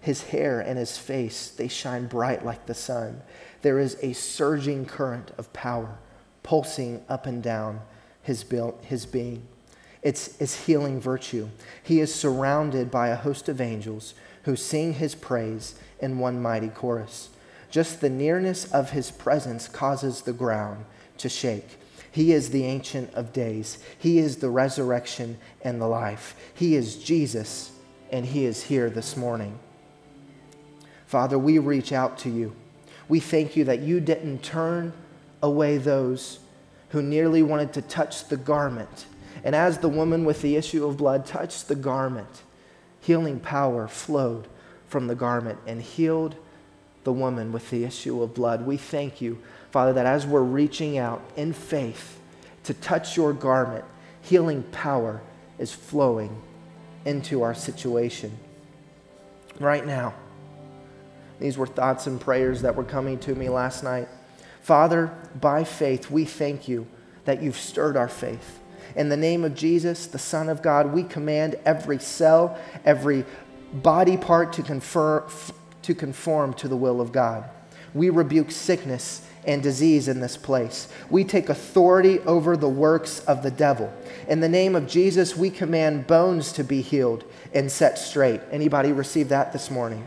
His 0.00 0.24
hair 0.24 0.60
and 0.60 0.78
his 0.78 0.96
face, 0.96 1.48
they 1.50 1.68
shine 1.68 2.06
bright 2.06 2.44
like 2.44 2.66
the 2.66 2.74
sun. 2.74 3.22
There 3.62 3.78
is 3.78 3.96
a 4.02 4.12
surging 4.12 4.86
current 4.86 5.32
of 5.36 5.52
power 5.52 5.98
pulsing 6.42 7.04
up 7.08 7.26
and 7.26 7.42
down 7.42 7.80
his, 8.22 8.44
his 8.82 9.06
being. 9.06 9.46
It's 10.06 10.36
his 10.36 10.66
healing 10.66 11.00
virtue. 11.00 11.48
He 11.82 11.98
is 11.98 12.14
surrounded 12.14 12.92
by 12.92 13.08
a 13.08 13.16
host 13.16 13.48
of 13.48 13.60
angels 13.60 14.14
who 14.44 14.54
sing 14.54 14.92
his 14.94 15.16
praise 15.16 15.74
in 15.98 16.20
one 16.20 16.40
mighty 16.40 16.68
chorus. 16.68 17.30
Just 17.72 18.00
the 18.00 18.08
nearness 18.08 18.70
of 18.72 18.90
his 18.90 19.10
presence 19.10 19.66
causes 19.66 20.20
the 20.22 20.32
ground 20.32 20.84
to 21.18 21.28
shake. 21.28 21.80
He 22.12 22.30
is 22.32 22.50
the 22.50 22.62
Ancient 22.66 23.12
of 23.14 23.32
Days. 23.32 23.78
He 23.98 24.20
is 24.20 24.36
the 24.36 24.48
resurrection 24.48 25.38
and 25.62 25.80
the 25.80 25.88
life. 25.88 26.36
He 26.54 26.76
is 26.76 27.02
Jesus, 27.02 27.72
and 28.12 28.24
He 28.24 28.44
is 28.44 28.62
here 28.62 28.88
this 28.88 29.16
morning. 29.16 29.58
Father, 31.06 31.36
we 31.36 31.58
reach 31.58 31.92
out 31.92 32.16
to 32.18 32.30
you. 32.30 32.54
We 33.08 33.18
thank 33.18 33.56
you 33.56 33.64
that 33.64 33.80
you 33.80 33.98
didn't 33.98 34.44
turn 34.44 34.92
away 35.42 35.78
those 35.78 36.38
who 36.90 37.02
nearly 37.02 37.42
wanted 37.42 37.72
to 37.72 37.82
touch 37.82 38.28
the 38.28 38.36
garment. 38.36 39.06
And 39.46 39.54
as 39.54 39.78
the 39.78 39.88
woman 39.88 40.24
with 40.24 40.42
the 40.42 40.56
issue 40.56 40.84
of 40.84 40.96
blood 40.96 41.24
touched 41.24 41.68
the 41.68 41.76
garment, 41.76 42.42
healing 43.00 43.38
power 43.38 43.86
flowed 43.86 44.48
from 44.88 45.06
the 45.06 45.14
garment 45.14 45.60
and 45.68 45.80
healed 45.80 46.34
the 47.04 47.12
woman 47.12 47.52
with 47.52 47.70
the 47.70 47.84
issue 47.84 48.20
of 48.24 48.34
blood. 48.34 48.66
We 48.66 48.76
thank 48.76 49.20
you, 49.20 49.38
Father, 49.70 49.92
that 49.92 50.04
as 50.04 50.26
we're 50.26 50.42
reaching 50.42 50.98
out 50.98 51.22
in 51.36 51.52
faith 51.52 52.18
to 52.64 52.74
touch 52.74 53.16
your 53.16 53.32
garment, 53.32 53.84
healing 54.20 54.64
power 54.72 55.22
is 55.60 55.72
flowing 55.72 56.42
into 57.04 57.44
our 57.44 57.54
situation. 57.54 58.36
Right 59.60 59.86
now, 59.86 60.12
these 61.38 61.56
were 61.56 61.68
thoughts 61.68 62.08
and 62.08 62.20
prayers 62.20 62.62
that 62.62 62.74
were 62.74 62.82
coming 62.82 63.20
to 63.20 63.36
me 63.36 63.48
last 63.48 63.84
night. 63.84 64.08
Father, 64.60 65.16
by 65.40 65.62
faith, 65.62 66.10
we 66.10 66.24
thank 66.24 66.66
you 66.66 66.88
that 67.26 67.40
you've 67.40 67.56
stirred 67.56 67.96
our 67.96 68.08
faith. 68.08 68.58
In 68.94 69.08
the 69.08 69.16
name 69.16 69.44
of 69.44 69.54
Jesus, 69.54 70.06
the 70.06 70.18
Son 70.18 70.48
of 70.48 70.62
God, 70.62 70.92
we 70.92 71.02
command 71.02 71.56
every 71.64 71.98
cell, 71.98 72.58
every 72.84 73.24
body 73.72 74.16
part 74.16 74.52
to, 74.54 74.62
confer, 74.62 75.24
to 75.82 75.94
conform 75.94 76.54
to 76.54 76.68
the 76.68 76.76
will 76.76 77.00
of 77.00 77.12
God. 77.12 77.48
We 77.94 78.10
rebuke 78.10 78.50
sickness 78.50 79.26
and 79.46 79.62
disease 79.62 80.08
in 80.08 80.20
this 80.20 80.36
place. 80.36 80.88
We 81.08 81.24
take 81.24 81.48
authority 81.48 82.18
over 82.20 82.56
the 82.56 82.68
works 82.68 83.20
of 83.20 83.42
the 83.42 83.50
devil. 83.50 83.92
In 84.28 84.40
the 84.40 84.48
name 84.48 84.74
of 84.74 84.88
Jesus, 84.88 85.36
we 85.36 85.50
command 85.50 86.06
bones 86.06 86.52
to 86.52 86.64
be 86.64 86.82
healed 86.82 87.24
and 87.54 87.70
set 87.70 87.98
straight. 87.98 88.40
Anybody 88.50 88.92
receive 88.92 89.28
that 89.28 89.52
this 89.52 89.70
morning? 89.70 90.06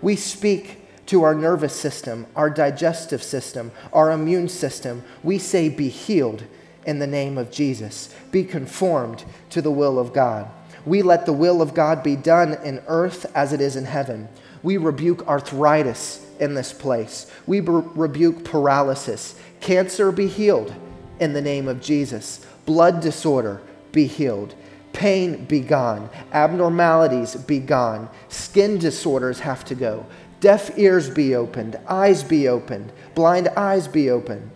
We 0.00 0.16
speak 0.16 0.78
to 1.06 1.24
our 1.24 1.34
nervous 1.34 1.74
system, 1.74 2.26
our 2.36 2.48
digestive 2.48 3.22
system, 3.22 3.72
our 3.92 4.12
immune 4.12 4.48
system. 4.48 5.02
We 5.24 5.38
say, 5.38 5.68
Be 5.68 5.88
healed 5.88 6.44
in 6.86 6.98
the 6.98 7.06
name 7.06 7.38
of 7.38 7.50
Jesus. 7.50 8.14
Be 8.30 8.44
conformed 8.44 9.24
to 9.50 9.62
the 9.62 9.70
will 9.70 9.98
of 9.98 10.12
God. 10.12 10.50
We 10.86 11.02
let 11.02 11.26
the 11.26 11.32
will 11.32 11.60
of 11.60 11.74
God 11.74 12.02
be 12.02 12.16
done 12.16 12.54
in 12.64 12.82
earth 12.86 13.30
as 13.34 13.52
it 13.52 13.60
is 13.60 13.76
in 13.76 13.84
heaven. 13.84 14.28
We 14.62 14.76
rebuke 14.76 15.26
arthritis 15.26 16.26
in 16.38 16.54
this 16.54 16.72
place. 16.72 17.30
We 17.46 17.60
b- 17.60 17.70
rebuke 17.70 18.44
paralysis. 18.44 19.38
Cancer 19.60 20.10
be 20.10 20.26
healed 20.26 20.74
in 21.18 21.32
the 21.32 21.42
name 21.42 21.68
of 21.68 21.80
Jesus. 21.80 22.44
Blood 22.66 23.00
disorder 23.00 23.60
be 23.92 24.06
healed. 24.06 24.54
Pain 24.92 25.44
be 25.44 25.60
gone. 25.60 26.08
Abnormalities 26.32 27.36
be 27.36 27.58
gone. 27.58 28.08
Skin 28.28 28.78
disorders 28.78 29.40
have 29.40 29.64
to 29.66 29.74
go. 29.74 30.06
Deaf 30.40 30.76
ears 30.78 31.10
be 31.10 31.34
opened. 31.34 31.78
Eyes 31.86 32.24
be 32.24 32.48
opened. 32.48 32.92
Blind 33.14 33.48
eyes 33.48 33.86
be 33.86 34.10
opened. 34.10 34.50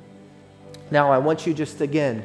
Now, 0.91 1.11
I 1.11 1.19
want 1.19 1.47
you 1.47 1.55
just 1.55 1.81
again, 1.81 2.25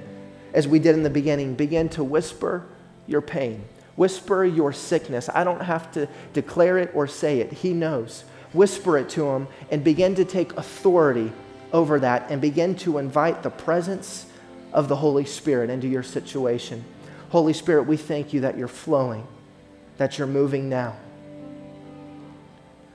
as 0.53 0.67
we 0.67 0.79
did 0.79 0.95
in 0.95 1.03
the 1.03 1.09
beginning, 1.09 1.55
begin 1.55 1.89
to 1.89 2.03
whisper 2.03 2.65
your 3.07 3.21
pain, 3.21 3.63
whisper 3.95 4.45
your 4.45 4.73
sickness. 4.73 5.29
I 5.33 5.43
don't 5.43 5.61
have 5.61 5.91
to 5.93 6.07
declare 6.33 6.77
it 6.77 6.91
or 6.93 7.07
say 7.07 7.39
it, 7.39 7.51
He 7.51 7.73
knows. 7.73 8.23
whisper 8.51 8.97
it 8.97 9.09
to 9.09 9.27
Him, 9.27 9.47
and 9.69 9.83
begin 9.83 10.15
to 10.15 10.25
take 10.25 10.57
authority 10.57 11.31
over 11.71 11.99
that 11.99 12.29
and 12.31 12.41
begin 12.41 12.75
to 12.75 12.97
invite 12.97 13.43
the 13.43 13.49
presence 13.49 14.25
of 14.73 14.87
the 14.87 14.95
Holy 14.95 15.25
Spirit 15.25 15.69
into 15.69 15.87
your 15.87 16.03
situation. 16.03 16.83
Holy 17.29 17.53
Spirit, 17.53 17.83
we 17.83 17.97
thank 17.97 18.33
you 18.33 18.41
that 18.41 18.57
you're 18.57 18.67
flowing, 18.67 19.27
that 19.97 20.17
you're 20.17 20.27
moving 20.27 20.67
now. 20.69 20.95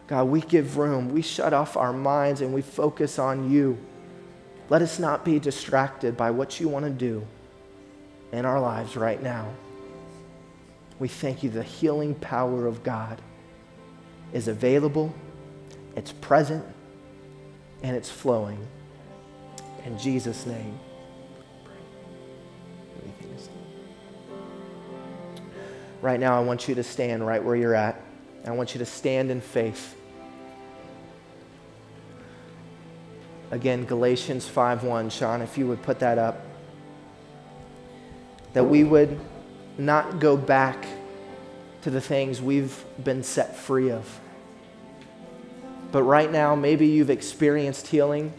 God, 0.07 0.25
we 0.25 0.41
give 0.41 0.77
room. 0.77 1.11
We 1.11 1.23
shut 1.23 1.53
off 1.53 1.77
our 1.77 1.93
minds 1.93 2.41
and 2.41 2.53
we 2.53 2.62
focus 2.62 3.19
on 3.19 3.51
you. 3.51 3.79
Let 4.71 4.83
us 4.83 4.99
not 4.99 5.25
be 5.25 5.39
distracted 5.39 6.17
by 6.17 6.31
what 6.31 6.59
you 6.59 6.69
want 6.69 6.85
to 6.87 6.91
do 6.91 7.27
in 8.33 8.45
our 8.45 8.61
lives 8.61 8.97
right 8.97 9.23
now. 9.23 9.49
We 10.99 11.09
thank 11.09 11.43
you 11.43 11.51
the 11.51 11.62
healing 11.62 12.15
power 12.15 12.67
of 12.67 12.83
God 12.83 13.21
is 14.33 14.49
available, 14.49 15.15
it's 15.97 16.12
present, 16.12 16.65
and 17.83 17.97
it's 17.97 18.11
flowing. 18.11 18.67
In 19.85 19.99
Jesus' 19.99 20.47
name. 20.47 20.79
Right 26.01 26.21
now, 26.21 26.39
I 26.39 26.41
want 26.41 26.69
you 26.69 26.75
to 26.75 26.83
stand 26.83 27.27
right 27.27 27.43
where 27.43 27.57
you're 27.57 27.75
at. 27.75 27.99
I 28.45 28.51
want 28.51 28.75
you 28.75 28.79
to 28.81 28.85
stand 28.85 29.31
in 29.31 29.41
faith. 29.41 29.97
Again, 33.55 33.85
Galatians 33.85 34.49
5:1, 34.49 35.11
Sean, 35.11 35.41
if 35.41 35.57
you 35.57 35.69
would 35.69 35.81
put 35.81 36.01
that 36.01 36.19
up. 36.19 36.41
That 38.53 38.65
we 38.65 38.83
would 38.83 39.21
not 39.79 40.19
go 40.19 40.37
back 40.37 40.85
to 41.83 41.91
the 41.91 42.01
things 42.01 42.43
we've 42.43 42.83
been 43.05 43.23
set 43.23 43.55
free 43.55 43.93
of. 43.93 44.19
But 45.93 46.03
right 46.03 46.33
now, 46.33 46.57
maybe 46.57 46.89
you've 46.89 47.11
experienced 47.11 47.87
healing. 47.87 48.33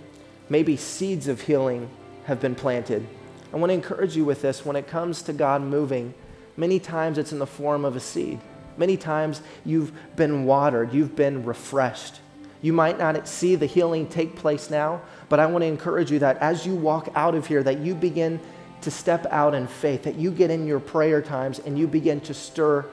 Maybe 0.50 0.76
seeds 0.76 1.30
of 1.30 1.40
healing 1.40 1.88
have 2.26 2.42
been 2.42 2.54
planted. 2.54 3.08
I 3.54 3.56
want 3.56 3.70
to 3.70 3.74
encourage 3.74 4.18
you 4.18 4.26
with 4.26 4.42
this 4.42 4.66
when 4.66 4.76
it 4.76 4.86
comes 4.86 5.22
to 5.22 5.32
God 5.32 5.62
moving, 5.62 6.14
many 6.58 6.78
times 6.78 7.18
it's 7.18 7.32
in 7.32 7.40
the 7.40 7.48
form 7.48 7.86
of 7.86 7.96
a 7.96 8.02
seed. 8.02 8.42
Many 8.76 8.98
times 8.98 9.42
you've 9.64 9.94
been 10.18 10.44
watered, 10.44 10.94
you've 10.94 11.16
been 11.16 11.46
refreshed. 11.46 12.20
You 12.66 12.74
might 12.74 12.98
not 12.98 13.28
see 13.28 13.54
the 13.54 13.68
healing 13.68 14.08
take 14.08 14.36
place 14.36 14.72
now, 14.72 15.02
but 15.30 15.40
I 15.40 15.46
want 15.46 15.62
to 15.62 15.68
encourage 15.68 16.10
you 16.10 16.18
that 16.18 16.40
as 16.40 16.66
you 16.66 16.74
walk 16.74 17.10
out 17.14 17.36
of 17.36 17.46
here, 17.46 17.62
that 17.62 17.78
you 17.78 17.94
begin 17.94 18.40
to 18.82 18.90
step 18.90 19.28
out 19.30 19.54
in 19.54 19.68
faith, 19.68 20.02
that 20.02 20.16
you 20.16 20.32
get 20.32 20.50
in 20.50 20.66
your 20.66 20.80
prayer 20.80 21.22
times 21.22 21.60
and 21.60 21.78
you 21.78 21.86
begin 21.86 22.22
to 22.22 22.34
stir 22.34 22.84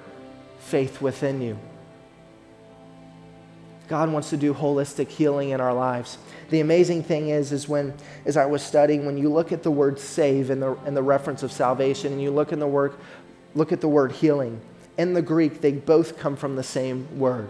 faith 0.58 1.00
within 1.00 1.40
you. 1.40 1.58
God 3.88 4.12
wants 4.12 4.28
to 4.28 4.36
do 4.36 4.52
holistic 4.52 5.08
healing 5.08 5.48
in 5.48 5.60
our 5.62 5.72
lives. 5.72 6.18
The 6.50 6.60
amazing 6.60 7.02
thing 7.04 7.30
is, 7.30 7.50
is 7.50 7.66
when, 7.66 7.94
as 8.26 8.36
I 8.36 8.44
was 8.44 8.62
studying, 8.62 9.06
when 9.06 9.16
you 9.16 9.30
look 9.30 9.52
at 9.52 9.62
the 9.62 9.70
word 9.70 9.98
save 9.98 10.50
and 10.50 10.60
the, 10.60 10.76
and 10.84 10.94
the 10.94 11.02
reference 11.02 11.42
of 11.42 11.50
salvation, 11.50 12.12
and 12.12 12.20
you 12.20 12.30
look 12.30 12.52
in 12.52 12.58
the 12.58 12.66
word, 12.66 12.92
look 13.54 13.72
at 13.72 13.80
the 13.80 13.88
word 13.88 14.12
healing. 14.12 14.60
In 14.98 15.14
the 15.14 15.22
Greek, 15.22 15.62
they 15.62 15.72
both 15.72 16.18
come 16.18 16.36
from 16.36 16.56
the 16.56 16.62
same 16.62 17.18
word. 17.18 17.48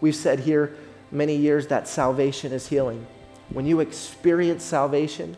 We've 0.00 0.14
said 0.14 0.38
here 0.38 0.76
many 1.10 1.36
years 1.36 1.66
that 1.68 1.88
salvation 1.88 2.52
is 2.52 2.68
healing. 2.68 3.06
When 3.50 3.66
you 3.66 3.80
experience 3.80 4.62
salvation, 4.62 5.36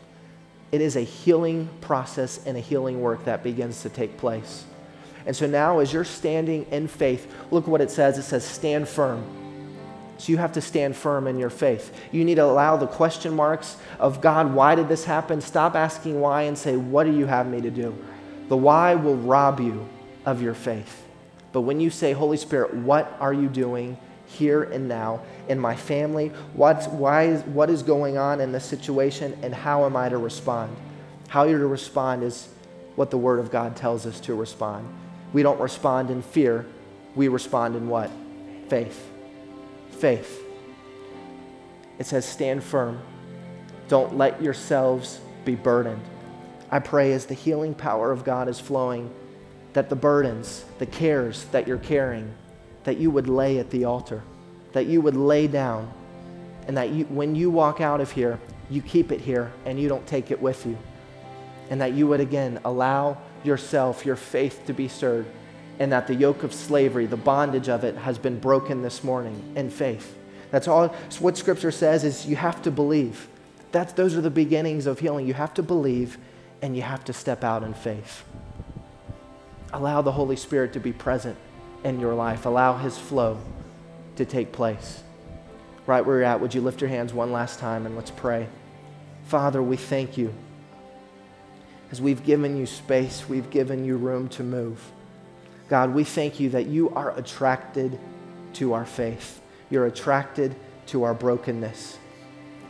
it 0.71 0.81
is 0.81 0.95
a 0.95 1.01
healing 1.01 1.69
process 1.81 2.45
and 2.45 2.57
a 2.57 2.59
healing 2.59 3.01
work 3.01 3.25
that 3.25 3.43
begins 3.43 3.81
to 3.83 3.89
take 3.89 4.17
place. 4.17 4.65
And 5.25 5.35
so 5.35 5.47
now, 5.47 5.79
as 5.79 5.93
you're 5.93 6.03
standing 6.03 6.65
in 6.71 6.87
faith, 6.87 7.33
look 7.51 7.67
what 7.67 7.81
it 7.81 7.89
says 7.89 8.17
it 8.17 8.23
says, 8.23 8.43
stand 8.43 8.87
firm. 8.87 9.23
So 10.17 10.31
you 10.31 10.37
have 10.37 10.53
to 10.53 10.61
stand 10.61 10.95
firm 10.95 11.27
in 11.27 11.39
your 11.39 11.49
faith. 11.49 11.93
You 12.11 12.23
need 12.23 12.35
to 12.35 12.43
allow 12.43 12.77
the 12.77 12.87
question 12.87 13.35
marks 13.35 13.77
of 13.99 14.21
God, 14.21 14.53
why 14.53 14.75
did 14.75 14.87
this 14.87 15.05
happen? 15.05 15.41
Stop 15.41 15.75
asking 15.75 16.19
why 16.19 16.43
and 16.43 16.57
say, 16.57 16.75
what 16.75 17.05
do 17.05 17.15
you 17.15 17.25
have 17.25 17.47
me 17.47 17.61
to 17.61 17.71
do? 17.71 17.95
The 18.47 18.57
why 18.57 18.95
will 18.95 19.15
rob 19.15 19.59
you 19.59 19.87
of 20.25 20.41
your 20.41 20.53
faith. 20.53 21.05
But 21.51 21.61
when 21.61 21.79
you 21.79 21.89
say, 21.89 22.13
Holy 22.13 22.37
Spirit, 22.37 22.73
what 22.73 23.15
are 23.19 23.33
you 23.33 23.47
doing 23.47 23.97
here 24.33 24.63
and 24.63 24.87
now 24.87 25.21
in 25.47 25.59
my 25.59 25.75
family? 25.75 26.29
What's, 26.53 26.87
why 26.87 27.23
is, 27.23 27.43
what 27.43 27.69
is 27.69 27.83
going 27.83 28.17
on 28.17 28.41
in 28.41 28.51
this 28.51 28.65
situation 28.65 29.37
and 29.41 29.53
how 29.53 29.85
am 29.85 29.95
I 29.95 30.09
to 30.09 30.17
respond? 30.17 30.75
How 31.29 31.43
you're 31.43 31.59
to 31.59 31.67
respond 31.67 32.23
is 32.23 32.49
what 32.95 33.09
the 33.11 33.17
Word 33.17 33.39
of 33.39 33.49
God 33.49 33.75
tells 33.75 34.05
us 34.05 34.19
to 34.21 34.35
respond. 34.35 34.87
We 35.31 35.41
don't 35.41 35.59
respond 35.59 36.11
in 36.11 36.21
fear, 36.21 36.65
we 37.15 37.27
respond 37.27 37.75
in 37.75 37.87
what? 37.87 38.11
Faith 38.67 39.09
faith. 40.03 40.43
It 41.97 42.05
says, 42.05 42.25
stand 42.25 42.61
firm. 42.61 42.99
Don't 43.87 44.17
let 44.17 44.41
yourselves 44.41 45.21
be 45.45 45.55
burdened. 45.55 46.01
I 46.69 46.79
pray 46.79 47.13
as 47.13 47.25
the 47.25 47.33
healing 47.33 47.73
power 47.73 48.11
of 48.11 48.25
God 48.25 48.49
is 48.49 48.59
flowing, 48.59 49.09
that 49.71 49.87
the 49.87 49.95
burdens, 49.95 50.65
the 50.79 50.85
cares 50.85 51.45
that 51.53 51.69
you're 51.69 51.77
carrying, 51.77 52.33
that 52.83 52.97
you 52.97 53.11
would 53.11 53.27
lay 53.27 53.59
at 53.59 53.69
the 53.69 53.85
altar, 53.85 54.23
that 54.73 54.85
you 54.85 55.01
would 55.01 55.15
lay 55.15 55.47
down, 55.47 55.91
and 56.67 56.77
that 56.77 56.89
you, 56.89 57.05
when 57.05 57.35
you 57.35 57.49
walk 57.49 57.81
out 57.81 58.01
of 58.01 58.11
here, 58.11 58.39
you 58.69 58.81
keep 58.81 59.11
it 59.11 59.19
here 59.21 59.51
and 59.65 59.79
you 59.79 59.89
don't 59.89 60.05
take 60.07 60.31
it 60.31 60.41
with 60.41 60.65
you. 60.65 60.77
And 61.69 61.81
that 61.81 61.93
you 61.93 62.07
would 62.07 62.19
again 62.19 62.59
allow 62.65 63.17
yourself, 63.43 64.05
your 64.05 64.15
faith 64.15 64.65
to 64.67 64.73
be 64.73 64.87
stirred 64.87 65.25
and 65.79 65.91
that 65.91 66.07
the 66.07 66.15
yoke 66.15 66.43
of 66.43 66.53
slavery, 66.53 67.05
the 67.05 67.17
bondage 67.17 67.67
of 67.67 67.83
it, 67.83 67.95
has 67.95 68.17
been 68.17 68.39
broken 68.39 68.81
this 68.81 69.03
morning 69.03 69.53
in 69.55 69.69
faith. 69.69 70.15
That's 70.51 70.67
all 70.67 70.95
so 71.09 71.21
what 71.21 71.35
Scripture 71.35 71.71
says 71.71 72.03
is 72.03 72.27
you 72.27 72.35
have 72.35 72.61
to 72.63 72.71
believe. 72.71 73.27
That's, 73.71 73.93
those 73.93 74.15
are 74.15 74.21
the 74.21 74.29
beginnings 74.29 74.85
of 74.85 74.99
healing. 74.99 75.27
You 75.27 75.33
have 75.33 75.53
to 75.55 75.63
believe 75.63 76.17
and 76.61 76.75
you 76.75 76.83
have 76.83 77.03
to 77.05 77.13
step 77.13 77.43
out 77.43 77.63
in 77.63 77.73
faith. 77.73 78.23
Allow 79.73 80.03
the 80.03 80.11
Holy 80.11 80.35
Spirit 80.35 80.73
to 80.73 80.79
be 80.79 80.93
present 80.93 81.37
in 81.83 81.99
your 81.99 82.13
life. 82.13 82.45
Allow 82.45 82.77
His 82.77 82.97
flow 82.97 83.39
to 84.15 84.25
take 84.25 84.51
place. 84.51 85.01
Right 85.85 86.05
where 86.05 86.17
you're 86.17 86.25
at, 86.25 86.39
would 86.39 86.53
you 86.53 86.61
lift 86.61 86.81
your 86.81 86.89
hands 86.89 87.13
one 87.13 87.31
last 87.31 87.59
time 87.59 87.85
and 87.85 87.95
let's 87.95 88.11
pray. 88.11 88.47
Father, 89.25 89.61
we 89.61 89.77
thank 89.77 90.17
you. 90.17 90.33
As 91.91 92.01
we've 92.01 92.23
given 92.23 92.57
you 92.57 92.65
space, 92.65 93.27
we've 93.27 93.49
given 93.49 93.85
you 93.85 93.97
room 93.97 94.27
to 94.29 94.43
move. 94.43 94.79
God, 95.69 95.93
we 95.93 96.03
thank 96.03 96.39
you 96.39 96.49
that 96.49 96.67
you 96.67 96.89
are 96.91 97.17
attracted 97.17 97.99
to 98.53 98.73
our 98.73 98.85
faith. 98.85 99.41
You're 99.69 99.85
attracted 99.85 100.55
to 100.87 101.03
our 101.03 101.13
brokenness. 101.13 101.97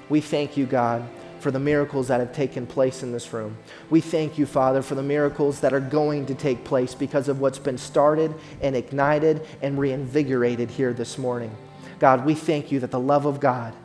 We 0.09 0.21
thank 0.21 0.57
you, 0.57 0.65
God, 0.65 1.07
for 1.43 1.51
the 1.51 1.59
miracles 1.59 2.07
that 2.07 2.21
have 2.21 2.33
taken 2.33 2.65
place 2.65 3.03
in 3.03 3.11
this 3.11 3.33
room. 3.33 3.57
We 3.89 3.99
thank 3.99 4.37
you, 4.37 4.45
Father, 4.45 4.81
for 4.81 4.95
the 4.95 5.03
miracles 5.03 5.59
that 5.59 5.73
are 5.73 5.81
going 5.81 6.25
to 6.27 6.33
take 6.33 6.63
place 6.63 6.95
because 6.95 7.27
of 7.27 7.41
what's 7.41 7.59
been 7.59 7.77
started 7.77 8.33
and 8.61 8.77
ignited 8.77 9.45
and 9.61 9.77
reinvigorated 9.77 10.71
here 10.71 10.93
this 10.93 11.17
morning. 11.17 11.53
God, 11.99 12.25
we 12.25 12.33
thank 12.33 12.71
you 12.71 12.79
that 12.79 12.91
the 12.91 12.99
love 12.99 13.25
of 13.25 13.41
God 13.41 13.75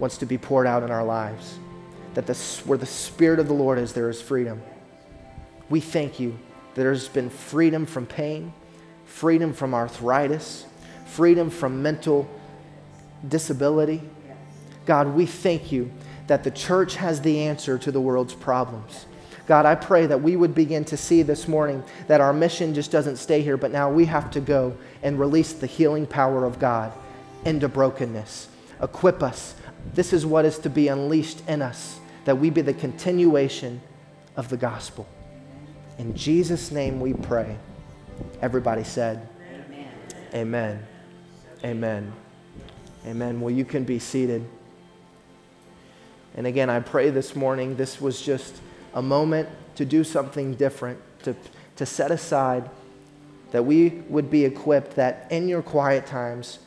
wants 0.00 0.18
to 0.18 0.26
be 0.26 0.36
poured 0.36 0.66
out 0.66 0.82
in 0.82 0.90
our 0.90 1.04
lives, 1.04 1.58
that 2.14 2.28
where 2.66 2.76
the 2.76 2.84
Spirit 2.84 3.38
of 3.38 3.46
the 3.46 3.54
Lord 3.54 3.78
is, 3.78 3.92
there 3.92 4.10
is 4.10 4.20
freedom. 4.20 4.60
We 5.70 5.78
thank 5.78 6.18
you 6.18 6.36
that 6.74 6.82
there's 6.82 7.06
been 7.08 7.30
freedom 7.30 7.86
from 7.86 8.04
pain, 8.04 8.52
freedom 9.04 9.52
from 9.52 9.74
arthritis, 9.74 10.66
freedom 11.06 11.50
from 11.50 11.82
mental 11.82 12.28
disability. 13.26 14.02
God, 14.86 15.14
we 15.14 15.24
thank 15.26 15.70
you 15.70 15.92
that 16.26 16.44
the 16.44 16.50
church 16.50 16.96
has 16.96 17.20
the 17.20 17.40
answer 17.40 17.78
to 17.78 17.92
the 17.92 18.00
world's 18.00 18.34
problems. 18.34 19.06
God, 19.46 19.64
I 19.64 19.76
pray 19.76 20.06
that 20.06 20.22
we 20.22 20.34
would 20.34 20.54
begin 20.54 20.84
to 20.86 20.96
see 20.96 21.22
this 21.22 21.46
morning 21.46 21.84
that 22.08 22.20
our 22.20 22.32
mission 22.32 22.74
just 22.74 22.90
doesn't 22.90 23.16
stay 23.16 23.42
here, 23.42 23.56
but 23.56 23.70
now 23.70 23.90
we 23.90 24.04
have 24.06 24.30
to 24.32 24.40
go 24.40 24.76
and 25.02 25.20
release 25.20 25.52
the 25.52 25.68
healing 25.68 26.06
power 26.06 26.44
of 26.44 26.58
God 26.58 26.92
into 27.44 27.68
brokenness. 27.68 28.48
Equip 28.82 29.22
us. 29.22 29.54
This 29.94 30.12
is 30.12 30.26
what 30.26 30.44
is 30.44 30.58
to 30.58 30.70
be 30.70 30.88
unleashed 30.88 31.42
in 31.48 31.62
us, 31.62 32.00
that 32.24 32.38
we 32.38 32.50
be 32.50 32.60
the 32.60 32.74
continuation 32.74 33.80
of 34.36 34.48
the 34.48 34.56
gospel. 34.56 35.06
In 35.98 36.14
Jesus' 36.16 36.72
name 36.72 37.00
we 37.00 37.14
pray. 37.14 37.56
Everybody 38.42 38.82
said, 38.82 39.28
Amen. 39.52 39.88
Amen. 40.34 40.86
Amen. 41.64 42.12
Amen. 43.06 43.40
Well, 43.40 43.54
you 43.54 43.64
can 43.64 43.84
be 43.84 44.00
seated. 44.00 44.44
And 46.36 46.46
again, 46.46 46.68
I 46.68 46.80
pray 46.80 47.10
this 47.10 47.34
morning 47.34 47.76
this 47.76 48.00
was 48.00 48.20
just 48.20 48.54
a 48.94 49.02
moment 49.02 49.48
to 49.76 49.84
do 49.84 50.04
something 50.04 50.54
different, 50.54 51.00
to, 51.24 51.34
to 51.76 51.86
set 51.86 52.10
aside 52.10 52.68
that 53.52 53.64
we 53.64 54.02
would 54.08 54.30
be 54.30 54.44
equipped 54.44 54.96
that 54.96 55.26
in 55.30 55.48
your 55.48 55.62
quiet 55.62 56.06
times, 56.06 56.58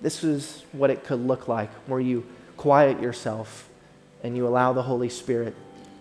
this 0.00 0.22
is 0.22 0.64
what 0.72 0.90
it 0.90 1.04
could 1.04 1.26
look 1.26 1.48
like, 1.48 1.70
where 1.86 2.00
you 2.00 2.24
quiet 2.56 3.00
yourself 3.00 3.68
and 4.22 4.36
you 4.36 4.46
allow 4.46 4.72
the 4.72 4.82
Holy 4.82 5.08
Spirit 5.08 5.54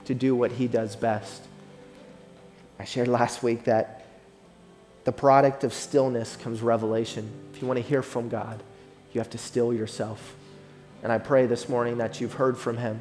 to 0.05 0.13
do 0.13 0.35
what 0.35 0.51
He 0.51 0.67
does 0.67 0.95
best. 0.95 1.43
I 2.77 2.85
shared 2.85 3.07
last 3.07 3.41
week 3.41 3.63
that 3.65 4.05
the 5.05 5.11
product 5.11 5.63
of 5.63 5.73
stillness 5.73 6.35
comes 6.35 6.61
revelation. 6.61 7.29
If 7.53 7.61
you 7.61 7.67
want 7.67 7.77
to 7.77 7.83
hear 7.83 8.01
from 8.01 8.29
God, 8.29 8.61
You 9.15 9.19
have 9.19 9.29
to 9.29 9.37
still 9.37 9.73
yourself. 9.73 10.35
And 11.05 11.13
I 11.13 11.19
pray 11.19 11.45
this 11.45 11.69
morning 11.69 11.99
that 11.99 12.19
you've 12.19 12.33
heard 12.33 12.57
from 12.57 12.77
him, 12.77 12.99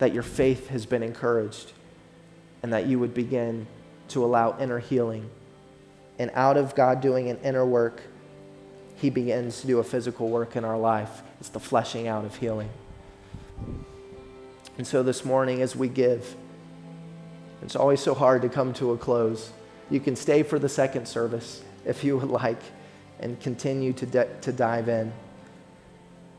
that 0.00 0.12
your 0.12 0.24
faith 0.24 0.66
has 0.70 0.84
been 0.84 1.04
encouraged, 1.04 1.70
and 2.60 2.72
that 2.72 2.86
you 2.86 2.98
would 2.98 3.14
begin 3.14 3.68
to 4.08 4.24
allow 4.24 4.58
inner 4.58 4.80
healing. 4.80 5.30
And 6.18 6.32
out 6.34 6.56
of 6.56 6.74
God 6.74 7.00
doing 7.00 7.30
an 7.30 7.38
inner 7.44 7.64
work, 7.64 8.02
he 8.96 9.10
begins 9.10 9.60
to 9.60 9.68
do 9.68 9.78
a 9.78 9.84
physical 9.84 10.28
work 10.28 10.56
in 10.56 10.64
our 10.64 10.76
life. 10.76 11.22
It's 11.38 11.50
the 11.50 11.60
fleshing 11.60 12.08
out 12.08 12.24
of 12.24 12.34
healing. 12.34 12.68
And 14.76 14.84
so 14.84 15.04
this 15.04 15.24
morning, 15.24 15.62
as 15.62 15.76
we 15.76 15.86
give, 15.86 16.34
it's 17.62 17.76
always 17.76 18.00
so 18.00 18.12
hard 18.12 18.42
to 18.42 18.48
come 18.48 18.72
to 18.74 18.90
a 18.90 18.98
close. 18.98 19.52
You 19.88 20.00
can 20.00 20.16
stay 20.16 20.42
for 20.42 20.58
the 20.58 20.68
second 20.68 21.06
service 21.06 21.62
if 21.84 22.02
you 22.02 22.18
would 22.18 22.28
like 22.28 22.60
and 23.20 23.38
continue 23.38 23.92
to, 23.92 24.06
de- 24.06 24.34
to 24.40 24.50
dive 24.50 24.88
in. 24.88 25.12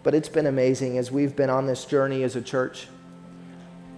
But 0.03 0.15
it's 0.15 0.29
been 0.29 0.47
amazing 0.47 0.97
as 0.97 1.11
we've 1.11 1.35
been 1.35 1.49
on 1.49 1.67
this 1.67 1.85
journey 1.85 2.23
as 2.23 2.35
a 2.35 2.41
church 2.41 2.87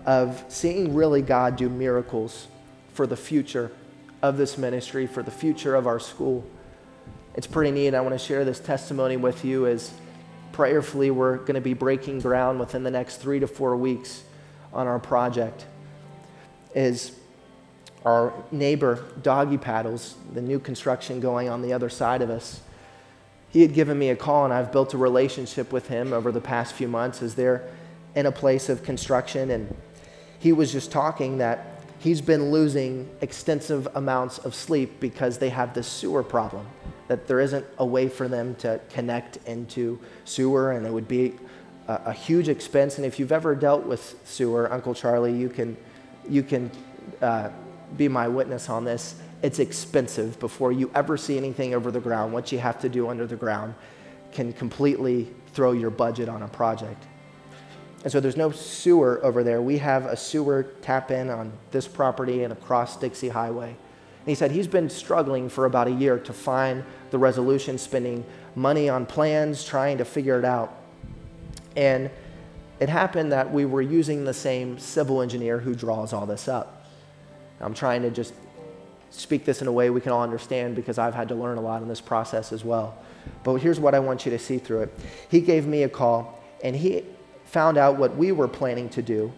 of 0.05 0.43
seeing 0.49 0.93
really 0.93 1.21
God 1.21 1.55
do 1.55 1.69
miracles 1.69 2.47
for 2.93 3.07
the 3.07 3.15
future 3.15 3.71
of 4.21 4.37
this 4.37 4.57
ministry, 4.57 5.07
for 5.07 5.23
the 5.23 5.31
future 5.31 5.75
of 5.75 5.87
our 5.87 5.99
school. 5.99 6.45
It's 7.35 7.47
pretty 7.47 7.71
neat. 7.71 7.93
I 7.93 8.01
want 8.01 8.13
to 8.13 8.19
share 8.19 8.45
this 8.45 8.59
testimony 8.59 9.17
with 9.17 9.43
you 9.45 9.65
as 9.65 9.91
prayerfully 10.51 11.09
we're 11.09 11.37
going 11.37 11.55
to 11.55 11.61
be 11.61 11.73
breaking 11.73 12.19
ground 12.19 12.59
within 12.59 12.83
the 12.83 12.91
next 12.91 13.17
three 13.17 13.39
to 13.39 13.47
four 13.47 13.75
weeks 13.75 14.23
on 14.71 14.87
our 14.87 14.99
project. 14.99 15.65
Is 16.75 17.13
our 18.05 18.33
neighbor, 18.51 19.03
Doggy 19.21 19.57
Paddles, 19.57 20.15
the 20.33 20.41
new 20.41 20.59
construction 20.59 21.19
going 21.19 21.49
on 21.49 21.61
the 21.61 21.73
other 21.73 21.89
side 21.89 22.21
of 22.21 22.29
us, 22.29 22.61
he 23.53 23.61
had 23.61 23.75
given 23.75 23.99
me 23.99 24.09
a 24.09 24.15
call, 24.15 24.45
and 24.45 24.53
I've 24.53 24.71
built 24.71 24.95
a 24.95 24.97
relationship 24.97 25.71
with 25.71 25.87
him 25.87 26.11
over 26.11 26.31
the 26.31 26.41
past 26.41 26.73
few 26.73 26.87
months 26.87 27.21
as 27.21 27.35
they're 27.35 27.61
in 28.15 28.25
a 28.25 28.31
place 28.31 28.67
of 28.67 28.81
construction. 28.81 29.51
And 29.51 29.75
he 30.39 30.51
was 30.51 30.71
just 30.71 30.91
talking 30.91 31.37
that 31.37 31.83
he's 31.99 32.19
been 32.19 32.49
losing 32.49 33.07
extensive 33.21 33.87
amounts 33.93 34.39
of 34.39 34.55
sleep 34.55 34.99
because 34.99 35.37
they 35.37 35.49
have 35.49 35.75
this 35.75 35.85
sewer 35.85 36.23
problem, 36.23 36.65
that 37.07 37.27
there 37.27 37.39
isn't 37.39 37.63
a 37.77 37.85
way 37.85 38.09
for 38.09 38.27
them 38.27 38.55
to 38.55 38.81
connect 38.89 39.37
into 39.45 39.99
sewer, 40.25 40.71
and 40.71 40.87
it 40.87 40.91
would 40.91 41.07
be 41.07 41.35
a, 41.87 42.01
a 42.05 42.13
huge 42.13 42.49
expense. 42.49 42.97
And 42.97 43.05
if 43.05 43.19
you've 43.19 43.31
ever 43.31 43.53
dealt 43.53 43.85
with 43.85 44.19
sewer, 44.23 44.73
Uncle 44.73 44.95
Charlie, 44.95 45.37
you 45.37 45.49
can, 45.49 45.77
you 46.27 46.41
can 46.41 46.71
uh, 47.21 47.49
be 47.97 48.07
my 48.07 48.27
witness 48.27 48.67
on 48.67 48.83
this 48.83 49.13
it's 49.43 49.59
expensive 49.59 50.39
before 50.39 50.71
you 50.71 50.89
ever 50.95 51.17
see 51.17 51.37
anything 51.37 51.75
over 51.75 51.91
the 51.91 51.99
ground. 51.99 52.33
What 52.33 52.51
you 52.51 52.59
have 52.59 52.79
to 52.79 52.89
do 52.89 53.09
under 53.09 53.27
the 53.27 53.35
ground 53.35 53.75
can 54.31 54.53
completely 54.53 55.29
throw 55.53 55.73
your 55.73 55.89
budget 55.89 56.29
on 56.29 56.41
a 56.41 56.47
project. 56.47 57.05
And 58.03 58.11
so 58.11 58.21
there's 58.21 58.37
no 58.37 58.51
sewer 58.51 59.19
over 59.21 59.43
there. 59.43 59.61
We 59.61 59.77
have 59.79 60.05
a 60.05 60.15
sewer 60.15 60.63
tap 60.81 61.11
in 61.11 61.29
on 61.29 61.51
this 61.71 61.87
property 61.87 62.43
and 62.43 62.53
across 62.53 62.97
Dixie 62.97 63.29
Highway. 63.29 63.67
And 63.67 64.27
he 64.27 64.33
said 64.33 64.51
he's 64.51 64.67
been 64.67 64.89
struggling 64.89 65.49
for 65.49 65.65
about 65.65 65.87
a 65.87 65.91
year 65.91 66.17
to 66.19 66.33
find 66.33 66.83
the 67.11 67.17
resolution, 67.17 67.77
spending 67.77 68.25
money 68.55 68.87
on 68.87 69.05
plans, 69.05 69.65
trying 69.65 69.97
to 69.97 70.05
figure 70.05 70.39
it 70.39 70.45
out. 70.45 70.73
And 71.75 72.09
it 72.79 72.87
happened 72.87 73.33
that 73.33 73.51
we 73.51 73.65
were 73.65 73.81
using 73.81 74.23
the 74.23 74.33
same 74.33 74.79
civil 74.79 75.21
engineer 75.21 75.59
who 75.59 75.75
draws 75.75 76.13
all 76.13 76.25
this 76.25 76.47
up. 76.47 76.87
I'm 77.59 77.73
trying 77.73 78.01
to 78.01 78.09
just 78.09 78.33
speak 79.13 79.45
this 79.45 79.61
in 79.61 79.67
a 79.67 79.71
way 79.71 79.89
we 79.89 80.01
can 80.01 80.11
all 80.11 80.23
understand 80.23 80.75
because 80.75 80.97
I've 80.97 81.13
had 81.13 81.29
to 81.29 81.35
learn 81.35 81.57
a 81.57 81.61
lot 81.61 81.81
in 81.81 81.87
this 81.87 82.01
process 82.01 82.51
as 82.51 82.63
well. 82.63 82.97
But 83.43 83.55
here's 83.55 83.79
what 83.79 83.93
I 83.93 83.99
want 83.99 84.25
you 84.25 84.31
to 84.31 84.39
see 84.39 84.57
through 84.57 84.83
it. 84.83 84.99
He 85.29 85.41
gave 85.41 85.67
me 85.67 85.83
a 85.83 85.89
call 85.89 86.41
and 86.63 86.75
he 86.75 87.03
found 87.45 87.77
out 87.77 87.97
what 87.97 88.17
we 88.17 88.31
were 88.31 88.47
planning 88.47 88.89
to 88.89 89.01
do. 89.01 89.31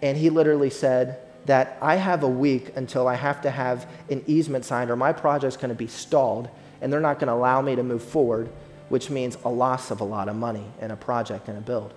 And 0.00 0.16
he 0.16 0.30
literally 0.30 0.70
said 0.70 1.18
that 1.46 1.76
I 1.82 1.96
have 1.96 2.22
a 2.22 2.28
week 2.28 2.76
until 2.76 3.08
I 3.08 3.16
have 3.16 3.42
to 3.42 3.50
have 3.50 3.86
an 4.08 4.22
easement 4.26 4.64
signed 4.64 4.90
or 4.90 4.96
my 4.96 5.12
project's 5.12 5.56
going 5.56 5.70
to 5.70 5.74
be 5.74 5.88
stalled 5.88 6.48
and 6.80 6.92
they're 6.92 7.00
not 7.00 7.18
going 7.18 7.28
to 7.28 7.34
allow 7.34 7.60
me 7.60 7.76
to 7.76 7.82
move 7.82 8.02
forward, 8.02 8.48
which 8.88 9.10
means 9.10 9.36
a 9.44 9.48
loss 9.48 9.90
of 9.90 10.00
a 10.00 10.04
lot 10.04 10.28
of 10.28 10.36
money 10.36 10.64
in 10.80 10.90
a 10.90 10.96
project 10.96 11.48
and 11.48 11.58
a 11.58 11.60
build. 11.60 11.92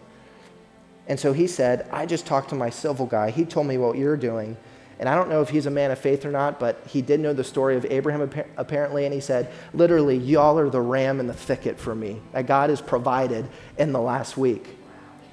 And 1.08 1.20
so 1.20 1.34
he 1.34 1.46
said, 1.46 1.88
I 1.92 2.06
just 2.06 2.26
talked 2.26 2.50
to 2.50 2.56
my 2.56 2.70
civil 2.72 3.06
guy. 3.06 3.30
He 3.30 3.46
told 3.46 3.68
me 3.68 3.78
what 3.78 3.98
you're 3.98 4.18
doing 4.18 4.58
and 5.00 5.10
I 5.10 5.16
don't 5.16 5.30
know 5.30 5.42
if 5.42 5.50
he's 5.50 5.66
a 5.66 5.72
man 5.72 5.92
of 5.92 6.00
faith 6.00 6.26
or 6.26 6.32
not, 6.32 6.60
but 6.60 6.82
he 6.88 7.02
did 7.02 7.20
know 7.20 7.34
the 7.34 7.44
story 7.44 7.76
of 7.76 7.86
Abraham 7.86 8.32
apparently, 8.56 9.06
and 9.06 9.14
he 9.14 9.20
said, 9.20 9.52
literally, 9.74 10.18
y'all 10.18 10.58
are 10.58 10.70
the 10.70 10.82
ram 10.82 11.20
in 11.20 11.28
the 11.28 11.34
thicket 11.34 11.78
for 11.78 11.94
me 11.94 12.22
that 12.32 12.48
God 12.48 12.70
has 12.70 12.82
provided 12.82 13.46
in 13.78 13.92
the 13.92 14.00
last 14.00 14.38
week. 14.38 14.78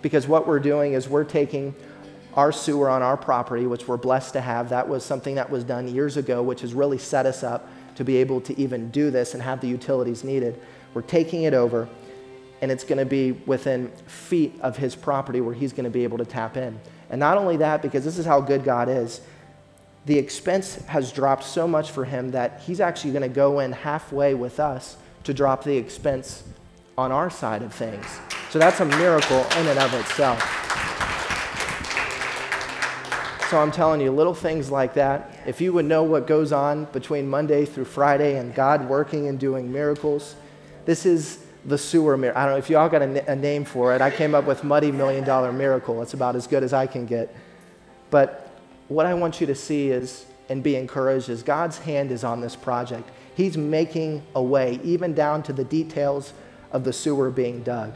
Because 0.03 0.27
what 0.27 0.49
we're 0.49 0.59
doing 0.59 0.95
is 0.95 1.09
we're 1.09 1.23
taking 1.23 1.77
our 2.35 2.51
sewer 2.51 2.89
on 2.89 3.03
our 3.03 3.17
property, 3.17 3.67
which 3.67 3.87
we're 3.87 3.97
blessed 3.97 4.33
to 4.33 4.41
have. 4.41 4.71
That 4.71 4.89
was 4.89 5.05
something 5.05 5.37
that 5.37 5.49
was 5.49 5.63
done 5.63 5.87
years 5.87 6.17
ago, 6.17 6.43
which 6.43 6.63
has 6.63 6.75
really 6.75 6.99
set 6.99 7.25
us 7.25 7.45
up 7.45 7.69
to 7.95 8.05
be 8.05 8.17
able 8.17 8.41
to 8.41 8.59
even 8.59 8.91
do 8.91 9.11
this 9.11 9.35
and 9.35 9.43
have 9.43 9.61
the 9.61 9.69
utilities 9.69 10.25
needed. 10.25 10.61
We're 10.93 11.03
taking 11.03 11.45
it 11.45 11.55
over, 11.55 11.89
and 12.61 12.73
it's 12.73 12.85
going 12.85 12.99
to 12.99 13.05
be 13.05 13.33
within 13.33 13.93
feet 14.07 14.59
of 14.61 14.77
his 14.77 14.97
property 14.97 15.41
where 15.41 15.55
he's 15.55 15.73
going 15.73 15.85
to 15.85 15.91
be 15.91 16.03
able 16.03 16.19
to 16.19 16.25
tap 16.25 16.57
in. 16.57 16.81
And 17.11 17.21
not 17.21 17.37
only 17.37 17.59
that, 17.59 17.83
because 17.83 18.05
this 18.05 18.19
is 18.19 18.25
how 18.27 18.41
good 18.41 18.65
God 18.65 18.89
is 18.89 19.21
the 20.05 20.18
expense 20.18 20.76
has 20.86 21.12
dropped 21.12 21.44
so 21.44 21.68
much 21.68 21.90
for 21.90 22.05
him 22.05 22.30
that 22.32 22.61
he's 22.66 22.80
actually 22.80 23.12
going 23.12 23.22
to 23.22 23.28
go 23.28 23.61
in 23.61 23.72
halfway 23.72 24.34
with 24.34 24.59
us 24.59 24.96
to 25.24 25.32
drop 25.32 25.62
the 25.62 25.76
expense 25.76 26.42
on 26.98 27.12
our 27.12 27.30
side 27.30 27.62
of 27.62 27.72
things. 27.72 28.05
So 28.50 28.59
that's 28.59 28.80
a 28.80 28.84
miracle 28.84 29.38
in 29.59 29.66
and 29.68 29.78
of 29.78 29.94
itself. 29.94 30.40
So 33.48 33.59
I'm 33.61 33.70
telling 33.70 34.00
you, 34.00 34.11
little 34.11 34.34
things 34.34 34.70
like 34.70 34.94
that, 34.94 35.38
if 35.46 35.61
you 35.61 35.72
would 35.74 35.84
know 35.84 36.03
what 36.03 36.26
goes 36.26 36.53
on 36.53 36.86
between 36.86 37.28
Monday 37.28 37.66
through 37.66 37.84
Friday 37.84 38.38
and 38.38 38.55
God 38.55 38.88
working 38.88 39.28
and 39.28 39.38
doing 39.38 39.70
miracles, 39.70 40.34
this 40.84 41.05
is 41.05 41.44
the 41.66 41.76
sewer 41.78 42.16
miracle. 42.16 42.40
I 42.40 42.46
don't 42.46 42.55
know 42.55 42.59
if 42.59 42.70
y'all 42.70 42.88
got 42.88 43.03
a, 43.03 43.30
a 43.30 43.36
name 43.36 43.64
for 43.64 43.94
it. 43.94 44.00
I 44.00 44.11
came 44.11 44.34
up 44.34 44.46
with 44.46 44.64
Muddy 44.64 44.90
Million 44.90 45.22
Dollar 45.22 45.53
Miracle. 45.53 46.03
It's 46.03 46.14
about 46.14 46.34
as 46.34 46.46
good 46.46 46.62
as 46.62 46.72
I 46.72 46.86
can 46.86 47.07
get. 47.07 47.34
But 48.11 48.41
what 48.93 49.07
I 49.07 49.14
want 49.14 49.40
you 49.40 49.47
to 49.47 49.55
see 49.55 49.90
is 49.90 50.26
and 50.49 50.62
be 50.62 50.76
encouraged 50.76 51.28
is 51.28 51.43
God's 51.43 51.78
hand 51.78 52.11
is 52.11 52.24
on 52.24 52.40
this 52.40 52.57
project. 52.57 53.09
He's 53.34 53.57
making 53.57 54.22
a 54.34 54.43
way, 54.43 54.80
even 54.82 55.14
down 55.14 55.43
to 55.45 55.53
the 55.53 55.64
details 55.64 56.32
of 56.70 56.84
the 56.84 56.93
sewer 56.93 57.30
being 57.30 57.62
dug. 57.62 57.93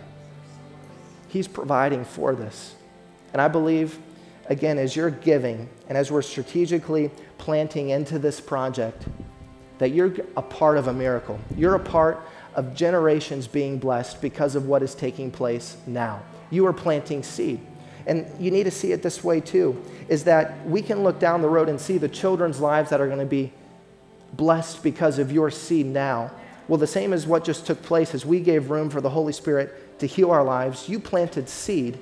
He's 1.28 1.49
providing 1.49 2.05
for 2.05 2.34
this. 2.34 2.74
And 3.32 3.42
I 3.42 3.49
believe, 3.49 3.99
again, 4.47 4.78
as 4.78 4.97
you're 4.97 5.11
giving 5.11 5.68
and 5.88 5.99
as 5.99 6.11
we're 6.11 6.22
strategically 6.22 7.11
planting 7.36 7.90
into 7.90 8.18
this 8.18 8.40
project, 8.40 9.05
that 9.78 9.90
you're 9.90 10.14
a 10.36 10.42
part 10.42 10.78
of 10.78 10.88
a 10.88 10.92
miracle. 10.92 11.38
You're 11.55 11.74
a 11.74 11.80
part 11.80 12.20
of 12.55 12.74
generations 12.74 13.47
being 13.47 13.78
blessed 13.78 14.22
because 14.22 14.55
of 14.55 14.66
what 14.66 14.82
is 14.82 14.94
taking 14.94 15.30
place 15.30 15.76
now. 15.86 16.22
You 16.51 16.66
are 16.66 16.72
planting 16.72 17.22
seed. 17.22 17.61
And 18.07 18.26
you 18.38 18.50
need 18.50 18.64
to 18.64 18.70
see 18.70 18.92
it 18.92 19.02
this 19.02 19.24
way 19.24 19.40
too 19.40 19.82
is 20.09 20.24
that 20.24 20.66
we 20.66 20.80
can 20.80 21.02
look 21.02 21.18
down 21.18 21.42
the 21.42 21.48
road 21.48 21.68
and 21.68 21.80
see 21.80 21.98
the 21.98 22.09
children's 22.09 22.61
lives 22.61 22.90
that 22.90 23.00
are 23.00 23.07
going 23.07 23.18
to 23.18 23.26
be 23.26 23.52
blessed 24.32 24.82
because 24.82 25.18
of 25.18 25.32
your 25.32 25.50
seed 25.50 25.86
now. 25.86 26.30
Well, 26.68 26.78
the 26.78 26.86
same 26.86 27.12
as 27.12 27.26
what 27.26 27.44
just 27.44 27.66
took 27.66 27.82
place 27.82 28.14
as 28.14 28.24
we 28.24 28.40
gave 28.40 28.70
room 28.70 28.90
for 28.90 29.00
the 29.00 29.11
Holy 29.11 29.32
Spirit 29.32 29.98
to 30.00 30.07
heal 30.07 30.30
our 30.30 30.44
lives, 30.44 30.88
you 30.88 30.98
planted 30.98 31.48
seed. 31.48 31.98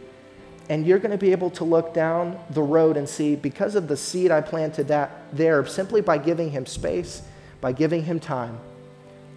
And 0.70 0.86
you're 0.86 0.98
going 0.98 1.10
to 1.10 1.18
be 1.18 1.32
able 1.32 1.50
to 1.50 1.64
look 1.64 1.92
down 1.92 2.38
the 2.50 2.62
road 2.62 2.96
and 2.96 3.06
see, 3.06 3.36
because 3.36 3.74
of 3.74 3.86
the 3.86 3.96
seed 3.98 4.30
I 4.30 4.40
planted 4.40 4.88
that 4.88 5.10
there, 5.30 5.66
simply 5.66 6.00
by 6.00 6.16
giving 6.16 6.50
him 6.50 6.64
space, 6.64 7.22
by 7.60 7.72
giving 7.72 8.02
him 8.02 8.18
time, 8.18 8.58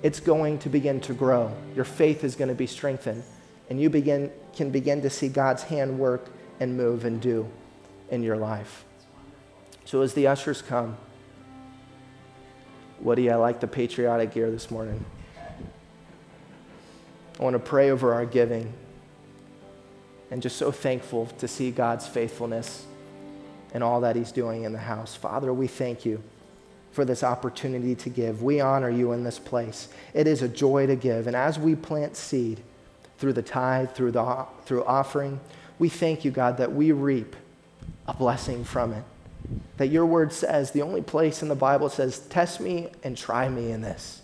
it's 0.04 0.22
going 0.22 0.60
to 0.60 0.70
begin 0.70 1.02
to 1.02 1.14
grow. 1.14 1.52
Your 1.76 1.84
faith 1.84 2.24
is 2.24 2.36
going 2.36 2.48
to 2.48 2.56
be 2.56 2.68
strengthened. 2.68 3.24
And 3.70 3.82
you 3.82 3.90
begin, 3.90 4.32
can 4.56 4.70
begin 4.70 5.02
to 5.02 5.10
see 5.10 5.28
God's 5.28 5.64
hand 5.64 6.00
work 6.00 6.30
and 6.60 6.76
move 6.76 7.06
and 7.06 7.22
do 7.22 7.48
in 8.10 8.24
your 8.24 8.38
life. 8.38 8.86
So 9.86 10.02
as 10.02 10.14
the 10.14 10.28
ushers 10.28 10.62
come, 10.62 10.98
Woody, 13.00 13.30
I 13.30 13.36
like 13.36 13.60
the 13.60 13.68
patriotic 13.68 14.34
gear 14.34 14.50
this 14.50 14.72
morning. 14.72 15.06
I 17.40 17.44
want 17.44 17.54
to 17.54 17.60
pray 17.60 17.92
over 17.92 18.14
our 18.14 18.26
giving 18.26 18.74
and 20.32 20.42
just 20.42 20.58
so 20.58 20.72
thankful 20.72 21.28
to 21.38 21.48
see 21.48 21.70
God's 21.70 22.08
faithfulness 22.08 22.86
and 23.74 23.84
all 23.84 24.02
that 24.02 24.16
He's 24.16 24.32
doing 24.32 24.64
in 24.64 24.74
the 24.74 24.80
house. 24.80 25.16
Father, 25.16 25.54
we 25.54 25.68
thank 25.68 26.06
you 26.06 26.24
for 26.92 27.06
this 27.06 27.24
opportunity 27.24 27.94
to 27.94 28.10
give. 28.10 28.42
We 28.42 28.60
honor 28.60 28.90
you 28.90 29.12
in 29.12 29.24
this 29.24 29.38
place. 29.38 29.88
It 30.16 30.26
is 30.26 30.42
a 30.42 30.48
joy 30.48 30.88
to 30.88 30.96
give. 30.96 31.28
And 31.28 31.36
as 31.36 31.60
we 31.60 31.76
plant 31.76 32.16
seed 32.16 32.62
through 33.20 33.34
the 33.34 33.44
tithe, 33.44 33.92
through, 33.92 34.14
the, 34.14 34.46
through 34.66 34.84
offering, 34.86 35.40
we 35.80 35.90
thank 35.90 36.26
you, 36.26 36.32
God, 36.32 36.58
that 36.58 36.74
we 36.74 36.92
reap 36.92 37.36
a 38.08 38.14
blessing 38.14 38.64
from 38.64 38.94
it. 38.94 39.04
That 39.78 39.88
your 39.88 40.06
word 40.06 40.34
says, 40.34 40.72
the 40.72 40.82
only 40.82 41.02
place 41.02 41.42
in 41.42 41.48
the 41.48 41.56
Bible 41.56 41.90
says, 41.90 42.20
test 42.20 42.60
me 42.60 42.90
and 43.04 43.16
try 43.16 43.48
me 43.48 43.72
in 43.72 43.82
this. 43.82 44.22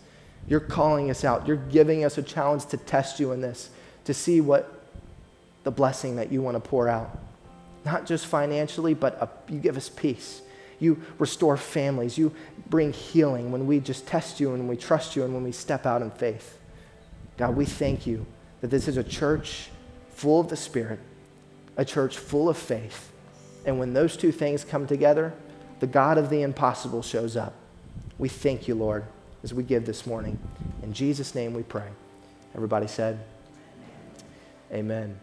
You're 0.48 0.60
calling 0.60 1.10
us 1.10 1.24
out. 1.24 1.48
You're 1.48 1.58
giving 1.58 2.04
us 2.04 2.18
a 2.18 2.24
challenge 2.24 2.66
to 2.68 2.78
test 2.78 3.20
you 3.20 3.32
in 3.32 3.42
this, 3.42 3.70
to 4.06 4.14
see 4.14 4.42
what 4.42 4.82
the 5.64 5.72
blessing 5.72 6.18
that 6.18 6.32
you 6.32 6.42
want 6.42 6.62
to 6.62 6.70
pour 6.70 6.90
out. 6.90 7.18
Not 7.86 8.06
just 8.06 8.26
financially, 8.26 8.94
but 8.94 9.16
a, 9.22 9.52
you 9.52 9.60
give 9.60 9.78
us 9.78 9.90
peace. 9.90 10.42
You 10.80 11.02
restore 11.20 11.56
families. 11.56 12.18
You 12.18 12.34
bring 12.70 12.92
healing 12.92 13.52
when 13.52 13.68
we 13.68 13.80
just 13.80 14.06
test 14.06 14.40
you 14.40 14.54
and 14.54 14.68
we 14.68 14.76
trust 14.76 15.16
you 15.16 15.24
and 15.24 15.34
when 15.34 15.44
we 15.44 15.52
step 15.52 15.86
out 15.86 16.02
in 16.02 16.12
faith. 16.12 16.58
God, 17.38 17.56
we 17.56 17.66
thank 17.66 18.06
you 18.06 18.26
that 18.62 18.68
this 18.68 18.88
is 18.88 18.98
a 18.98 19.04
church 19.04 19.70
full 20.10 20.42
of 20.42 20.50
the 20.50 20.58
Spirit, 20.58 21.00
a 21.78 21.86
church 21.86 22.18
full 22.18 22.50
of 22.50 22.58
faith. 22.58 23.12
And 23.66 23.80
when 23.80 23.94
those 23.94 24.18
two 24.18 24.32
things 24.32 24.64
come 24.64 24.88
together, 24.88 25.34
the 25.80 25.88
God 25.88 26.18
of 26.18 26.30
the 26.30 26.42
impossible 26.42 27.02
shows 27.02 27.36
up. 27.36 27.54
We 28.18 28.30
thank 28.30 28.68
you, 28.68 28.76
Lord, 28.76 29.06
as 29.44 29.54
we 29.54 29.64
give 29.64 29.86
this 29.86 30.06
morning. 30.06 30.38
In 30.82 30.94
Jesus' 30.94 31.34
name 31.36 31.54
we 31.54 31.64
pray. 31.64 31.88
Everybody 32.56 32.88
said, 32.88 33.20
Amen. 34.72 35.20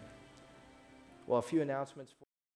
Well, 1.27 1.39
a 1.39 1.41
few 1.41 1.61
announcements. 1.61 2.13